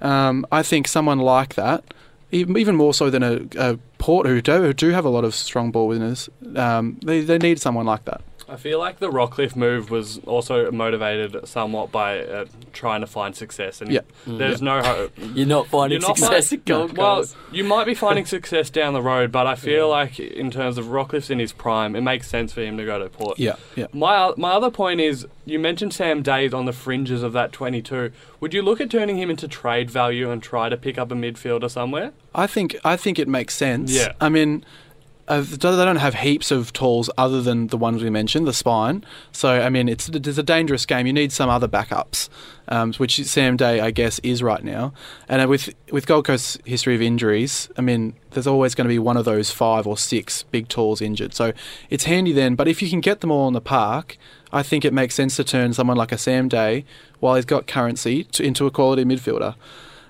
um, 0.06 0.46
I 0.52 0.62
think 0.62 0.88
someone 0.88 1.20
like 1.20 1.56
that, 1.56 1.84
even 2.32 2.76
more 2.76 2.94
so 2.94 3.10
than 3.10 3.24
a, 3.24 3.41
a 3.58 3.80
Port 3.98 4.28
who 4.28 4.41
do, 4.41 4.62
who 4.62 4.74
do 4.74 4.89
have 4.89 5.06
a 5.06 5.10
lot 5.10 5.24
of 5.24 5.34
strong 5.34 5.72
ball 5.72 5.88
winners, 5.88 6.30
um, 6.56 7.00
they 7.04 7.22
they 7.22 7.38
need 7.38 7.60
someone 7.60 7.86
like 7.86 8.06
that. 8.06 8.22
I 8.47 8.58
feel 8.58 8.77
like 8.79 8.99
the 8.99 9.10
Rockliff 9.10 9.55
move 9.55 9.89
was 9.89 10.19
also 10.19 10.69
motivated 10.71 11.47
somewhat 11.47 11.91
by 11.91 12.19
uh, 12.19 12.45
trying 12.73 13.01
to 13.01 13.08
find 13.08 13.36
success, 13.36 13.81
and 13.81 13.91
Yeah. 13.91 14.01
there's 14.27 14.62
no 14.62 14.81
hope. 14.84 15.13
You're 15.34 15.47
not 15.47 15.67
finding 15.67 15.99
You're 15.99 16.08
not 16.08 16.17
success 16.17 16.49
find- 16.49 16.60
at 16.62 16.65
Gold 16.65 16.97
Well, 16.97 17.25
you 17.51 17.63
might 17.63 17.86
be 17.86 17.93
finding 18.05 18.25
success 18.25 18.69
down 18.69 18.93
the 18.93 19.01
road, 19.01 19.31
but 19.31 19.47
I 19.47 19.55
feel 19.55 19.89
like 19.89 20.19
in 20.19 20.51
terms 20.51 20.77
of 20.77 20.86
Rockliff's 20.86 21.29
in 21.29 21.39
his 21.39 21.53
prime, 21.53 21.95
it 21.95 22.01
makes 22.01 22.27
sense 22.27 22.53
for 22.53 22.62
him 22.62 22.77
to 22.77 22.86
go 22.86 22.99
to 22.99 23.10
Port. 23.10 23.39
Yeah, 23.39 23.55
yeah. 23.75 23.88
My 23.93 24.34
my 24.38 24.51
other 24.51 24.69
point 24.69 25.01
is 25.01 25.25
you 25.45 25.58
mentioned 25.60 25.93
Sam 25.93 26.21
Days 26.21 26.53
on 26.53 26.65
the 26.65 26.73
fringes 26.73 27.23
of 27.23 27.34
that 27.34 27.51
22. 27.51 28.12
Would 28.39 28.53
you 28.53 28.62
look 28.62 28.79
at 28.81 28.89
turning 28.89 29.17
him 29.17 29.29
into 29.29 29.47
trade 29.47 29.89
value 29.89 30.29
and 30.31 30.41
try 30.41 30.69
to 30.69 30.77
pick 30.77 30.97
up 30.97 31.12
a 31.12 31.15
midfielder 31.15 31.69
somewhere? 31.69 32.12
I 32.34 32.47
think 32.47 32.75
I 32.84 32.95
think 32.97 33.17
it 33.19 33.27
makes 33.27 33.55
sense. 33.55 33.91
Yeah. 33.91 34.13
I 34.21 34.29
mean, 34.29 34.63
uh, 35.28 35.42
they 35.42 35.58
don't 35.58 35.96
have 35.96 36.16
heaps 36.16 36.52
of 36.52 36.72
tools 36.72 37.10
other 37.18 37.42
than 37.42 37.68
the 37.68 37.78
ones 37.78 38.04
we 38.04 38.10
mentioned, 38.10 38.46
the 38.48 38.54
spine. 38.54 39.04
So 39.32 39.50
I 39.50 39.70
mean, 39.70 39.90
it's 39.90 40.08
it's 40.10 40.38
a 40.38 40.44
dangerous 40.44 40.86
game. 40.86 41.08
You 41.08 41.14
need 41.14 41.32
some 41.32 41.50
other 41.50 41.68
backups, 41.68 42.30
um, 42.68 42.94
which 42.94 43.24
Sam 43.26 43.58
Day, 43.58 43.80
I 43.80 43.92
guess, 43.92 44.20
is 44.20 44.44
right 44.44 44.64
now. 44.64 44.94
And 45.28 45.42
uh, 45.42 45.48
with 45.48 45.74
with 45.92 46.06
Gold 46.06 46.26
Coast's 46.26 46.60
history 46.66 46.94
of 46.94 47.02
injuries, 47.02 47.70
I 47.78 47.82
mean, 47.82 48.14
there's 48.32 48.48
always 48.48 48.76
going 48.76 48.86
to 48.86 48.94
be 48.94 49.00
one 49.00 49.18
of 49.18 49.26
those 49.26 49.50
five 49.50 49.88
or 49.88 49.98
six 49.98 50.44
big 50.44 50.68
tools 50.68 51.02
injured. 51.02 51.34
So 51.34 51.54
it's 51.90 52.04
handy 52.04 52.32
then. 52.32 52.56
But 52.56 52.68
if 52.68 52.82
you 52.82 52.90
can 52.90 53.02
get 53.02 53.22
them 53.22 53.32
all 53.32 53.48
in 53.48 53.54
the 53.54 53.62
park, 53.62 54.18
I 54.54 54.62
think 54.62 54.86
it 54.86 54.94
makes 54.94 55.16
sense 55.16 55.36
to 55.38 55.44
turn 55.44 55.74
someone 55.74 55.98
like 55.98 56.12
a 56.12 56.18
Sam 56.20 56.48
Day, 56.48 56.86
while 57.20 57.36
he's 57.36 57.46
got 57.46 57.66
currency, 57.66 58.26
to, 58.26 58.44
into 58.44 58.68
a 58.68 58.72
quality 58.72 59.04
midfielder. 59.04 59.56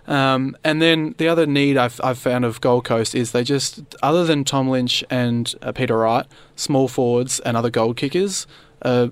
Um, 0.08 0.56
and 0.64 0.82
then 0.82 1.16
the 1.18 1.28
other 1.28 1.46
need 1.46 1.78
I've, 1.78 2.00
I've 2.04 2.18
found 2.18 2.46
of 2.46 2.62
Gold 2.62 2.86
Coast 2.86 3.16
is 3.16 3.32
they 3.32 3.44
just, 3.44 3.96
other 4.04 4.24
than 4.24 4.44
Tom 4.44 4.70
Lynch 4.70 5.04
and 5.10 5.54
uh, 5.62 5.72
Peter 5.72 5.98
Wright, 5.98 6.26
small 6.56 6.88
forwards 6.88 7.40
and 7.40 7.58
other 7.58 7.70
goal 7.72 7.94
kickers, 7.94 8.46
uh, 8.84 9.08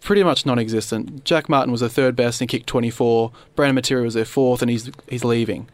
pretty 0.00 0.24
much 0.24 0.46
non-existent. 0.46 1.24
Jack 1.24 1.48
Martin 1.48 1.70
was 1.70 1.80
their 1.80 1.90
third 1.90 2.16
best 2.16 2.40
and 2.40 2.50
he 2.50 2.58
kicked 2.58 2.66
24. 2.68 3.32
Brandon 3.54 3.82
Matera 3.82 4.02
was 4.02 4.14
their 4.14 4.24
fourth 4.24 4.62
and 4.62 4.70
he's 4.70 4.90
he's 5.08 5.24
leaving. 5.24 5.68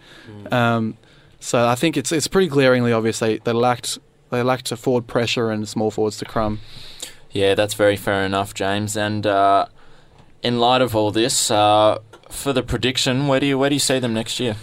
Um, 0.51 0.97
so 1.41 1.67
I 1.69 1.75
think 1.75 1.97
it's 1.97 2.11
it's 2.13 2.27
pretty 2.27 2.49
glaringly 2.49 2.93
obvious 2.93 3.19
they, 3.19 3.39
they 3.39 3.53
lacked 3.53 3.99
they 4.31 4.43
lacked 4.43 4.73
a 4.73 4.77
forward 4.77 5.07
pressure 5.07 5.51
and 5.51 5.69
small 5.69 5.91
forwards 5.91 6.17
to 6.19 6.25
crumb. 6.25 6.61
Yeah, 7.31 7.55
that's 7.55 7.75
very 7.75 7.97
fair 7.97 8.25
enough, 8.25 8.55
James. 8.55 8.97
And 8.97 9.27
uh, 9.27 9.67
in 10.43 10.59
light 10.59 10.83
of 10.83 10.95
all 10.95 11.11
this, 11.11 11.51
uh, 11.51 11.99
for 12.31 12.53
the 12.53 12.63
prediction, 12.63 13.27
where 13.27 13.41
do 13.41 13.47
you 13.47 13.59
where 13.59 13.71
do 13.71 13.75
you 13.77 13.81
see 13.81 13.99
them 13.99 14.15
next 14.15 14.41
year? 14.41 14.57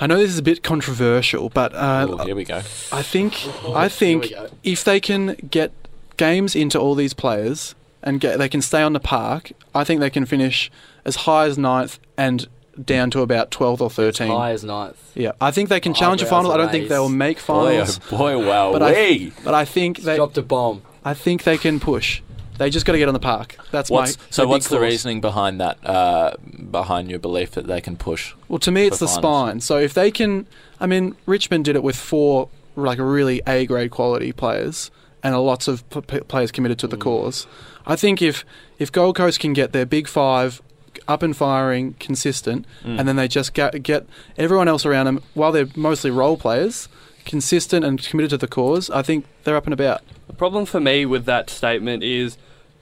I 0.00 0.06
know 0.06 0.16
this 0.18 0.30
is 0.30 0.38
a 0.38 0.42
bit 0.42 0.62
controversial, 0.62 1.48
but 1.48 1.74
uh, 1.74 2.06
Ooh, 2.08 2.16
here 2.18 2.36
we 2.36 2.44
go. 2.44 2.58
I 2.92 3.02
think 3.02 3.34
I 3.66 3.88
think 3.88 4.32
if 4.62 4.84
they 4.84 5.00
can 5.00 5.34
get 5.50 5.72
games 6.16 6.54
into 6.54 6.78
all 6.78 6.94
these 6.94 7.14
players 7.14 7.74
and 8.02 8.20
get 8.20 8.38
they 8.38 8.48
can 8.48 8.62
stay 8.62 8.82
on 8.82 8.92
the 8.92 9.00
park, 9.00 9.52
I 9.74 9.84
think 9.84 10.00
they 10.00 10.10
can 10.10 10.24
finish 10.24 10.70
as 11.04 11.16
high 11.16 11.46
as 11.46 11.58
ninth 11.58 11.98
and 12.16 12.46
down 12.84 13.10
to 13.10 13.22
about 13.22 13.50
twelfth 13.50 13.80
or 13.80 13.90
thirteen. 13.90 14.30
High 14.30 14.52
as 14.52 14.62
ninth. 14.62 15.12
Yeah, 15.16 15.32
I 15.40 15.50
think 15.50 15.68
they 15.68 15.80
can 15.80 15.94
challenge 15.94 16.22
a 16.22 16.26
Eyebrows 16.26 16.42
final. 16.44 16.52
I 16.52 16.56
don't 16.58 16.70
think 16.70 16.88
they'll 16.88 17.08
make 17.08 17.38
Boy, 17.38 17.42
finals, 17.42 18.00
oh 18.12 18.16
boy, 18.16 18.46
wow, 18.46 18.72
but 18.72 18.82
I 18.82 19.32
but 19.42 19.54
I 19.54 19.64
think 19.64 20.02
they 20.02 20.14
Dropped 20.16 20.38
a 20.38 20.42
bomb. 20.42 20.82
I 21.04 21.14
think 21.14 21.42
they 21.42 21.58
can 21.58 21.80
push. 21.80 22.22
They 22.58 22.70
just 22.70 22.84
got 22.84 22.92
to 22.92 22.98
get 22.98 23.08
on 23.08 23.14
the 23.14 23.20
park. 23.20 23.56
That's 23.70 23.88
What's, 23.90 24.18
my 24.18 24.24
so 24.30 24.42
my 24.42 24.46
big 24.46 24.50
what's 24.50 24.68
the 24.68 24.80
reasoning 24.80 25.20
behind 25.20 25.60
that? 25.60 25.78
Uh, 25.84 26.34
behind 26.70 27.08
your 27.10 27.18
belief 27.18 27.52
that 27.52 27.66
they 27.66 27.80
can 27.80 27.96
push? 27.96 28.34
Well, 28.48 28.58
to 28.60 28.70
me, 28.70 28.86
it's 28.86 28.98
the 28.98 29.06
finals? 29.06 29.20
spine. 29.22 29.60
So 29.60 29.78
if 29.78 29.94
they 29.94 30.10
can, 30.10 30.46
I 30.80 30.86
mean, 30.86 31.16
Richmond 31.26 31.64
did 31.64 31.76
it 31.76 31.82
with 31.82 31.96
four 31.96 32.48
like 32.76 32.98
really 32.98 33.40
A 33.46 33.66
grade 33.66 33.90
quality 33.90 34.32
players 34.32 34.90
and 35.22 35.34
a 35.34 35.38
lots 35.40 35.66
of 35.68 35.88
p- 35.90 36.00
p- 36.00 36.20
players 36.20 36.52
committed 36.52 36.78
to 36.80 36.86
the 36.86 36.96
cause. 36.96 37.46
I 37.86 37.96
think 37.96 38.20
if 38.22 38.44
if 38.78 38.92
Gold 38.92 39.16
Coast 39.16 39.40
can 39.40 39.52
get 39.52 39.72
their 39.72 39.86
big 39.86 40.06
five 40.08 40.60
up 41.06 41.22
and 41.22 41.36
firing, 41.36 41.94
consistent, 42.00 42.66
Mm. 42.84 42.98
and 42.98 43.08
then 43.08 43.16
they 43.16 43.28
just 43.28 43.54
get 43.54 43.82
get 43.82 44.06
everyone 44.36 44.68
else 44.68 44.84
around 44.84 45.06
them 45.06 45.22
while 45.34 45.52
they're 45.52 45.68
mostly 45.76 46.10
role 46.10 46.36
players, 46.36 46.88
consistent 47.24 47.84
and 47.84 48.02
committed 48.02 48.30
to 48.30 48.36
the 48.38 48.46
cause, 48.48 48.90
I 48.90 49.02
think 49.02 49.24
they're 49.44 49.56
up 49.56 49.64
and 49.66 49.72
about. 49.74 50.02
The 50.26 50.34
problem 50.34 50.66
for 50.66 50.80
me 50.80 51.04
with 51.06 51.24
that 51.24 51.50
statement 51.50 52.02
is 52.02 52.36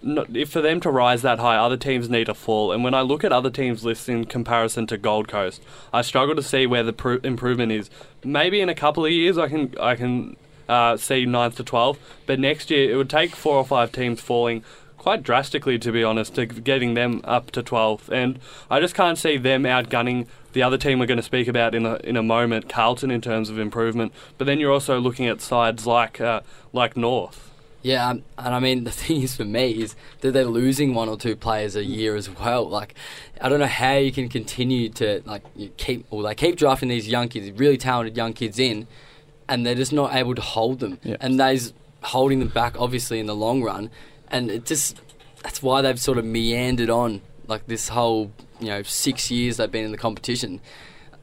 not, 0.06 0.34
if 0.34 0.50
for 0.50 0.60
them 0.60 0.80
to 0.80 0.90
rise 0.90 1.22
that 1.22 1.38
high, 1.38 1.56
other 1.56 1.76
teams 1.76 2.08
need 2.08 2.26
to 2.26 2.34
fall. 2.34 2.72
And 2.72 2.84
when 2.84 2.94
I 2.94 3.02
look 3.02 3.24
at 3.24 3.32
other 3.32 3.50
teams' 3.50 3.84
lists 3.84 4.08
in 4.08 4.24
comparison 4.24 4.86
to 4.88 4.96
Gold 4.96 5.28
Coast, 5.28 5.62
I 5.92 6.02
struggle 6.02 6.36
to 6.36 6.42
see 6.42 6.66
where 6.66 6.82
the 6.82 6.92
pro- 6.92 7.18
improvement 7.18 7.72
is. 7.72 7.90
Maybe 8.24 8.60
in 8.60 8.68
a 8.68 8.74
couple 8.74 9.04
of 9.04 9.12
years, 9.12 9.36
I 9.36 9.48
can 9.48 9.74
I 9.80 9.96
can 9.96 10.36
uh, 10.68 10.96
see 10.96 11.26
ninth 11.26 11.56
to 11.56 11.64
12th, 11.64 11.98
but 12.26 12.38
next 12.38 12.70
year 12.70 12.90
it 12.90 12.96
would 12.96 13.10
take 13.10 13.34
four 13.34 13.56
or 13.56 13.64
five 13.64 13.92
teams 13.92 14.20
falling 14.20 14.64
quite 14.96 15.22
drastically, 15.22 15.78
to 15.78 15.92
be 15.92 16.02
honest, 16.02 16.34
to 16.34 16.46
getting 16.46 16.94
them 16.94 17.20
up 17.22 17.52
to 17.52 17.62
12th. 17.62 18.08
And 18.08 18.40
I 18.68 18.80
just 18.80 18.94
can't 18.94 19.16
see 19.16 19.36
them 19.36 19.62
outgunning 19.62 20.26
the 20.52 20.62
other 20.62 20.78
team 20.78 20.98
we're 20.98 21.06
going 21.06 21.16
to 21.16 21.22
speak 21.22 21.48
about 21.48 21.74
in 21.74 21.84
a 21.86 21.96
in 21.96 22.16
a 22.16 22.22
moment, 22.22 22.68
Carlton, 22.68 23.10
in 23.10 23.20
terms 23.20 23.50
of 23.50 23.58
improvement. 23.58 24.12
But 24.38 24.46
then 24.46 24.58
you're 24.58 24.72
also 24.72 24.98
looking 24.98 25.26
at 25.26 25.40
sides 25.40 25.86
like 25.86 26.20
uh, 26.20 26.40
like 26.72 26.96
North. 26.96 27.45
Yeah, 27.86 28.08
um, 28.08 28.24
and 28.36 28.52
I 28.52 28.58
mean 28.58 28.82
the 28.82 28.90
thing 29.02 29.22
is 29.22 29.36
for 29.36 29.44
me 29.44 29.70
is 29.70 29.94
that 30.20 30.32
they're 30.32 30.44
losing 30.44 30.92
one 30.92 31.08
or 31.08 31.16
two 31.16 31.36
players 31.36 31.76
a 31.76 31.84
year 31.84 32.16
as 32.16 32.28
well. 32.28 32.68
Like, 32.68 32.96
I 33.40 33.48
don't 33.48 33.60
know 33.60 33.66
how 33.66 33.94
you 33.94 34.10
can 34.10 34.28
continue 34.28 34.88
to 34.88 35.22
like 35.24 35.44
keep 35.76 36.04
or 36.10 36.24
they 36.24 36.34
keep 36.34 36.56
drafting 36.56 36.88
these 36.88 37.06
young 37.06 37.28
kids, 37.28 37.48
really 37.52 37.76
talented 37.76 38.16
young 38.16 38.32
kids 38.32 38.58
in, 38.58 38.88
and 39.48 39.64
they're 39.64 39.76
just 39.76 39.92
not 39.92 40.16
able 40.16 40.34
to 40.34 40.42
hold 40.42 40.80
them. 40.80 40.98
Yeah. 41.04 41.16
And 41.20 41.38
they's 41.38 41.72
holding 42.02 42.40
them 42.40 42.48
back, 42.48 42.74
obviously 42.76 43.20
in 43.20 43.26
the 43.26 43.36
long 43.36 43.62
run, 43.62 43.90
and 44.32 44.50
it 44.50 44.66
just 44.66 45.00
that's 45.44 45.62
why 45.62 45.80
they've 45.80 46.00
sort 46.00 46.18
of 46.18 46.24
meandered 46.24 46.90
on 46.90 47.22
like 47.46 47.68
this 47.68 47.90
whole 47.90 48.32
you 48.58 48.66
know 48.66 48.82
six 48.82 49.30
years 49.30 49.58
they've 49.58 49.70
been 49.70 49.84
in 49.84 49.92
the 49.92 49.96
competition. 49.96 50.60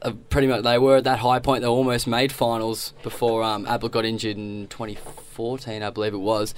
Uh, 0.04 0.12
pretty 0.28 0.46
much, 0.46 0.62
they 0.62 0.78
were 0.78 0.96
at 0.96 1.04
that 1.04 1.18
high 1.20 1.38
point. 1.38 1.62
They 1.62 1.66
almost 1.68 2.06
made 2.06 2.30
finals 2.30 2.92
before 3.02 3.42
um, 3.42 3.66
Ablett 3.66 3.92
got 3.92 4.04
injured 4.04 4.36
in 4.36 4.66
2014, 4.68 5.82
I 5.82 5.90
believe 5.90 6.12
it 6.14 6.18
was, 6.18 6.54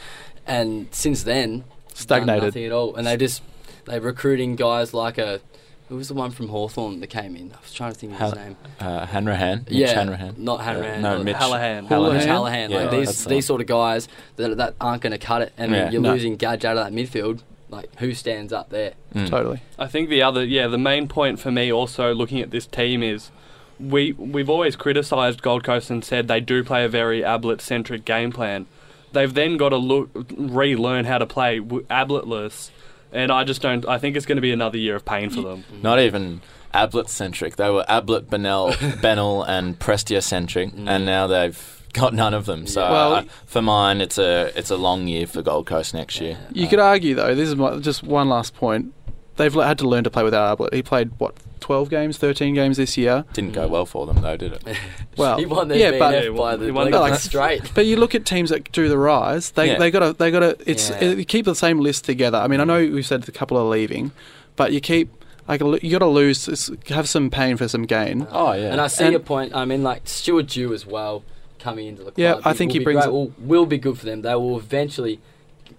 and 0.47 0.89
since 0.93 1.23
then 1.23 1.61
done 1.61 1.65
Stagnated. 1.95 2.43
nothing 2.45 2.65
at 2.65 2.73
all. 2.73 2.95
And 2.97 3.07
they 3.07 3.17
just 3.17 3.43
they're 3.85 4.01
recruiting 4.01 4.57
guys 4.57 4.93
like 4.93 5.17
a 5.17 5.41
Who 5.89 5.97
was 5.97 6.09
the 6.09 6.15
one 6.15 6.33
from 6.33 6.49
Hawthorn 6.49 6.99
that 7.01 7.07
came 7.07 7.37
in? 7.37 7.53
I 7.53 7.61
was 7.63 7.73
trying 7.73 7.93
to 7.93 7.99
think 7.99 8.13
of 8.15 8.19
his 8.21 8.33
Hal- 8.33 8.45
name. 8.45 8.57
Uh, 8.81 9.07
Hanrahan. 9.07 9.59
Mitch 9.69 9.73
yeah, 9.79 9.95
Hanrahan. 9.95 10.35
not 10.37 10.61
Hanrahan. 10.61 11.01
no, 11.03 11.17
uh, 11.17 11.23
Mitch 11.23 11.37
Hallahan. 11.37 11.87
Houlihan. 11.87 12.15
Mitch 12.19 12.27
Houlihan? 12.27 12.29
Hallahan. 12.29 12.71
Yeah, 12.71 12.77
like 12.79 12.91
that's 12.91 13.07
these 13.07 13.25
the 13.25 13.31
these 13.31 13.47
sort 13.47 13.61
of 13.61 13.67
guys 13.69 14.09
that 14.37 14.57
that 14.57 14.75
aren't 14.81 15.03
going 15.03 15.13
to 15.13 15.19
cut 15.19 15.43
it, 15.43 15.53
and 15.57 15.71
Yeah. 15.73 15.91
you're 15.91 16.03
No. 16.03 16.13
losing 16.13 16.37
Gadge 16.37 16.65
out 16.65 16.77
of 16.77 16.85
that 16.85 16.93
midfield. 16.93 17.43
Like 17.69 17.95
who 17.99 18.13
stands 18.15 18.53
up 18.53 18.71
there? 18.71 18.93
Mm. 19.15 19.29
Totally. 19.29 19.61
I 19.79 19.87
think 19.87 20.09
the 20.09 20.23
other, 20.23 20.45
yeah, 20.45 20.67
the 20.69 20.79
main 20.79 21.09
point 21.09 21.41
for 21.41 21.51
me 21.51 21.73
also 21.73 22.15
looking 22.15 22.41
at 22.41 22.51
this 22.51 22.65
team 22.67 23.03
is 23.03 23.31
we 23.79 24.13
we've 24.13 24.49
always 24.51 24.77
criticised 24.77 25.43
Gold 25.43 25.65
Coast 25.65 25.91
and 25.91 26.05
said 26.05 26.29
they 26.29 26.41
do 26.41 26.65
play 26.65 26.85
a 26.85 26.89
very 26.89 27.23
Ablett 27.25 27.61
centric 27.61 28.05
game 28.05 28.33
plan. 28.33 28.67
They've 29.13 29.33
then 29.33 29.57
got 29.57 29.71
to 29.71 29.77
look 29.77 30.11
relearn 30.37 31.05
how 31.05 31.19
to 31.19 31.27
play 31.27 31.59
w- 31.59 31.87
Ablettless, 31.91 32.71
and 33.13 33.31
I 33.33 33.45
just 33.45 33.63
don't. 33.63 33.87
I 33.89 33.99
think 33.99 34.17
it's 34.17 34.27
going 34.27 34.37
to 34.37 34.43
be 34.43 34.53
another 34.53 34.79
year 34.79 34.97
of 34.97 35.05
pain 35.05 35.31
for 35.31 35.43
them. 35.43 35.65
Not 35.83 36.01
even 36.01 36.41
Ablett 36.75 37.09
centric. 37.09 37.57
They 37.57 37.71
were 37.71 37.85
Ablett, 37.89 38.29
Benell, 38.31 38.75
Bennell, 39.01 39.43
and 39.45 39.79
Prestia 39.79 40.23
centric, 40.23 40.73
Mm. 40.73 40.89
and 40.89 41.07
now 41.07 41.27
they've 41.27 41.83
got 41.93 42.13
none 42.13 42.35
of 42.35 42.45
them. 42.45 42.67
So 42.67 42.83
Well- 42.83 43.15
uh, 43.15 43.25
for 43.47 43.63
mine, 43.63 44.01
it's 44.03 44.19
a 44.19 44.53
it's 44.59 44.71
a 44.71 44.77
long 44.77 45.07
year 45.09 45.27
for 45.27 45.41
Gold 45.41 45.67
Coast 45.67 45.95
next 45.95 46.21
year. 46.21 46.37
You 46.53 46.67
Uh, 46.67 46.71
could 46.71 46.79
argue 46.81 47.15
though. 47.15 47.35
This 47.35 47.49
is 47.49 47.57
my, 47.57 47.79
just 47.79 48.03
one 48.03 48.29
last 48.29 48.55
point. 48.55 48.93
They've 49.37 49.53
had 49.53 49.79
to 49.79 49.89
learn 49.89 50.05
to 50.05 50.11
play 50.11 50.23
without 50.23 50.53
Ablett. 50.53 50.73
He 50.73 50.83
played 50.83 51.11
what, 51.19 51.35
twelve 51.61 51.91
games, 51.91 52.17
thirteen 52.19 52.55
games 52.55 52.77
this 52.77 52.97
year. 52.97 53.25
didn't 53.33 53.53
go 53.53 53.69
well 53.69 53.87
for 53.87 54.07
them 54.07 54.21
though, 54.23 54.37
did 54.37 54.53
it? 54.55 54.63
Well, 55.17 55.39
he 55.39 55.47
won 55.47 55.69
their 55.69 55.79
yeah, 55.79 55.99
but 55.99 56.13
Yeah, 56.13 56.31
by 56.31 56.57
the 56.57 56.67
he 56.67 56.71
won 56.71 56.85
like, 56.87 56.93
the- 56.93 57.01
like 57.01 57.21
straight. 57.31 57.73
But 57.75 57.87
you 57.87 57.97
look 57.97 58.15
at 58.15 58.27
teams 58.27 58.51
that 58.51 58.71
do 58.73 58.89
the 58.89 58.99
rise. 58.99 59.51
They 59.53 59.69
Yeah. 59.69 59.79
they 59.79 59.91
got 59.91 60.01
to 60.01 60.13
they 60.13 60.31
got 60.31 60.41
to. 60.41 60.57
It's 60.71 60.91
Yeah. 60.91 61.03
you 61.13 61.25
keep 61.25 61.45
the 61.45 61.55
same 61.55 61.81
list 61.81 62.05
together. 62.05 62.39
I 62.39 62.49
mean, 62.49 62.61
I 62.61 62.65
know 62.65 62.85
mm. 62.87 62.93
we 62.95 63.03
said 63.03 63.27
a 63.29 63.33
couple 63.33 63.57
are 63.57 63.65
leaving, 63.65 64.13
but 64.57 64.73
you 64.73 64.81
keep 64.81 65.11
like 65.49 65.61
you 65.61 65.91
got 65.91 66.01
to 66.01 66.07
lose. 66.07 66.71
Have 66.89 67.09
some 67.09 67.31
pain 67.31 67.57
for 67.57 67.69
some 67.69 67.85
gain. 67.85 68.27
Oh 68.31 68.53
yeah. 68.53 68.73
And 68.73 68.81
I 68.81 68.89
see 68.89 69.05
And- 69.05 69.13
your 69.13 69.21
point. 69.21 69.55
I 69.55 69.65
mean, 69.65 69.83
like 69.83 70.03
Stuart 70.09 70.49
Dew 70.49 70.73
as 70.75 70.85
well 70.87 71.25
coming 71.59 71.87
into 71.87 72.03
the 72.05 72.13
club. 72.13 72.19
Yeah, 72.19 72.41
I 72.45 72.53
think 72.53 72.73
he 72.73 72.79
brings 72.79 73.03
great, 73.05 73.13
will, 73.13 73.33
will 73.39 73.67
be 73.67 73.79
good 73.79 73.99
for 73.99 74.05
them. 74.07 74.23
They 74.23 74.35
will 74.35 74.59
eventually 74.59 75.21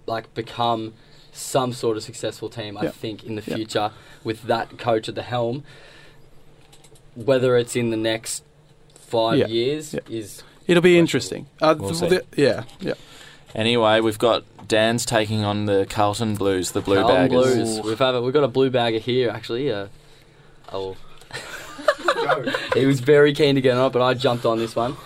like 0.06 0.32
become 0.34 0.94
some 1.38 1.72
sort 1.72 1.96
of 1.96 2.02
successful 2.02 2.48
team. 2.48 2.76
I 2.76 2.84
Yeah. 2.84 2.90
think 2.90 3.24
in 3.24 3.34
the 3.36 3.42
Yeah. 3.46 3.54
future 3.56 3.90
with 4.24 4.42
that 4.44 4.78
coach 4.78 5.08
at 5.08 5.14
the 5.14 5.22
helm. 5.22 5.64
Whether 7.14 7.56
it's 7.56 7.74
in 7.74 7.90
the 7.90 7.96
next 7.96 8.42
five 8.94 9.38
Yeah. 9.38 9.46
years 9.46 9.94
Yeah. 9.94 10.00
is 10.08 10.42
It'll 10.66 10.82
be 10.82 10.98
interesting. 10.98 11.46
Uh, 11.62 11.74
We'll 11.78 11.90
th- 11.90 12.00
see. 12.00 12.08
th- 12.10 12.24
yeah, 12.36 12.64
yeah. 12.80 12.92
Anyway, 13.54 14.00
we've 14.00 14.18
got 14.18 14.44
Dan's 14.68 15.06
taking 15.06 15.42
on 15.42 15.64
the 15.64 15.86
Carlton 15.88 16.34
Blues, 16.34 16.72
the 16.72 16.82
Blue 16.82 16.96
Carlton 16.96 17.28
Baggers. 17.28 17.54
Blues. 17.54 17.80
We've 17.80 17.98
have 17.98 18.14
a, 18.16 18.20
we've 18.22 18.34
got 18.34 18.44
a 18.44 18.48
blue 18.48 18.68
bagger 18.68 18.98
here 18.98 19.30
actually. 19.30 19.72
Uh, 19.72 19.86
oh. 20.72 20.96
he 22.74 22.84
was 22.86 23.00
very 23.00 23.32
keen 23.32 23.54
to 23.54 23.60
get 23.62 23.76
on 23.76 23.86
it, 23.86 23.92
but 23.92 24.02
I 24.02 24.14
jumped 24.14 24.44
on 24.44 24.58
this 24.58 24.76
one. 24.76 24.96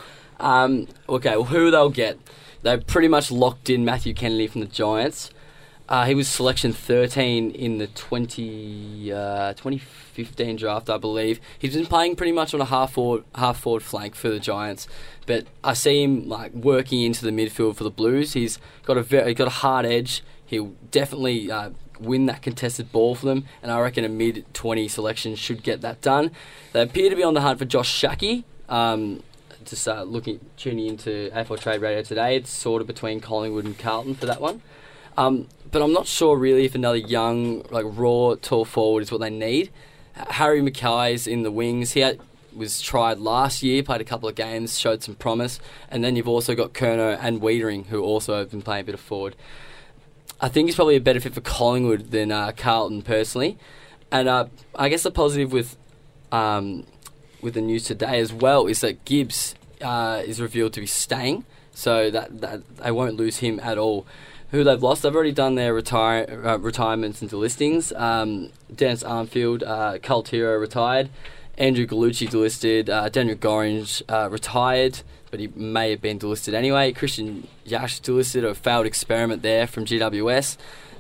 Um, 0.41 0.89
okay, 1.09 1.37
well, 1.37 1.45
who 1.45 1.71
they'll 1.71 1.91
get? 1.91 2.19
They've 2.63 2.85
pretty 2.85 3.09
much 3.09 3.31
locked 3.31 3.71
in 3.71 3.85
Matthew 3.85 4.15
Kennedy 4.15 4.47
from 4.49 4.61
the 4.63 4.67
Giants. 4.67 5.31
Uh, 5.89 6.07
he 6.07 6.15
was 6.15 6.29
selection 6.29 6.73
13 6.73 7.51
in 7.51 7.79
the 7.79 7.87
20, 7.89 9.13
uh, 9.13 9.53
2015 9.55 10.57
draft, 10.57 10.89
I 10.89 10.97
believe. 10.97 11.41
He's 11.59 11.75
been 11.75 11.87
playing 11.87 12.17
pretty 12.17 12.33
much 12.33 12.55
on 12.55 12.61
a 12.61 12.65
half 12.65 12.93
forward, 12.93 13.25
half 13.35 13.61
forward 13.61 13.83
flank 13.83 14.15
for 14.15 14.29
the 14.29 14.39
Giants, 14.39 14.87
but 15.27 15.47
I 15.63 15.75
see 15.75 16.03
him 16.03 16.29
like 16.29 16.53
working 16.55 17.03
into 17.03 17.25
the 17.25 17.31
midfield 17.31 17.77
for 17.77 17.85
the 17.85 17.91
Blues. 17.91 18.33
He's 18.33 18.59
got 18.85 18.97
a 18.97 19.03
very, 19.03 19.35
got 19.35 19.49
a 19.49 19.51
hard 19.51 19.85
edge. 19.85 20.23
He'll 20.47 20.75
definitely 20.91 21.51
uh, 21.51 21.71
win 21.99 22.27
that 22.27 22.43
contested 22.43 22.93
ball 22.93 23.15
for 23.15 23.27
them, 23.27 23.45
and 23.63 23.71
I 23.71 23.81
reckon 23.81 24.05
a 24.05 24.09
mid 24.09 24.45
20 24.55 24.89
selection 24.89 25.35
should 25.35 25.63
get 25.63 25.81
that 25.81 26.01
done. 26.01 26.31
They 26.73 26.83
appear 26.83 27.11
to 27.11 27.17
be 27.17 27.23
on 27.23 27.35
the 27.35 27.41
hunt 27.41 27.59
for 27.59 27.65
Josh 27.65 27.91
Schache. 27.91 28.45
Um, 28.69 29.23
just 29.65 29.87
uh, 29.87 30.03
looking, 30.03 30.41
tuning 30.57 30.87
into 30.87 31.31
AFL 31.31 31.61
Trade 31.61 31.81
Radio 31.81 32.03
today, 32.03 32.37
it's 32.37 32.51
sort 32.51 32.81
of 32.81 32.87
between 32.87 33.21
Collingwood 33.21 33.65
and 33.65 33.79
Carlton 33.79 34.15
for 34.15 34.27
that 34.27 34.41
one. 34.41 34.63
Um, 35.17 35.49
but 35.73 35.83
I'm 35.83 35.93
not 35.93 36.07
sure 36.07 36.37
really 36.37 36.65
if 36.65 36.75
another 36.75 36.99
young, 36.99 37.63
like 37.71 37.85
raw, 37.89 38.37
tall 38.41 38.65
forward 38.65 39.03
is 39.03 39.11
what 39.11 39.21
they 39.21 39.31
need. 39.31 39.71
Harry 40.15 40.61
McKay's 40.61 41.27
in 41.27 41.43
the 41.43 41.51
wings. 41.51 41.93
He 41.93 42.01
had, 42.01 42.21
was 42.55 42.81
tried 42.81 43.19
last 43.19 43.63
year, 43.63 43.83
played 43.83 44.03
a 44.03 44.05
couple 44.05 44.29
of 44.29 44.35
games, 44.35 44.79
showed 44.79 45.03
some 45.03 45.15
promise. 45.15 45.59
And 45.91 46.05
then 46.05 46.15
you've 46.15 46.29
also 46.29 46.55
got 46.55 46.75
Curnow 46.75 47.19
and 47.21 47.41
Weitering, 47.41 47.87
who 47.87 48.03
also 48.03 48.39
have 48.39 48.51
been 48.51 48.63
playing 48.63 48.83
a 48.83 48.85
bit 48.85 48.95
of 48.95 49.01
forward. 49.01 49.35
I 50.41 50.49
think 50.49 50.69
he's 50.69 50.75
probably 50.75 50.97
a 50.97 51.01
better 51.01 51.21
fit 51.21 51.35
for 51.35 51.41
Collingwood 51.41 52.11
than 52.11 52.31
uh, 52.31 52.53
Carlton 52.55 53.03
personally. 53.03 53.59
And 54.11 54.29
uh, 54.29 54.47
I 54.75 54.91
guess 54.91 55.05
the 55.05 55.11
positive 55.11 55.53
with 55.53 55.77
um, 56.31 56.85
with 57.41 57.55
the 57.55 57.61
news 57.61 57.85
today 57.85 58.21
as 58.21 58.33
well 58.33 58.67
is 58.67 58.81
that 58.83 59.05
Gibbs 59.05 59.55
uh, 59.81 60.23
is 60.25 60.41
revealed 60.41 60.73
to 60.75 60.81
be 60.81 60.87
staying, 60.87 61.45
so 61.73 62.11
that, 62.11 62.41
that 62.41 62.77
they 62.77 62.91
won't 62.91 63.17
lose 63.17 63.39
him 63.39 63.59
at 63.61 63.79
all. 63.79 64.07
Who 64.53 64.65
they've 64.65 64.83
lost, 64.83 65.03
they've 65.03 65.15
already 65.15 65.33
done 65.33 65.55
their 65.55 65.73
retire, 65.73 66.43
uh, 66.45 66.59
retirements 66.59 67.23
and 67.23 67.31
delistings. 67.31 67.99
Um, 67.99 68.51
Dennis 68.75 69.03
Armfield, 69.03 69.63
uh, 69.67 69.99
Carl 70.03 70.23
Tiro 70.23 70.59
retired. 70.59 71.09
Andrew 71.57 71.87
Gallucci 71.87 72.29
delisted. 72.29 72.91
Uh, 72.91 73.09
Daniel 73.09 73.37
Gorringe 73.37 74.03
uh, 74.11 74.29
retired, 74.31 75.01
but 75.31 75.41
he 75.41 75.49
may 75.57 75.91
have 75.91 76.03
been 76.03 76.19
delisted 76.19 76.53
anyway. 76.53 76.93
Kristian 76.93 77.47
Jaksch 77.67 78.03
delisted 78.03 78.45
a 78.45 78.55
failed 78.55 78.85
experiment 78.85 79.41
there 79.41 79.67
from 79.67 79.87
GWS. 79.87 80.59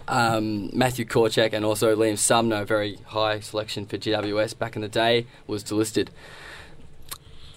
Um, 0.09 0.70
Matthew 0.72 1.05
Korcheck 1.05 1.53
and 1.53 1.62
also 1.62 1.94
Liam 1.94 2.16
Sumner, 2.16 2.64
very 2.64 2.96
high 3.09 3.40
selection 3.40 3.84
for 3.84 3.98
GWS 3.98 4.59
back 4.59 4.76
in 4.76 4.82
the 4.82 4.88
day, 4.88 5.26
was 5.46 5.62
delisted. 5.62 6.09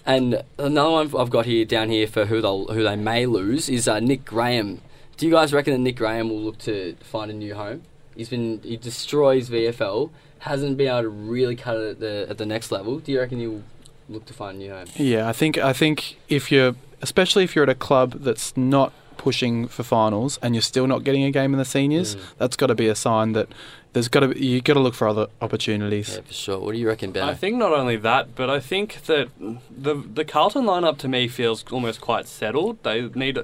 And 0.04 0.42
another 0.58 0.90
one 0.90 1.16
I've 1.16 1.30
got 1.30 1.46
here 1.46 1.64
down 1.64 1.88
here 1.88 2.06
for 2.06 2.26
who 2.26 2.42
they 2.42 2.74
who 2.74 2.82
they 2.82 2.96
may 2.96 3.24
lose 3.24 3.70
is 3.70 3.88
uh, 3.88 3.98
Nick 3.98 4.26
Graham. 4.26 4.82
Do 5.16 5.26
you 5.26 5.32
guys 5.32 5.52
reckon 5.52 5.72
that 5.72 5.78
Nick 5.80 5.96
Graham 5.96 6.28
will 6.28 6.40
look 6.40 6.58
to 6.58 6.94
find 7.00 7.30
a 7.30 7.34
new 7.34 7.54
home? 7.54 7.82
He's 8.14 8.28
been 8.28 8.60
he 8.62 8.76
destroys 8.76 9.48
VFL, 9.50 10.10
hasn't 10.40 10.76
been 10.76 10.88
able 10.88 11.02
to 11.02 11.08
really 11.08 11.56
cut 11.56 11.76
it 11.76 11.90
at 11.90 12.00
the 12.00 12.26
at 12.30 12.38
the 12.38 12.46
next 12.46 12.70
level. 12.72 12.98
Do 12.98 13.12
you 13.12 13.20
reckon 13.20 13.38
he'll 13.40 13.62
look 14.08 14.24
to 14.26 14.32
find 14.34 14.56
a 14.56 14.58
new 14.58 14.70
home? 14.72 14.86
Yeah, 14.96 15.28
I 15.28 15.32
think 15.32 15.58
I 15.58 15.72
think 15.72 16.16
if 16.28 16.50
you're, 16.52 16.74
especially 17.02 17.44
if 17.44 17.54
you're 17.54 17.64
at 17.64 17.68
a 17.70 17.74
club 17.74 18.12
that's 18.20 18.56
not 18.56 18.92
pushing 19.18 19.66
for 19.66 19.82
finals 19.82 20.38
and 20.42 20.54
you're 20.54 20.62
still 20.62 20.86
not 20.86 21.02
getting 21.02 21.24
a 21.24 21.30
game 21.30 21.52
in 21.54 21.58
the 21.58 21.64
seniors, 21.64 22.16
Mm. 22.16 22.20
that's 22.38 22.54
got 22.56 22.66
to 22.66 22.74
be 22.74 22.86
a 22.86 22.94
sign 22.94 23.32
that 23.32 23.48
there's 23.94 24.08
got 24.08 24.20
to 24.20 24.28
be, 24.28 24.46
you 24.46 24.60
got 24.60 24.74
to 24.74 24.80
look 24.80 24.92
for 24.94 25.08
other 25.08 25.26
opportunities. 25.40 26.14
Yeah, 26.14 26.20
for 26.20 26.32
sure. 26.34 26.58
What 26.58 26.72
do 26.72 26.78
you 26.78 26.86
reckon, 26.86 27.12
Ben? 27.12 27.22
I 27.26 27.32
think 27.32 27.56
not 27.56 27.72
only 27.72 27.96
that, 27.96 28.34
but 28.34 28.50
I 28.50 28.60
think 28.60 29.02
that 29.06 29.28
the 29.38 29.94
the 29.94 30.24
Carlton 30.24 30.64
lineup 30.64 30.98
to 30.98 31.08
me 31.08 31.28
feels 31.28 31.64
almost 31.70 32.00
quite 32.02 32.28
settled. 32.28 32.82
They 32.82 33.08
need, 33.14 33.38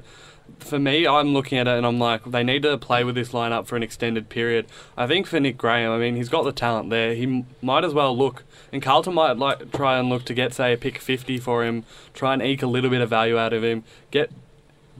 for 0.58 0.78
me, 0.78 1.06
I'm 1.06 1.32
looking 1.32 1.58
at 1.58 1.68
it 1.68 1.76
and 1.76 1.86
I'm 1.86 1.98
like, 1.98 2.24
they 2.24 2.42
need 2.42 2.62
to 2.62 2.76
play 2.78 3.04
with 3.04 3.14
this 3.14 3.30
lineup 3.32 3.66
for 3.66 3.76
an 3.76 3.82
extended 3.82 4.28
period. 4.28 4.66
I 4.96 5.06
think 5.06 5.26
for 5.26 5.38
Nick 5.40 5.58
Graham, 5.58 5.92
I 5.92 5.98
mean, 5.98 6.16
he's 6.16 6.28
got 6.28 6.44
the 6.44 6.52
talent 6.52 6.90
there. 6.90 7.14
He 7.14 7.44
might 7.60 7.84
as 7.84 7.94
well 7.94 8.16
look, 8.16 8.44
and 8.72 8.82
Carlton 8.82 9.14
might 9.14 9.36
like 9.36 9.72
try 9.72 9.98
and 9.98 10.08
look 10.08 10.24
to 10.24 10.34
get 10.34 10.54
say 10.54 10.72
a 10.72 10.76
pick 10.76 10.98
50 10.98 11.38
for 11.38 11.64
him, 11.64 11.84
try 12.14 12.32
and 12.32 12.42
eke 12.42 12.62
a 12.62 12.66
little 12.66 12.90
bit 12.90 13.00
of 13.00 13.10
value 13.10 13.38
out 13.38 13.52
of 13.52 13.62
him, 13.64 13.84
get. 14.10 14.30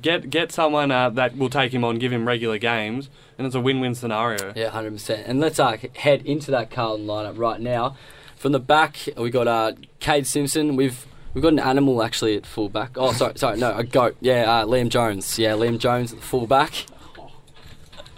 Get 0.00 0.30
get 0.30 0.50
someone 0.50 0.90
uh, 0.90 1.10
that 1.10 1.36
will 1.36 1.50
take 1.50 1.72
him 1.72 1.84
on, 1.84 2.00
give 2.00 2.12
him 2.12 2.26
regular 2.26 2.58
games, 2.58 3.08
and 3.38 3.46
it's 3.46 3.54
a 3.54 3.60
win-win 3.60 3.94
scenario. 3.94 4.52
Yeah, 4.56 4.70
hundred 4.70 4.94
percent. 4.94 5.28
And 5.28 5.38
let's 5.38 5.60
uh, 5.60 5.76
head 5.94 6.26
into 6.26 6.50
that 6.50 6.72
Carlton 6.72 7.06
lineup 7.06 7.38
right 7.38 7.60
now. 7.60 7.96
From 8.34 8.50
the 8.50 8.58
back, 8.58 8.96
we 9.16 9.30
got 9.30 9.46
uh, 9.46 9.74
Kade 10.00 10.26
Simpson. 10.26 10.74
We've 10.74 11.06
we've 11.34 11.42
got 11.42 11.52
an 11.52 11.58
animal 11.58 12.02
actually 12.02 12.36
at 12.36 12.46
full 12.46 12.68
back. 12.68 12.92
Oh, 12.96 13.12
sorry, 13.12 13.34
sorry, 13.36 13.58
no, 13.58 13.74
a 13.76 13.84
goat. 13.84 14.16
Yeah, 14.20 14.50
uh, 14.50 14.66
Liam 14.66 14.88
Jones. 14.88 15.38
Yeah, 15.38 15.52
Liam 15.52 15.78
Jones 15.78 16.12
at 16.12 16.20
the 16.20 16.24
full 16.24 16.46
back. 16.46 16.86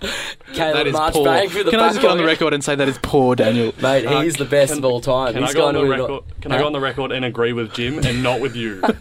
That 0.01 0.13
Caleb 0.55 0.93
poor. 0.93 1.01
Marchbank 1.27 1.51
through 1.51 1.65
the 1.65 1.71
Can 1.71 1.81
I 1.81 1.89
just 1.89 2.03
get 2.03 2.11
on 2.11 2.19
the 2.19 2.25
record 2.25 2.53
and 2.53 2.63
say 2.63 2.75
that 2.75 2.89
is 2.89 2.99
poor, 2.99 3.35
Daniel? 3.35 3.73
Mate, 3.81 4.05
Uh, 4.05 4.21
he's 4.21 4.35
the 4.37 4.45
best 4.45 4.73
can- 4.75 4.79
of 4.79 4.85
all 4.85 5.01
time. 5.01 5.33
Can 5.33 5.43
he's 5.43 5.53
I 5.53 5.55
go 5.55 5.67
on 5.67 5.75
the 5.75 5.85
record? 5.87 6.25
Can 6.43 6.53
I 6.53 6.59
go 6.59 6.67
on 6.67 6.73
the 6.75 6.81
record 6.81 7.11
and 7.13 7.25
agree 7.25 7.53
with 7.55 7.73
Jim 7.73 7.99
and 8.05 8.23
not 8.23 8.41
with 8.41 8.55
you? 8.55 8.83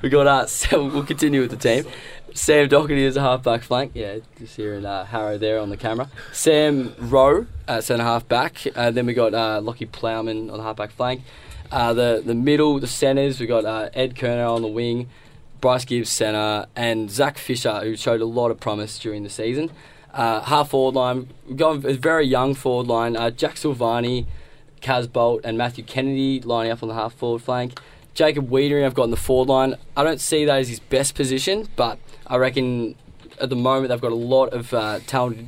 We 0.00 0.08
got 0.10 0.28
uh, 0.28 0.46
so 0.46 0.86
we'll 0.86 1.02
continue 1.02 1.40
with 1.40 1.50
the 1.50 1.56
team. 1.56 1.84
Sam 2.32 2.68
Docherty 2.68 2.98
is 2.98 3.16
a 3.16 3.20
half-back 3.20 3.62
flank. 3.62 3.92
Yeah, 3.94 4.18
just 4.38 4.54
hearing 4.54 4.86
uh, 4.86 5.04
Harrow 5.04 5.38
there 5.38 5.58
on 5.58 5.70
the 5.70 5.76
camera. 5.76 6.08
Sam 6.32 6.94
Rowe 7.00 7.46
at 7.66 7.82
centre 7.82 8.04
half 8.04 8.28
back. 8.28 8.64
Uh, 8.76 8.92
then 8.92 9.06
we 9.06 9.14
got 9.14 9.34
uh, 9.34 9.60
Lachie 9.60 9.90
Plowman 9.90 10.50
on 10.52 10.58
the 10.58 10.62
half-back 10.62 10.92
flank. 10.92 11.22
Uh, 11.70 11.92
the 11.92 12.22
the 12.24 12.34
middle, 12.34 12.78
the 12.78 12.86
centres, 12.86 13.40
we've 13.40 13.48
got 13.48 13.64
uh, 13.64 13.90
Ed 13.94 14.14
Curnow 14.14 14.54
on 14.54 14.62
the 14.62 14.68
wing, 14.68 15.08
Bryce 15.60 15.84
Gibbs 15.84 16.08
centre, 16.08 16.66
and 16.74 17.10
Zac 17.10 17.38
Fisher, 17.38 17.80
who 17.80 17.96
showed 17.96 18.20
a 18.20 18.26
lot 18.26 18.50
of 18.50 18.58
promise 18.58 18.98
during 18.98 19.22
the 19.22 19.30
season. 19.30 19.70
Uh, 20.12 20.40
half 20.40 20.70
forward 20.70 20.94
line, 20.94 21.28
we've 21.46 21.56
got 21.56 21.84
a 21.84 21.94
very 21.94 22.26
young 22.26 22.54
forward 22.54 22.86
line. 22.86 23.16
Uh, 23.16 23.30
Jack 23.30 23.56
Silvagni, 23.56 24.26
Kaz 24.80 25.12
Bolt, 25.12 25.42
and 25.44 25.58
Matthew 25.58 25.84
Kennedy 25.84 26.40
lining 26.40 26.72
up 26.72 26.82
on 26.82 26.88
the 26.88 26.94
half 26.94 27.12
forward 27.12 27.42
flank. 27.42 27.78
Jacob 28.14 28.48
Weitering 28.48 28.84
I've 28.84 28.94
got 28.94 29.04
in 29.04 29.10
the 29.10 29.16
forward 29.16 29.48
line. 29.48 29.76
I 29.96 30.02
don't 30.02 30.20
see 30.20 30.44
that 30.46 30.58
as 30.58 30.68
his 30.68 30.80
best 30.80 31.14
position, 31.14 31.68
but 31.76 31.98
I 32.26 32.36
reckon 32.36 32.96
at 33.40 33.50
the 33.50 33.56
moment 33.56 33.90
they've 33.90 34.00
got 34.00 34.12
a 34.12 34.16
lot 34.16 34.52
of 34.52 34.72
uh, 34.74 35.00
talented 35.06 35.46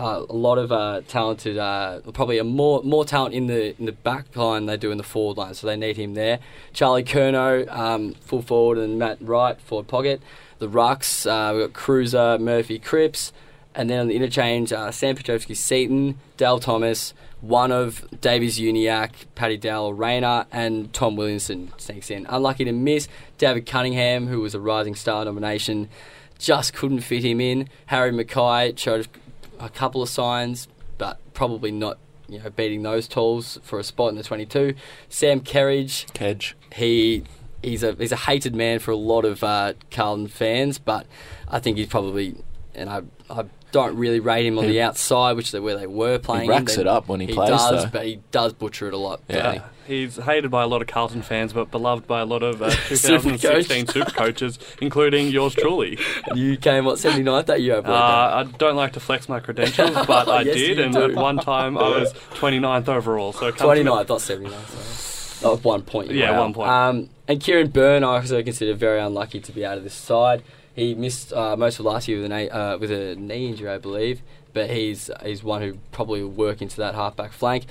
Uh, 0.00 0.24
a 0.30 0.32
lot 0.32 0.56
of 0.56 0.72
uh, 0.72 1.02
talented, 1.08 1.58
uh, 1.58 2.00
probably 2.14 2.38
a 2.38 2.44
more 2.44 2.82
more 2.82 3.04
talent 3.04 3.34
in 3.34 3.48
the 3.48 3.78
in 3.78 3.84
the 3.84 3.92
back 3.92 4.34
line 4.34 4.64
they 4.64 4.78
do 4.78 4.90
in 4.90 4.96
the 4.96 5.04
forward 5.04 5.36
line, 5.36 5.52
so 5.52 5.66
they 5.66 5.76
need 5.76 5.98
him 5.98 6.14
there. 6.14 6.38
Charlie 6.72 7.04
Curnow, 7.04 7.68
um, 7.68 8.14
full 8.14 8.40
forward, 8.40 8.78
and 8.78 8.98
Matt 8.98 9.18
Wright, 9.20 9.60
forward 9.60 9.88
pocket. 9.88 10.22
The 10.58 10.70
rucks, 10.70 11.26
uh, 11.26 11.54
we've 11.54 11.70
got 11.70 11.78
Kreuzer, 11.78 12.40
Murphy, 12.40 12.78
Cripps, 12.78 13.30
and 13.74 13.90
then 13.90 14.00
on 14.00 14.08
the 14.08 14.16
interchange, 14.16 14.72
uh, 14.72 14.90
Sam 14.90 15.16
Petrevski, 15.16 15.54
Seton, 15.54 16.18
Dale 16.38 16.60
Thomas, 16.60 17.12
one 17.42 17.70
of 17.70 18.02
Davies 18.22 18.58
Uniacke, 18.58 19.26
Paddy 19.34 19.58
Dow, 19.58 19.90
Rayner, 19.90 20.46
and 20.50 20.90
Tom 20.94 21.14
Williamson 21.14 21.72
sneaks 21.76 22.10
in. 22.10 22.24
Unlucky 22.30 22.64
to 22.64 22.72
miss 22.72 23.06
David 23.36 23.66
Cunningham, 23.66 24.28
who 24.28 24.40
was 24.40 24.54
a 24.54 24.60
Rising 24.60 24.94
Star 24.94 25.26
nomination, 25.26 25.90
just 26.38 26.72
couldn't 26.72 27.00
fit 27.00 27.22
him 27.22 27.38
in. 27.38 27.68
Harry 27.86 28.12
McKay 28.12 28.78
showed 28.78 29.06
a 29.60 29.68
couple 29.68 30.02
of 30.02 30.08
signs, 30.08 30.68
but 30.98 31.20
probably 31.34 31.70
not 31.70 31.98
you 32.28 32.38
know 32.38 32.50
beating 32.50 32.82
those 32.82 33.06
tools 33.06 33.58
for 33.62 33.78
a 33.78 33.84
spot 33.84 34.10
in 34.10 34.16
the 34.16 34.22
22. 34.22 34.74
Sam 35.08 35.40
Kerridge, 35.40 36.12
Kedge. 36.12 36.56
he 36.74 37.24
he's 37.62 37.82
a 37.82 37.92
he's 37.92 38.12
a 38.12 38.16
hated 38.16 38.54
man 38.54 38.78
for 38.78 38.90
a 38.90 38.96
lot 38.96 39.24
of 39.24 39.44
uh, 39.44 39.74
Carlton 39.90 40.28
fans, 40.28 40.78
but 40.78 41.06
I 41.48 41.60
think 41.60 41.76
he's 41.76 41.88
probably 41.88 42.36
and 42.74 42.88
I 42.88 43.02
I 43.28 43.44
don't 43.72 43.96
really 43.96 44.20
rate 44.20 44.46
him 44.46 44.58
on 44.58 44.64
He- 44.64 44.70
the 44.72 44.82
outside, 44.82 45.36
which 45.36 45.52
is 45.54 45.60
where 45.60 45.76
they 45.76 45.86
were 45.86 46.18
playing. 46.18 46.44
him. 46.44 46.50
racks 46.50 46.76
They- 46.76 46.82
it 46.82 46.86
up 46.88 47.08
when 47.08 47.20
he 47.20 47.26
plays, 47.28 47.50
does, 47.50 47.84
though. 47.84 47.90
but 47.92 48.04
he 48.06 48.20
does 48.32 48.52
butcher 48.52 48.88
it 48.88 48.94
a 48.94 48.98
lot. 48.98 49.20
Yeah. 49.28 49.36
doesn't 49.36 49.52
he? 49.54 49.60
He's 49.86 50.16
hated 50.18 50.52
by 50.52 50.62
a 50.62 50.66
lot 50.68 50.82
of 50.82 50.86
Carlton 50.88 51.22
fans, 51.22 51.52
but 51.52 51.72
beloved 51.72 52.06
by 52.06 52.20
a 52.20 52.24
lot 52.24 52.44
of 52.44 52.62
uh, 52.62 52.70
2016 52.88 53.86
coach. 53.86 53.92
super 53.94 54.10
coaches, 54.12 54.58
including 54.80 55.28
yours 55.28 55.54
truly. 55.54 55.98
You 56.34 56.56
came 56.56 56.84
what 56.84 56.96
79th 56.98 57.46
that 57.46 57.60
year, 57.60 57.76
I 57.78 57.80
Uh. 57.80 58.44
I 58.44 58.44
don't 58.58 58.76
like 58.76 58.92
to 58.92 59.00
flex 59.00 59.28
my 59.28 59.40
credentials, 59.40 59.90
but 60.06 60.28
I 60.28 60.42
Yes, 60.42 60.54
did, 60.54 60.78
and 60.78 60.94
do. 60.94 61.02
at 61.04 61.14
one 61.14 61.38
time 61.38 61.76
I 61.76 61.88
was 61.88 62.12
29th 62.34 62.88
overall. 62.88 63.32
So 63.32 63.50
come 63.50 63.68
29th, 63.68 63.84
not 63.84 64.06
79th. 64.06 64.50
Sorry. 64.68 65.40
That 65.42 65.50
was 65.56 65.64
one 65.64 65.82
point. 65.82 66.10
Yeah, 66.10 66.30
were 66.30 66.36
out. 66.36 66.40
one 66.42 66.52
point. 66.54 66.70
Um, 66.70 67.08
and 67.26 67.42
Ciaran 67.42 67.68
Byrne, 67.70 68.04
I 68.04 68.16
also 68.16 68.42
consider 68.42 68.74
very 68.74 69.00
unlucky 69.00 69.40
to 69.40 69.52
be 69.52 69.64
out 69.64 69.78
of 69.78 69.84
this 69.84 69.94
side. 69.94 70.42
He 70.80 70.94
missed 70.94 71.32
uh, 71.32 71.56
most 71.56 71.78
of 71.78 71.84
last 71.84 72.08
year 72.08 72.18
with, 72.22 72.26
an, 72.26 72.32
a- 72.32 72.48
uh, 72.48 72.78
with 72.78 72.90
a 72.90 73.14
knee 73.16 73.48
injury, 73.48 73.68
I 73.68 73.78
believe. 73.78 74.22
But 74.52 74.70
he's 74.70 75.10
he's 75.22 75.44
one 75.44 75.60
who 75.62 75.74
probably 75.92 76.22
will 76.22 76.30
work 76.46 76.60
into 76.62 76.76
that 76.78 76.94
halfback 76.94 77.32
flank. 77.32 77.66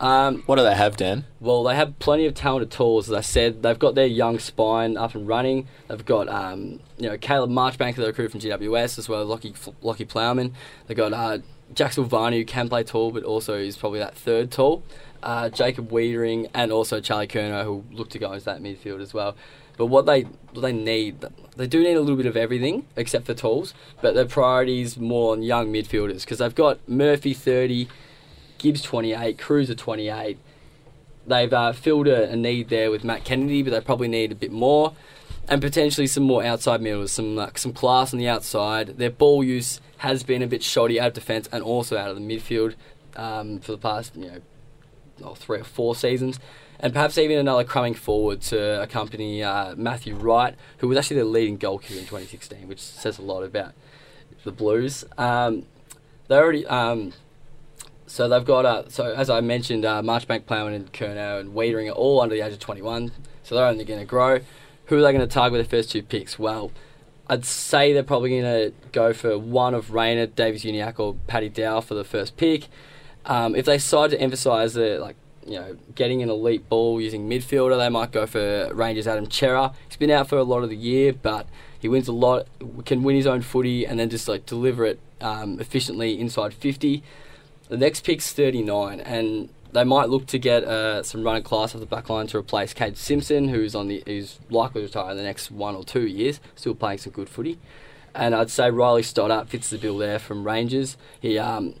Um, 0.00 0.42
What 0.46 0.56
do 0.56 0.62
they 0.64 0.74
have, 0.74 0.96
Dan? 0.96 1.24
well, 1.40 1.62
they 1.62 1.76
have 1.76 1.96
plenty 2.00 2.26
of 2.26 2.34
talented 2.34 2.70
tools. 2.72 3.08
As 3.08 3.14
I 3.14 3.20
said, 3.20 3.62
they've 3.62 3.78
got 3.78 3.94
their 3.94 4.06
young 4.06 4.38
spine 4.40 4.96
up 4.96 5.14
and 5.14 5.28
running. 5.28 5.68
They've 5.88 6.04
got 6.04 6.28
um, 6.28 6.80
you 6.98 7.08
know 7.08 7.16
Caleb 7.16 7.50
Marchbank, 7.50 7.94
the 7.96 8.06
recruit 8.06 8.32
from 8.32 8.40
GWS, 8.40 8.98
as 8.98 9.08
well 9.08 9.22
as 9.22 9.28
Lockie 9.28 9.52
Lachie 9.82 10.08
Plowman. 10.08 10.54
They've 10.86 10.96
got 10.96 11.12
uh, 11.12 11.38
Jack 11.74 11.92
Silvagni, 11.92 12.38
who 12.38 12.44
can 12.44 12.68
play 12.68 12.82
tall, 12.82 13.12
but 13.12 13.22
also 13.22 13.56
is 13.56 13.76
probably 13.76 14.00
that 14.00 14.14
third 14.16 14.50
tall. 14.50 14.82
Uh, 15.22 15.48
Jacob 15.48 15.90
Weitering 15.90 16.50
and 16.52 16.72
also 16.72 17.00
Charlie 17.00 17.28
Curnow, 17.28 17.62
who 17.64 17.84
look 17.92 18.10
to 18.10 18.18
go 18.18 18.32
into 18.32 18.44
that 18.46 18.60
midfield 18.60 19.00
as 19.00 19.14
well. 19.14 19.36
But 19.76 19.86
what 19.86 20.06
they 20.06 20.22
what 20.22 20.60
they 20.60 20.72
need, 20.72 21.24
they 21.56 21.66
do 21.66 21.82
need 21.82 21.94
a 21.94 22.00
little 22.00 22.16
bit 22.16 22.26
of 22.26 22.36
everything 22.36 22.86
except 22.96 23.26
for 23.26 23.34
tools. 23.34 23.74
But 24.00 24.14
their 24.14 24.26
priority 24.26 24.82
is 24.82 24.98
more 24.98 25.32
on 25.32 25.42
young 25.42 25.72
midfielders 25.72 26.20
because 26.20 26.38
they've 26.38 26.54
got 26.54 26.86
Murphy 26.88 27.34
thirty, 27.34 27.88
Gibbs 28.58 28.82
twenty 28.82 29.12
eight, 29.12 29.38
Kreuzer 29.38 29.76
twenty 29.76 30.08
eight 30.08 30.38
they've 31.26 31.52
uh, 31.52 31.72
filled 31.72 32.08
a, 32.08 32.30
a 32.30 32.36
need 32.36 32.68
there 32.68 32.90
with 32.90 33.04
Matt 33.04 33.24
Kennedy, 33.24 33.62
but 33.62 33.70
they 33.70 33.80
probably 33.80 34.08
need 34.08 34.32
a 34.32 34.34
bit 34.34 34.52
more, 34.52 34.92
and 35.48 35.60
potentially 35.60 36.06
some 36.06 36.24
more 36.24 36.44
outside 36.44 36.80
midfielders, 36.80 37.10
some 37.10 37.36
like, 37.36 37.58
some 37.58 37.72
class 37.72 38.12
on 38.12 38.18
the 38.18 38.28
outside. 38.28 38.98
Their 38.98 39.10
ball 39.10 39.44
use 39.44 39.80
has 39.98 40.22
been 40.22 40.42
a 40.42 40.46
bit 40.46 40.62
shoddy 40.62 41.00
out 41.00 41.08
of 41.08 41.14
defence 41.14 41.48
and 41.52 41.62
also 41.62 41.96
out 41.96 42.10
of 42.10 42.16
the 42.16 42.22
midfield 42.22 42.74
um, 43.16 43.60
for 43.60 43.72
the 43.72 43.78
past 43.78 44.16
you 44.16 44.26
know 44.26 44.40
oh, 45.24 45.34
three 45.34 45.60
or 45.60 45.64
four 45.64 45.94
seasons. 45.94 46.38
And 46.82 46.92
perhaps 46.92 47.16
even 47.16 47.38
another 47.38 47.64
coming 47.64 47.94
forward 47.94 48.40
to 48.42 48.82
accompany 48.82 49.42
uh, 49.42 49.76
Matthew 49.76 50.16
Wright, 50.16 50.56
who 50.78 50.88
was 50.88 50.98
actually 50.98 51.18
the 51.18 51.24
leading 51.24 51.56
goalkeeper 51.56 51.94
in 51.94 52.06
2016, 52.06 52.66
which 52.66 52.80
says 52.80 53.18
a 53.18 53.22
lot 53.22 53.42
about 53.42 53.72
the 54.42 54.50
Blues. 54.50 55.04
Um, 55.16 55.66
they 56.26 56.34
already 56.34 56.66
um, 56.66 57.12
so 58.12 58.28
they've 58.28 58.44
got, 58.44 58.66
uh, 58.66 58.88
so 58.90 59.14
as 59.14 59.30
I 59.30 59.40
mentioned, 59.40 59.86
uh, 59.86 60.02
Marchbank, 60.02 60.44
Plowman, 60.44 60.74
and 60.74 60.92
Curnow 60.92 61.40
and 61.40 61.54
Weitering 61.54 61.88
are 61.88 61.94
all 61.94 62.20
under 62.20 62.34
the 62.34 62.42
age 62.42 62.52
of 62.52 62.58
21, 62.58 63.10
so 63.42 63.54
they're 63.54 63.64
only 63.64 63.86
going 63.86 64.00
to 64.00 64.04
grow. 64.04 64.40
Who 64.86 64.98
are 64.98 65.00
they 65.00 65.12
going 65.12 65.26
to 65.26 65.32
target 65.32 65.56
with 65.58 65.70
their 65.70 65.78
first 65.78 65.90
two 65.90 66.02
picks? 66.02 66.38
Well, 66.38 66.72
I'd 67.28 67.46
say 67.46 67.94
they're 67.94 68.02
probably 68.02 68.28
going 68.28 68.42
to 68.42 68.74
go 68.92 69.14
for 69.14 69.38
one 69.38 69.72
of 69.72 69.92
Rayner, 69.92 70.26
Davies 70.26 70.62
Uniacke, 70.62 71.00
or 71.00 71.14
Paddy 71.26 71.48
Dow 71.48 71.80
for 71.80 71.94
the 71.94 72.04
first 72.04 72.36
pick. 72.36 72.68
Um, 73.24 73.54
if 73.54 73.64
they 73.64 73.76
decide 73.76 74.10
to 74.10 74.20
emphasise 74.20 74.74
the 74.74 74.98
like, 74.98 75.16
you 75.46 75.54
know, 75.54 75.76
getting 75.94 76.22
an 76.22 76.30
elite 76.30 76.68
ball 76.68 77.00
using 77.00 77.28
midfielder, 77.28 77.78
they 77.78 77.88
might 77.88 78.12
go 78.12 78.26
for 78.26 78.72
Rangers 78.72 79.06
Adam 79.06 79.30
Cerra. 79.30 79.72
He's 79.88 79.96
been 79.96 80.10
out 80.10 80.28
for 80.28 80.38
a 80.38 80.44
lot 80.44 80.62
of 80.62 80.70
the 80.70 80.76
year, 80.76 81.12
but 81.12 81.46
he 81.78 81.88
wins 81.88 82.08
a 82.08 82.12
lot, 82.12 82.46
can 82.84 83.02
win 83.02 83.16
his 83.16 83.26
own 83.26 83.42
footy, 83.42 83.84
and 83.86 83.98
then 83.98 84.08
just 84.08 84.28
like 84.28 84.46
deliver 84.46 84.84
it 84.84 85.00
um, 85.20 85.58
efficiently 85.60 86.18
inside 86.20 86.54
50. 86.54 87.02
The 87.68 87.76
next 87.76 88.04
pick's 88.04 88.32
39, 88.32 89.00
and 89.00 89.48
they 89.72 89.84
might 89.84 90.08
look 90.08 90.26
to 90.26 90.38
get 90.38 90.64
uh, 90.64 91.02
some 91.02 91.24
running 91.24 91.42
class 91.42 91.74
off 91.74 91.80
the 91.80 91.86
back 91.86 92.08
line 92.08 92.26
to 92.28 92.38
replace 92.38 92.74
Kade 92.74 92.96
Simpson, 92.96 93.48
who's 93.48 93.74
on 93.74 93.88
the 93.88 94.02
who's 94.06 94.38
likely 94.50 94.82
to 94.82 94.86
retire 94.86 95.10
in 95.10 95.16
the 95.16 95.22
next 95.22 95.50
one 95.50 95.74
or 95.74 95.82
two 95.82 96.06
years, 96.06 96.40
still 96.54 96.74
playing 96.74 96.98
some 96.98 97.12
good 97.12 97.28
footy. 97.28 97.58
And 98.14 98.34
I'd 98.34 98.50
say 98.50 98.70
Riley 98.70 99.02
Stoddart 99.02 99.48
fits 99.48 99.70
the 99.70 99.78
bill 99.78 99.96
there 99.96 100.18
from 100.18 100.44
Rangers. 100.44 100.98
He, 101.18 101.38
um, 101.38 101.74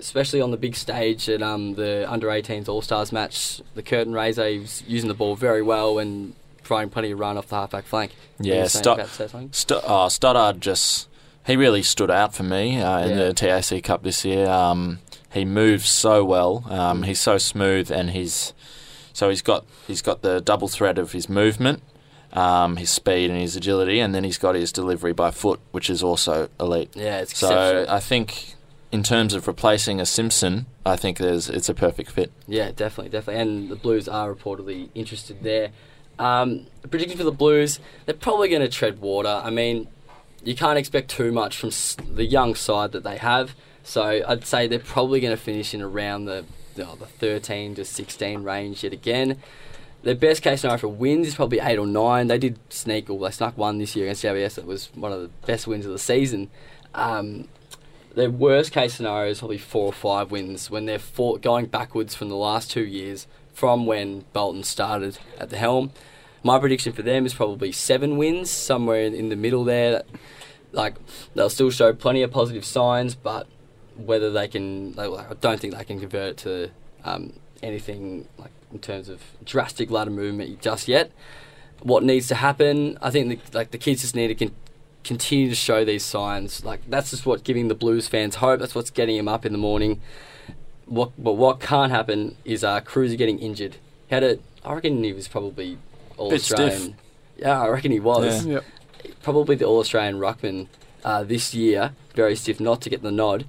especially 0.00 0.40
on 0.40 0.50
the 0.50 0.56
big 0.56 0.74
stage 0.76 1.28
at 1.28 1.42
um, 1.42 1.74
the 1.74 2.04
under 2.10 2.26
18s 2.28 2.68
All 2.68 2.82
Stars 2.82 3.12
match, 3.12 3.60
the 3.74 3.82
curtain 3.82 4.12
raiser, 4.12 4.48
he 4.48 4.58
was 4.58 4.82
using 4.86 5.08
the 5.08 5.14
ball 5.14 5.36
very 5.36 5.62
well 5.62 5.98
and 5.98 6.34
providing 6.62 6.90
plenty 6.90 7.10
of 7.10 7.18
run 7.18 7.36
off 7.38 7.48
the 7.48 7.56
halfback 7.56 7.84
flank. 7.84 8.12
Yeah, 8.38 8.62
were 8.62 8.68
saying 8.68 8.82
Stot- 8.82 8.98
about 8.98 9.08
to 9.08 9.14
say 9.14 9.26
something? 9.28 9.52
St- 9.52 9.82
oh, 9.86 10.08
Stoddard 10.08 10.60
just 10.60 11.08
he 11.46 11.56
really 11.56 11.82
stood 11.82 12.10
out 12.10 12.34
for 12.34 12.42
me 12.42 12.80
uh, 12.80 13.00
in 13.00 13.10
Yeah. 13.10 13.24
the 13.28 13.32
TAC 13.34 13.82
Cup 13.82 14.02
this 14.02 14.24
year. 14.24 14.48
Um, 14.48 14.98
he 15.32 15.44
moves 15.44 15.88
so 15.88 16.24
well. 16.24 16.64
Um, 16.68 17.02
he's 17.04 17.20
so 17.20 17.38
smooth, 17.38 17.90
and 17.90 18.10
he's 18.10 18.52
so 19.12 19.28
he's 19.30 19.42
got 19.42 19.64
he's 19.86 20.02
got 20.02 20.22
the 20.22 20.40
double 20.40 20.68
threat 20.68 20.98
of 20.98 21.12
his 21.12 21.28
movement, 21.28 21.82
um, 22.32 22.76
his 22.76 22.90
speed, 22.90 23.30
and 23.30 23.40
his 23.40 23.56
agility, 23.56 24.00
and 24.00 24.14
then 24.14 24.22
he's 24.24 24.38
got 24.38 24.54
his 24.54 24.70
delivery 24.72 25.12
by 25.12 25.30
foot, 25.30 25.60
which 25.72 25.88
is 25.90 26.02
also 26.02 26.48
elite. 26.60 26.90
Yeah, 26.94 27.20
it's 27.20 27.36
So. 27.36 27.86
I 27.88 28.00
think 28.00 28.54
in 28.92 29.02
terms 29.02 29.34
of 29.34 29.46
replacing 29.46 30.00
a 30.00 30.06
Simpson, 30.06 30.66
I 30.84 30.96
think 30.96 31.18
there's 31.18 31.48
it's 31.48 31.68
a 31.68 31.74
perfect 31.74 32.10
fit. 32.10 32.32
Yeah, 32.46 32.72
definitely, 32.72 33.10
definitely. 33.10 33.42
And 33.42 33.68
the 33.68 33.76
Blues 33.76 34.08
are 34.08 34.32
reportedly 34.32 34.88
interested 34.94 35.42
there. 35.42 35.70
Um, 36.18 36.66
prediction 36.90 37.16
for 37.16 37.24
the 37.24 37.32
Blues, 37.32 37.80
they're 38.04 38.14
probably 38.14 38.48
going 38.48 38.62
to 38.62 38.68
tread 38.68 39.00
water. 39.00 39.40
I 39.42 39.50
mean, 39.50 39.88
you 40.44 40.54
can't 40.54 40.78
expect 40.78 41.10
too 41.10 41.32
much 41.32 41.56
from 41.56 41.70
the 42.14 42.24
young 42.24 42.54
side 42.54 42.92
that 42.92 43.04
they 43.04 43.16
have. 43.18 43.54
So 43.82 44.22
I'd 44.26 44.44
say 44.44 44.66
they're 44.66 44.78
probably 44.78 45.20
going 45.20 45.36
to 45.36 45.42
finish 45.42 45.72
in 45.72 45.82
around 45.82 46.26
the 46.26 46.44
the 46.74 46.86
13 46.86 47.74
to 47.74 47.84
16 47.84 48.42
range 48.42 48.84
yet 48.84 48.92
again. 48.92 49.36
Their 50.02 50.14
best 50.14 50.42
case 50.42 50.62
scenario 50.62 50.78
for 50.78 50.88
wins 50.88 51.28
is 51.28 51.34
probably 51.34 51.60
eight 51.60 51.78
or 51.78 51.86
nine. 51.86 52.28
They 52.28 52.38
did 52.38 52.58
sneak, 52.70 53.10
or 53.10 53.18
they 53.20 53.30
snuck 53.30 53.58
one 53.58 53.78
this 53.78 53.94
year 53.94 54.06
against 54.06 54.24
GWS. 54.24 54.54
That 54.54 54.64
was 54.64 54.88
one 54.94 55.12
of 55.12 55.20
the 55.20 55.28
best 55.46 55.66
wins 55.66 55.84
of 55.84 55.92
the 55.92 55.98
season. 55.98 56.48
Um, 56.94 57.48
their 58.14 58.30
worst 58.30 58.72
case 58.72 58.94
scenario 58.94 59.30
is 59.30 59.38
probably 59.38 59.58
four 59.58 59.86
or 59.86 59.92
five 59.92 60.30
wins 60.30 60.70
when 60.70 60.86
they're 60.86 60.98
four, 60.98 61.38
going 61.38 61.66
backwards 61.66 62.14
from 62.14 62.28
the 62.28 62.36
last 62.36 62.70
two 62.70 62.84
years 62.84 63.26
from 63.54 63.86
when 63.86 64.24
Bolton 64.32 64.64
started 64.64 65.18
at 65.38 65.50
the 65.50 65.56
helm. 65.56 65.92
My 66.42 66.58
prediction 66.58 66.92
for 66.92 67.02
them 67.02 67.26
is 67.26 67.34
probably 67.34 67.72
seven 67.72 68.16
wins, 68.16 68.50
somewhere 68.50 69.02
in, 69.02 69.28
the 69.28 69.36
middle 69.36 69.64
there. 69.64 70.02
Like 70.72 70.96
they'll 71.34 71.50
still 71.50 71.70
show 71.70 71.92
plenty 71.92 72.22
of 72.22 72.30
positive 72.30 72.64
signs, 72.64 73.14
but 73.14 73.46
whether 73.96 74.30
they 74.30 74.48
can, 74.48 74.94
like, 74.94 75.10
I 75.10 75.34
don't 75.40 75.60
think 75.60 75.76
they 75.76 75.84
can 75.84 76.00
convert 76.00 76.30
it 76.30 76.36
to 76.38 76.70
um, 77.04 77.34
anything 77.62 78.26
like 78.38 78.52
in 78.72 78.78
terms 78.78 79.08
of 79.08 79.22
drastic 79.44 79.90
ladder 79.90 80.10
movement 80.10 80.60
just 80.60 80.88
yet. 80.88 81.12
What 81.82 82.02
needs 82.02 82.28
to 82.28 82.36
happen? 82.36 82.98
I 83.02 83.10
think 83.10 83.28
the, 83.28 83.58
like 83.58 83.70
the 83.70 83.78
kids 83.78 84.02
just 84.02 84.14
need 84.14 84.28
to 84.28 84.34
continue 85.04 85.48
to 85.48 85.54
show 85.54 85.84
these 85.84 86.04
signs. 86.04 86.64
Like 86.64 86.80
that's 86.88 87.10
just 87.10 87.26
what 87.26 87.44
giving 87.44 87.68
the 87.68 87.74
Blues 87.74 88.08
fans 88.08 88.36
hope. 88.36 88.60
That's 88.60 88.74
what's 88.74 88.90
getting 88.90 89.16
them 89.16 89.28
up 89.28 89.44
in 89.46 89.52
the 89.52 89.58
morning. 89.58 90.00
What 90.86 91.12
but 91.18 91.34
what 91.34 91.60
can't 91.60 91.92
happen 91.92 92.36
is 92.44 92.64
uh, 92.64 92.80
Kreuzer 92.80 93.16
getting 93.16 93.38
injured. 93.38 93.76
He 94.08 94.14
had 94.14 94.24
a, 94.24 94.38
I 94.64 94.74
reckon 94.74 95.02
he 95.04 95.12
was 95.12 95.28
probably 95.28 95.78
all 96.16 96.30
Bit 96.30 96.40
Australian. 96.40 96.78
stiff. 96.80 96.94
Yeah, 97.36 97.62
I 97.62 97.68
reckon 97.68 97.92
he 97.92 98.00
was 98.00 98.44
Yeah. 98.44 98.54
Yep. 98.54 98.64
probably 99.22 99.56
the 99.56 99.64
All 99.66 99.78
Australian 99.78 100.16
ruckman 100.18 100.66
uh, 101.04 101.22
this 101.22 101.54
year. 101.54 101.92
Very 102.14 102.34
stiff 102.36 102.58
not 102.60 102.80
to 102.82 102.90
get 102.90 103.02
the 103.02 103.12
nod. 103.12 103.44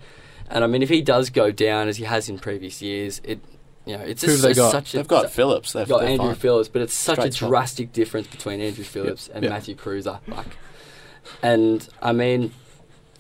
And 0.50 0.64
I 0.64 0.68
mean, 0.68 0.84
if 0.84 0.90
he 0.90 1.02
does 1.02 1.30
go 1.30 1.52
down 1.52 1.88
as 1.88 1.98
he 1.98 2.04
has 2.04 2.30
in 2.30 2.38
previous 2.38 2.82
years, 2.82 3.22
it 3.24 3.40
you 3.86 3.98
know 3.98 4.04
it's 4.04 4.22
Who 4.22 4.28
just 4.28 4.44
they 4.44 4.52
it's 4.52 4.60
got? 4.60 4.72
such 4.72 4.94
a 4.94 4.98
They've 4.98 5.08
got 5.08 5.32
Phillips. 5.32 5.74
They've, 5.74 5.88
got 5.90 6.04
Andrew 6.04 6.28
fine. 6.28 6.36
Phillips, 6.36 6.70
but 6.70 6.84
it's 6.84 6.94
such 6.94 7.16
Straight 7.18 7.34
a 7.34 7.36
shot. 7.36 7.50
drastic 7.50 7.92
difference 7.92 8.28
between 8.28 8.62
Andrew 8.62 8.84
Phillips 8.84 9.28
and 9.34 9.44
Yep. 9.44 9.50
Matthew 9.52 9.76
Kreuzer. 9.76 10.20
Like, 10.28 10.46
and 11.42 11.88
I 12.02 12.12
mean, 12.12 12.54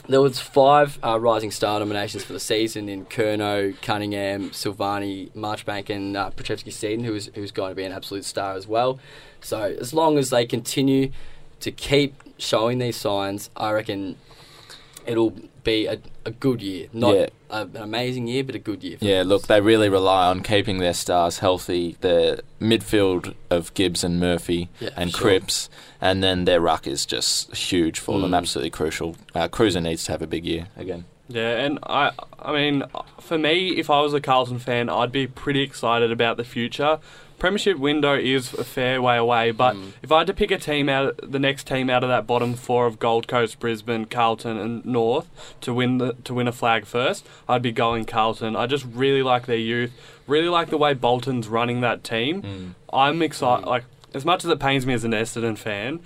there 0.08 0.22
was 0.22 0.39
five 0.39 0.99
uh, 1.04 1.20
Rising 1.20 1.52
Star 1.52 1.80
nominations 1.80 2.24
for 2.24 2.34
the 2.34 2.39
season 2.39 2.89
in 2.89 3.06
Curnow, 3.06 3.80
Cunningham, 3.82 4.49
Silvagni, 4.49 5.32
Marchbank, 5.32 5.89
and 5.89 6.18
uh, 6.18 6.32
Petrevski 6.32 6.72
Seton, 6.72 7.06
who 7.06 7.14
was 7.14 7.30
who's 7.36 7.52
going 7.52 7.72
to 7.72 7.76
be 7.76 7.84
an 7.84 7.91
absolute 7.91 8.26
star 8.26 8.54
as 8.56 8.68
well. 8.68 8.99
So 9.41 9.76
as 9.80 9.93
long 9.93 10.18
as 10.18 10.30
they 10.30 10.45
continue 10.45 11.12
to 11.60 11.72
keep 11.72 12.16
showing 12.38 12.80
these 12.80 12.97
signs, 12.97 13.49
I 13.56 13.72
reckon 13.72 14.18
it'll 15.06 15.34
be 15.64 15.86
a, 15.86 15.99
a 16.26 16.32
good 16.32 16.62
year. 16.62 16.88
Not 16.93 17.16
Yeah. 17.16 17.28
a, 17.49 17.62
an 17.62 17.78
amazing 17.78 18.28
year, 18.28 18.43
but 18.43 18.56
a 18.56 18.60
good 18.60 18.84
year. 18.84 18.97
For 18.97 19.06
Yeah, 19.06 19.20
them. 19.20 19.28
look, 19.30 19.47
they 19.47 19.62
really 19.62 19.89
rely 19.89 20.28
on 20.28 20.41
keeping 20.41 20.80
their 20.80 20.93
stars 20.93 21.39
healthy. 21.39 21.97
The 22.02 22.41
midfield 22.60 23.36
of 23.49 23.74
Gibbs 23.74 24.04
and 24.04 24.20
Murphy 24.20 24.70
Yeah, 24.80 24.89
and 24.95 25.12
sure. 25.12 25.22
Cripps, 25.22 25.70
and 25.99 26.24
then 26.24 26.45
their 26.45 26.60
ruck 26.62 26.88
is 26.88 27.06
just 27.06 27.56
huge 27.56 27.99
for 27.99 28.20
them. 28.20 28.32
Mm. 28.32 28.38
Absolutely 28.38 28.72
crucial. 28.72 29.16
Uh, 29.36 29.47
Kreuzer 29.47 29.82
needs 29.84 30.04
to 30.06 30.12
have 30.14 30.22
a 30.22 30.28
big 30.28 30.45
year 30.45 30.68
again. 30.78 31.06
Yeah, 31.36 31.58
and 31.58 31.80
I, 31.84 32.12
I 32.40 32.52
mean, 32.54 32.84
for 33.20 33.38
me, 33.38 33.70
if 33.78 33.90
I 33.90 34.02
was 34.02 34.14
a 34.14 34.22
Carlton 34.22 34.60
fan, 34.60 34.90
I'd 34.90 35.12
be 35.12 35.28
pretty 35.28 35.62
excited 35.62 36.12
about 36.12 36.38
the 36.38 36.44
future. 36.44 37.00
Premiership 37.40 37.80
window 37.80 38.14
is 38.16 38.54
a 38.54 38.64
fair 38.64 39.02
way 39.02 39.18
away, 39.18 39.50
but 39.50 39.76
Mm. 39.76 39.94
if 40.04 40.12
I 40.12 40.20
had 40.20 40.28
to 40.28 40.34
pick 40.34 40.52
a 40.52 40.60
team 40.60 40.88
out, 40.90 41.20
the 41.24 41.40
next 41.40 41.66
team 41.66 41.90
out 41.90 42.04
of 42.04 42.10
that 42.10 42.28
bottom 42.28 42.54
four 42.54 42.86
of 42.86 43.00
Gold 43.00 43.28
Coast, 43.28 43.60
Brisbane, 43.60 44.06
Carlton, 44.06 44.58
and 44.58 44.86
North 44.86 45.28
to 45.62 45.74
win 45.74 45.98
the 45.98 46.14
to 46.24 46.36
win 46.36 46.48
a 46.48 46.52
flag 46.52 46.86
first, 46.86 47.26
I'd 47.50 47.64
be 47.64 47.72
going 47.72 48.06
Carlton. 48.06 48.56
I 48.56 48.68
just 48.68 48.86
really 48.94 49.24
like 49.24 49.48
their 49.48 49.58
youth, 49.58 49.92
really 50.28 50.50
like 50.50 50.70
the 50.70 50.78
way 50.78 50.94
Bolton's 50.94 51.48
running 51.48 51.82
that 51.82 52.04
team. 52.04 52.44
Mm. 52.44 52.74
I'm 52.94 53.24
excited. 53.24 53.66
Like 53.66 53.86
as 54.14 54.24
much 54.24 54.46
as 54.46 54.52
it 54.52 54.60
pains 54.60 54.86
me 54.86 54.94
as 54.94 55.04
an 55.04 55.12
Essendon 55.12 55.58
fan, 55.58 56.00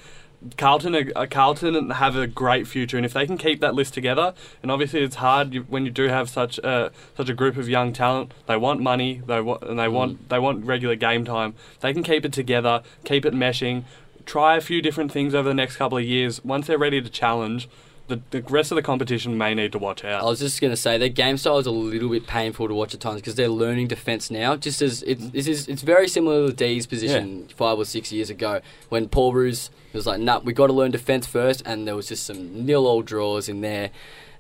Carlton 0.58 0.96
are, 0.96 1.12
uh, 1.16 1.26
Carlton 1.30 1.90
have 1.92 2.16
a 2.16 2.28
great 2.28 2.68
future, 2.68 2.98
and 2.98 3.06
if 3.06 3.14
they 3.14 3.26
can 3.26 3.38
keep 3.38 3.62
that 3.62 3.74
list 3.74 3.94
together, 3.94 4.34
and 4.62 4.72
obviously 4.72 5.02
it's 5.02 5.16
hard 5.16 5.70
when 5.70 5.86
you 5.86 5.92
do 5.92 6.08
have 6.08 6.30
such 6.30 6.58
a 6.60 6.92
such 7.16 7.30
a 7.30 7.34
group 7.34 7.58
of 7.58 7.68
young 7.68 7.94
talent. 7.94 8.34
They 8.48 8.58
want 8.58 8.82
money, 8.82 9.22
they 9.26 9.42
want 9.42 9.64
and 9.64 9.80
they 9.80 9.88
want 9.88 10.30
they 10.30 10.40
want 10.40 10.66
regular 10.66 10.96
game 10.96 11.26
time. 11.26 11.56
They 11.80 11.94
can 11.94 12.04
keep 12.04 12.26
it 12.26 12.34
together, 12.34 12.84
keep 13.04 13.26
it 13.26 13.34
meshing, 13.34 13.84
try 14.26 14.56
a 14.58 14.62
few 14.62 14.82
different 14.82 15.12
things 15.12 15.34
over 15.34 15.48
the 15.48 15.56
next 15.56 15.78
couple 15.78 15.98
of 15.98 16.04
years. 16.04 16.44
Once 16.44 16.68
they're 16.68 16.78
ready 16.78 17.02
to 17.02 17.10
challenge, 17.10 17.68
the, 18.08 18.22
the 18.30 18.42
rest 18.44 18.72
of 18.72 18.76
the 18.76 18.82
competition 18.82 19.38
may 19.38 19.54
need 19.54 19.72
to 19.72 19.80
watch 19.80 20.06
out. 20.06 20.22
I 20.22 20.26
was 20.26 20.40
just 20.40 20.62
going 20.62 20.72
to 20.72 20.78
say 20.78 20.98
their 20.98 21.10
game 21.10 21.38
style 21.38 21.58
is 21.58 21.66
a 21.66 21.72
little 21.72 22.10
bit 22.10 22.28
painful 22.28 22.68
to 22.68 22.74
watch 22.74 22.94
at 22.94 23.00
times 23.00 23.22
because 23.22 23.36
they're 23.36 23.50
learning 23.50 23.88
defence 23.88 24.30
now. 24.30 24.56
Just 24.56 24.82
as 24.82 25.02
it, 25.04 25.34
this 25.34 25.48
is, 25.48 25.68
it's 25.68 25.82
very 25.82 26.08
similar 26.08 26.48
to 26.48 26.54
D's 26.54 26.86
position 26.86 27.48
five 27.56 27.78
or 27.78 27.86
six 27.86 28.12
years 28.12 28.30
ago 28.30 28.62
when 28.90 29.10
Paul 29.10 29.34
Roos 29.34 29.72
was 29.94 30.06
like, 30.06 30.20
"Nah, 30.20 30.40
we 30.40 30.54
got 30.54 30.68
to 30.68 30.74
learn 30.74 30.92
defence 30.92 31.26
first, 31.26 31.64
and 31.66 31.88
there 31.88 31.96
was 31.96 32.08
just 32.08 32.26
some 32.26 32.66
nil 32.66 32.86
all 32.86 33.02
draws 33.02 33.50
in 33.50 33.62
there. 33.62 33.90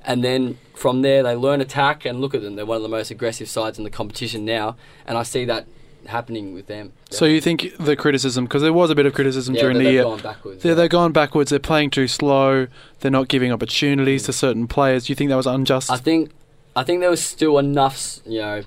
And 0.07 0.23
then 0.23 0.59
from 0.75 1.01
there, 1.01 1.23
they 1.23 1.35
learn 1.35 1.61
attack, 1.61 2.05
and 2.05 2.21
look 2.21 2.35
at 2.35 2.43
them. 2.43 2.55
They're 2.55 2.65
one 2.65 2.77
of 2.77 2.83
the 2.83 2.89
most 2.89 3.09
aggressive 3.09 3.49
sides 3.49 3.79
in 3.79 3.83
the 3.83 3.89
competition 3.89 4.45
now, 4.45 4.75
and 5.07 5.17
I 5.17 5.23
see 5.23 5.45
that 5.45 5.65
happening 6.07 6.53
with 6.53 6.67
them. 6.67 6.93
So 7.09 7.25
you 7.25 7.41
think 7.41 7.75
the 7.79 7.95
criticism, 7.95 8.45
because 8.45 8.61
there 8.61 8.73
was 8.73 8.89
a 8.89 8.95
bit 8.95 9.05
of 9.05 9.13
criticism 9.13 9.55
yeah, 9.55 9.61
during 9.61 9.77
the 9.77 9.83
they've 9.85 9.93
year, 9.93 10.03
gone 10.03 10.19
backwards. 10.21 10.63
they're, 10.63 10.75
they're 10.75 10.87
going 10.87 11.11
backwards. 11.11 11.49
They're 11.49 11.59
playing 11.59 11.89
too 11.91 12.07
slow. 12.07 12.67
They're 12.99 13.11
not 13.11 13.27
giving 13.27 13.51
opportunities 13.51 14.23
to 14.23 14.33
certain 14.33 14.67
players. 14.67 15.05
Do 15.05 15.11
you 15.11 15.15
think 15.15 15.29
that 15.29 15.35
was 15.35 15.47
unjust? 15.47 15.89
I 15.91 15.97
think 15.97 16.31
I 16.75 16.83
think 16.83 16.99
there 17.01 17.09
was 17.09 17.23
still 17.23 17.57
enough, 17.57 18.19
you 18.25 18.39
know, 18.41 18.63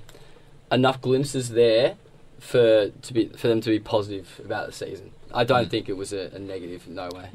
enough 0.71 1.01
glimpses 1.01 1.49
there 1.49 1.95
for 2.39 2.89
to 2.89 3.13
be 3.13 3.27
for 3.29 3.47
them 3.47 3.61
to 3.61 3.69
be 3.69 3.79
positive 3.79 4.39
about 4.43 4.67
the 4.67 4.73
season. 4.73 5.11
I 5.33 5.43
don't 5.43 5.67
Mm. 5.67 5.71
think 5.71 5.89
it 5.89 5.97
was 5.97 6.11
a, 6.13 6.31
a 6.33 6.39
negative. 6.39 6.87
No 6.87 7.09
way. 7.13 7.29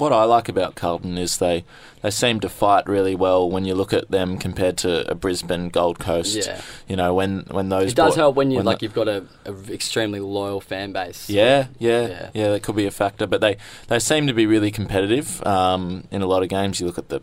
What 0.00 0.12
I 0.12 0.24
like 0.24 0.48
about 0.48 0.74
Carlton 0.74 1.18
is 1.18 1.36
they, 1.36 1.64
they 2.02 2.10
seem 2.10 2.40
to 2.40 2.48
fight 2.48 2.88
really 2.88 3.14
well 3.14 3.48
when 3.50 3.64
you 3.64 3.74
look 3.74 3.92
at 3.92 4.10
them 4.10 4.38
compared 4.38 4.76
to 4.78 5.08
a 5.10 5.14
Brisbane 5.14 5.68
Gold 5.68 5.98
Coast. 5.98 6.36
Yeah, 6.46 6.60
You 6.88 6.96
know 6.96 7.14
when 7.14 7.40
when 7.50 7.68
those 7.68 7.92
it 7.92 7.96
does 7.96 8.14
bo- 8.14 8.20
help 8.22 8.34
when 8.36 8.50
you 8.50 8.56
when 8.56 8.66
like 8.66 8.78
the- 8.78 8.86
you've 8.86 8.94
got 8.94 9.08
a, 9.08 9.24
a 9.44 9.52
extremely 9.72 10.18
loyal 10.20 10.60
fan 10.60 10.92
base. 10.92 11.28
Yeah, 11.30 11.66
yeah, 11.78 12.06
Yeah. 12.08 12.30
yeah, 12.34 12.48
That 12.50 12.62
could 12.62 12.76
be 12.76 12.86
a 12.86 12.90
factor, 12.90 13.26
but 13.26 13.40
they, 13.40 13.58
they 13.88 13.98
seem 13.98 14.26
to 14.26 14.32
be 14.32 14.46
really 14.46 14.70
competitive 14.70 15.46
um, 15.46 16.04
in 16.10 16.22
a 16.22 16.26
lot 16.26 16.42
of 16.42 16.48
games. 16.48 16.80
You 16.80 16.86
look 16.86 16.98
at 16.98 17.10
the 17.10 17.20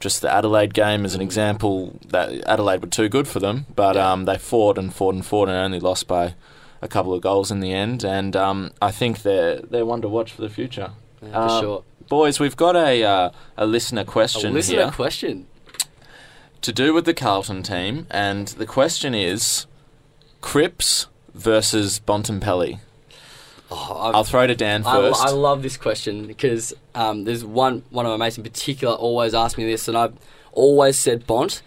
just 0.00 0.20
the 0.22 0.32
Adelaide 0.32 0.74
game 0.74 1.04
as 1.04 1.14
an 1.14 1.20
example. 1.20 1.98
That 2.08 2.30
Adelaide 2.46 2.82
were 2.82 2.88
too 2.88 3.08
good 3.08 3.26
for 3.28 3.40
them, 3.40 3.66
but 3.74 3.96
Yeah. 3.96 4.12
um, 4.12 4.24
they 4.24 4.38
fought 4.38 4.78
and 4.78 4.94
fought 4.94 5.14
and 5.14 5.24
fought 5.26 5.48
and 5.48 5.56
only 5.58 5.80
lost 5.80 6.06
by 6.08 6.34
a 6.80 6.88
couple 6.88 7.12
of 7.14 7.20
goals 7.20 7.50
in 7.50 7.60
the 7.60 7.72
end. 7.72 8.04
And 8.04 8.34
um, 8.36 8.70
I 8.80 8.90
think 8.92 9.22
they're 9.22 9.58
they're 9.60 9.86
one 9.86 10.02
to 10.02 10.08
watch 10.08 10.32
for 10.32 10.42
the 10.42 10.48
future. 10.50 10.90
Yeah, 11.22 11.30
for 11.46 11.52
Um, 11.54 11.60
sure. 11.62 11.84
Boys, 12.08 12.38
we've 12.40 12.56
got 12.56 12.76
a 12.76 13.02
uh, 13.04 13.30
a 13.56 13.66
listener 13.66 14.02
A 14.02 14.04
question 14.04 14.52
listener 14.54 14.82
here 14.84 14.90
question. 14.90 15.46
to 16.60 16.72
do 16.72 16.92
with 16.94 17.04
the 17.04 17.14
Carlton 17.14 17.62
team, 17.62 18.06
and 18.10 18.48
the 18.48 18.66
question 18.66 19.14
is 19.14 19.66
Cripps 20.40 21.06
versus 21.34 22.00
Bontempelli. 22.00 22.78
Oh, 23.70 23.96
I've- 24.00 24.16
I'll 24.16 24.24
throw 24.24 24.46
to 24.46 24.54
Dan 24.54 24.82
first. 24.82 25.22
I 25.22 25.30
love 25.30 25.62
this 25.62 25.76
question 25.76 26.26
because 26.26 26.74
um, 26.94 27.24
there's 27.24 27.44
one 27.44 27.84
one 27.90 28.04
of 28.06 28.10
my 28.18 28.26
mates 28.26 28.36
in 28.36 28.42
particular 28.44 28.94
always 28.94 29.34
ask 29.34 29.56
me 29.56 29.64
this, 29.64 29.88
and 29.88 29.96
I've 29.96 30.14
always 30.52 30.98
said 30.98 31.26
Bont, 31.26 31.62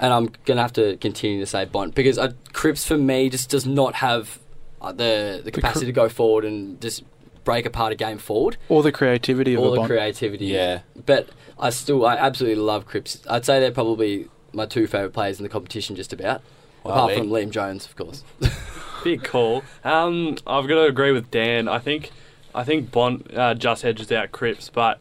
and 0.00 0.12
I'm 0.12 0.30
gonna 0.46 0.62
have 0.62 0.72
to 0.74 0.96
continue 0.96 1.38
to 1.40 1.46
say 1.46 1.64
Bont 1.64 1.94
because 1.94 2.18
uh, 2.18 2.32
Cripps 2.52 2.84
for 2.86 2.96
me 2.98 3.28
just 3.30 3.50
does 3.50 3.66
not 3.66 3.94
have 3.96 4.40
uh, 4.82 4.90
the 4.92 5.42
the 5.44 5.52
capacity 5.52 5.86
to 5.86 5.92
go 5.92 6.08
forward 6.08 6.44
and 6.44 6.80
just 6.80 7.04
break 7.44 7.66
apart 7.66 7.92
a 7.92 7.96
game 7.96 8.18
forward, 8.18 8.56
or 8.68 8.82
the 8.82 8.92
creativity 8.92 9.54
of 9.54 9.60
all 9.60 9.68
a 9.68 9.70
the 9.72 9.76
Bont. 9.76 9.88
creativity. 9.90 10.46
yeah, 10.46 10.80
but 11.06 11.28
I 11.58 11.70
still 11.70 12.04
I 12.04 12.16
absolutely 12.16 12.62
love 12.62 12.86
Cripps. 12.86 13.22
I'd 13.28 13.44
say 13.44 13.60
they're 13.60 13.70
probably 13.70 14.28
my 14.52 14.66
two 14.66 14.86
favourite 14.86 15.12
players 15.12 15.38
in 15.38 15.42
the 15.42 15.48
competition, 15.48 15.96
just 15.96 16.12
about. 16.12 16.42
Wow, 16.84 16.92
Apart 16.92 17.10
Lee. 17.12 17.16
from 17.18 17.28
Liam 17.30 17.50
Jones, 17.50 17.86
of 17.86 17.96
course. 17.96 18.24
Big 19.04 19.22
call. 19.24 19.62
Um, 19.84 20.36
I've 20.46 20.66
got 20.68 20.74
to 20.76 20.82
agree 20.84 21.12
with 21.12 21.30
Dan. 21.30 21.66
I 21.68 21.78
think 21.78 22.10
I 22.54 22.64
think 22.64 22.90
Bont 22.90 23.34
uh, 23.36 23.54
just 23.54 23.84
edges 23.84 24.10
out 24.12 24.32
Cripps, 24.32 24.68
but 24.70 25.00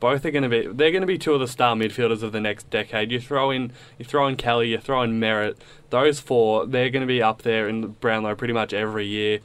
both 0.00 0.24
are 0.24 0.30
going 0.30 0.42
to 0.42 0.48
be 0.48 0.66
they're 0.66 0.90
going 0.90 1.02
to 1.02 1.06
be 1.06 1.18
two 1.18 1.32
of 1.34 1.40
the 1.40 1.46
star 1.48 1.76
midfielders 1.76 2.22
of 2.22 2.32
the 2.32 2.40
next 2.40 2.68
decade. 2.70 3.12
You 3.12 3.20
throw 3.20 3.50
in 3.50 3.72
you 3.98 4.04
throw 4.04 4.26
in 4.26 4.36
Kelly, 4.36 4.70
you 4.70 4.78
throw 4.78 5.02
in 5.02 5.20
Merrett. 5.20 5.56
Those 5.90 6.18
four, 6.18 6.66
they're 6.66 6.90
going 6.90 7.02
to 7.02 7.06
be 7.06 7.22
up 7.22 7.42
there 7.42 7.68
in 7.68 7.82
the 7.82 7.86
Brownlow 7.88 8.34
pretty 8.34 8.54
much 8.54 8.72
every 8.72 9.06
year. 9.06 9.40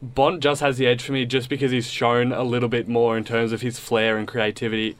Bont 0.00 0.40
just 0.40 0.60
has 0.60 0.78
the 0.78 0.86
edge 0.86 1.02
for 1.02 1.12
me 1.12 1.24
just 1.24 1.48
because 1.48 1.70
he's 1.72 1.88
shown 1.90 2.32
a 2.32 2.42
little 2.44 2.68
bit 2.68 2.88
more 2.88 3.16
in 3.16 3.24
terms 3.24 3.52
of 3.52 3.62
his 3.62 3.78
flair 3.78 4.16
and 4.16 4.28
creativity. 4.28 4.96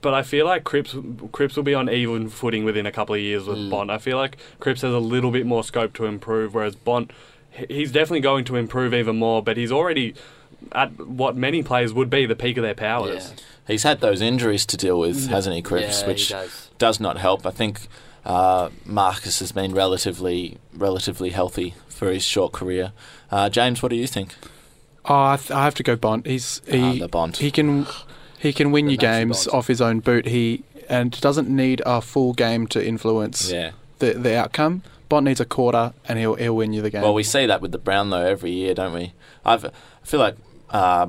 But 0.00 0.14
I 0.14 0.22
feel 0.22 0.46
like 0.46 0.64
Cripps, 0.64 0.94
Cripps 1.32 1.56
will 1.56 1.64
be 1.64 1.74
on 1.74 1.90
even 1.90 2.28
footing 2.30 2.64
within 2.64 2.86
a 2.86 2.92
couple 2.92 3.14
of 3.14 3.20
years 3.20 3.46
with 3.46 3.58
Mm. 3.58 3.70
Bont. 3.70 3.90
I 3.90 3.98
feel 3.98 4.16
like 4.16 4.38
Cripps 4.60 4.82
has 4.82 4.92
a 4.94 4.98
little 5.00 5.30
bit 5.30 5.44
more 5.44 5.64
scope 5.64 5.92
to 5.94 6.06
improve, 6.06 6.54
whereas 6.54 6.76
Bont, 6.76 7.10
he's 7.68 7.90
definitely 7.92 8.20
going 8.20 8.44
to 8.46 8.56
improve 8.56 8.94
even 8.94 9.16
more, 9.16 9.42
but 9.42 9.56
he's 9.56 9.72
already 9.72 10.14
at 10.72 10.98
what 11.06 11.36
many 11.36 11.62
players 11.62 11.92
would 11.92 12.08
be 12.08 12.26
the 12.26 12.36
peak 12.36 12.56
of 12.56 12.62
their 12.62 12.74
powers. 12.74 13.32
Yeah. 13.36 13.42
he's 13.66 13.82
had 13.82 14.00
those 14.00 14.20
injuries 14.20 14.64
to 14.66 14.76
deal 14.76 14.98
with, 14.98 15.28
hasn't 15.28 15.54
he, 15.56 15.62
Cripps? 15.62 16.02
yeah, 16.02 16.06
which 16.08 16.26
he 16.28 16.34
does. 16.34 16.70
does 16.78 17.00
not 17.00 17.18
help. 17.18 17.44
I 17.44 17.50
think 17.50 17.80
uh, 18.28 18.70
Marcus 18.84 19.40
has 19.40 19.50
been 19.50 19.74
relatively 19.74 20.58
relatively 20.72 21.30
healthy 21.30 21.74
for 21.88 22.12
his 22.12 22.22
short 22.24 22.52
career. 22.52 22.92
Uh, 23.30 23.48
James, 23.48 23.82
what 23.82 23.88
do 23.88 23.96
you 23.96 24.06
think? 24.06 24.34
Oh, 25.04 25.22
I, 25.32 25.36
th- 25.36 25.50
I 25.50 25.64
have 25.64 25.74
to 25.76 25.82
go 25.82 25.96
Bont. 25.96 26.26
He's 26.26 26.60
Ah, 26.72 26.92
he 26.92 27.06
Bont. 27.06 27.38
he 27.38 27.50
can 27.50 27.86
he 28.38 28.52
can 28.52 28.70
win 28.70 28.86
The 28.86 28.92
you 28.92 28.98
games 28.98 29.46
Bont. 29.46 29.56
off 29.56 29.66
his 29.66 29.80
own 29.80 30.00
boot. 30.00 30.26
He 30.26 30.62
and 30.88 31.18
doesn't 31.20 31.48
need 31.48 31.82
a 31.84 32.00
full 32.00 32.32
game 32.34 32.66
to 32.68 32.86
influence 32.86 33.50
yeah. 33.50 33.72
the 33.98 34.12
the 34.12 34.36
outcome. 34.36 34.82
Bond 35.08 35.24
needs 35.24 35.40
a 35.40 35.46
quarter, 35.46 35.94
and 36.06 36.18
he'll 36.18 36.34
he'll 36.34 36.54
win 36.54 36.72
you 36.74 36.82
the 36.82 36.90
game. 36.90 37.00
Well, 37.02 37.14
we 37.14 37.22
see 37.22 37.46
that 37.46 37.62
with 37.62 37.72
the 37.72 37.78
Brownlow 37.78 38.26
every 38.26 38.50
year, 38.52 38.74
don't 38.74 38.92
we? 38.92 39.14
I've, 39.44 39.64
I 39.64 39.70
feel 40.04 40.20
like 40.20 40.36
uh, 40.68 41.06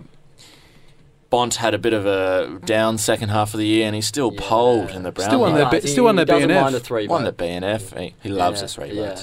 Bont 1.29 1.55
had 1.55 1.73
a 1.73 1.77
bit 1.77 1.93
of 1.93 2.05
a 2.07 2.59
down 2.65 2.97
second 2.97 3.29
half 3.29 3.53
of 3.53 3.59
the 3.59 3.67
year, 3.67 3.85
and 3.85 3.93
he's 3.95 4.07
still 4.07 4.31
Yeah. 4.33 4.39
polled 4.41 4.89
in 4.91 5.03
the 5.03 5.11
Brownlow. 5.11 5.29
Still 5.29 5.43
on 5.45 5.53
their 5.53 5.63
Nah, 5.65 5.71
he- 5.71 5.87
still 5.87 6.07
on 6.07 6.17
he 6.17 6.23
their 6.23 6.39
BNF. 6.39 6.61
mind 6.61 6.75
a 6.75 6.79
three, 6.79 7.07
Won 7.07 7.23
the 7.23 7.31
BNF. 7.31 7.97
He, 7.99 8.15
he 8.23 8.29
loves 8.29 8.61
Yeah, 8.61 8.65
us 8.65 8.73
three 8.75 8.91
yeah. 8.93 9.15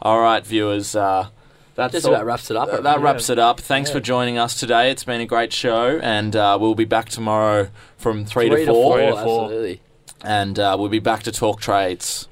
All 0.00 0.20
right, 0.20 0.46
viewers. 0.46 0.96
Uh, 0.96 1.26
that's 1.74 1.92
Just 1.92 2.06
all- 2.06 2.14
about 2.14 2.24
wraps 2.24 2.50
it 2.50 2.56
up. 2.56 2.70
That, 2.70 2.82
that 2.84 3.00
wraps 3.00 3.28
it 3.28 3.38
up. 3.38 3.60
Thanks 3.60 3.90
Yeah. 3.90 3.94
for 3.94 4.00
joining 4.00 4.38
us 4.38 4.58
today. 4.58 4.90
It's 4.90 5.04
been 5.04 5.20
a 5.20 5.26
great 5.26 5.52
show, 5.52 6.00
and 6.02 6.34
uh, 6.34 6.56
we'll 6.60 6.74
be 6.74 6.84
back 6.86 7.08
tomorrow 7.10 7.68
from 7.98 8.24
three, 8.24 8.48
to 8.48 8.64
four, 8.66 8.96
Three 8.96 9.06
to 9.06 9.12
four. 9.12 9.44
absolutely. 9.44 9.80
and 10.24 10.58
uh, 10.58 10.76
we'll 10.78 10.88
be 10.88 10.98
back 10.98 11.22
to 11.24 11.30
talk 11.32 11.60
trades. 11.60 12.26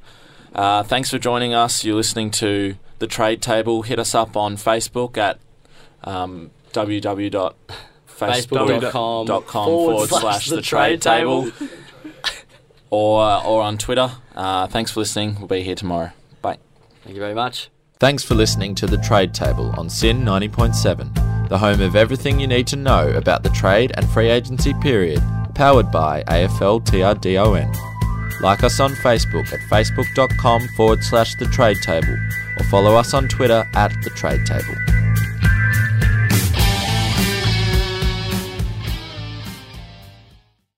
Uh, 0.54 0.82
thanks 0.82 1.10
for 1.10 1.18
joining 1.18 1.52
us. 1.54 1.84
You're 1.84 1.96
listening 1.96 2.30
to 2.32 2.76
the 2.98 3.06
Trade 3.06 3.42
Table. 3.42 3.82
Hit 3.82 3.98
us 3.98 4.14
up 4.14 4.36
on 4.36 4.56
Facebook 4.56 5.18
at 5.18 5.38
um, 6.02 6.50
www.facebook.com 6.72 7.54
Facebook.com 8.18 9.66
forward 9.66 10.08
slash 10.08 10.48
the 10.48 10.62
Trade 10.62 11.02
Table, 11.02 11.50
or 12.90 13.22
uh, 13.22 13.42
or 13.44 13.62
on 13.62 13.78
Twitter. 13.78 14.10
Uh, 14.34 14.66
thanks 14.66 14.90
for 14.90 15.00
listening. 15.00 15.36
We'll 15.38 15.48
be 15.48 15.62
here 15.62 15.74
tomorrow. 15.74 16.10
Bye. 16.42 16.58
Thank 17.02 17.14
you 17.14 17.20
very 17.20 17.34
much. 17.34 17.68
Thanks 17.98 18.22
for 18.22 18.34
listening 18.34 18.74
to 18.76 18.86
the 18.86 18.98
Trade 18.98 19.32
Table 19.32 19.72
on 19.78 19.88
SYN 19.88 20.22
90.7, 20.22 21.48
the 21.48 21.56
home 21.56 21.80
of 21.80 21.96
everything 21.96 22.38
you 22.38 22.46
need 22.46 22.66
to 22.66 22.76
know 22.76 23.08
about 23.08 23.42
the 23.42 23.48
trade 23.48 23.92
and 23.96 24.06
free 24.10 24.28
agency 24.28 24.74
period, 24.74 25.22
powered 25.54 25.90
by 25.90 26.22
AFL 26.24 26.84
TRDON. 26.84 27.74
Like 28.42 28.62
us 28.62 28.80
on 28.80 28.92
Facebook 28.92 29.50
at 29.50 29.60
facebook.com 29.60 30.68
forward 30.76 31.02
slash 31.02 31.36
the 31.36 31.46
trade 31.46 31.78
table 31.82 32.18
or 32.58 32.64
follow 32.64 32.96
us 32.96 33.14
on 33.14 33.28
Twitter 33.28 33.66
at 33.74 33.92
the 34.02 34.10
trade 34.10 34.44
table. 34.44 34.74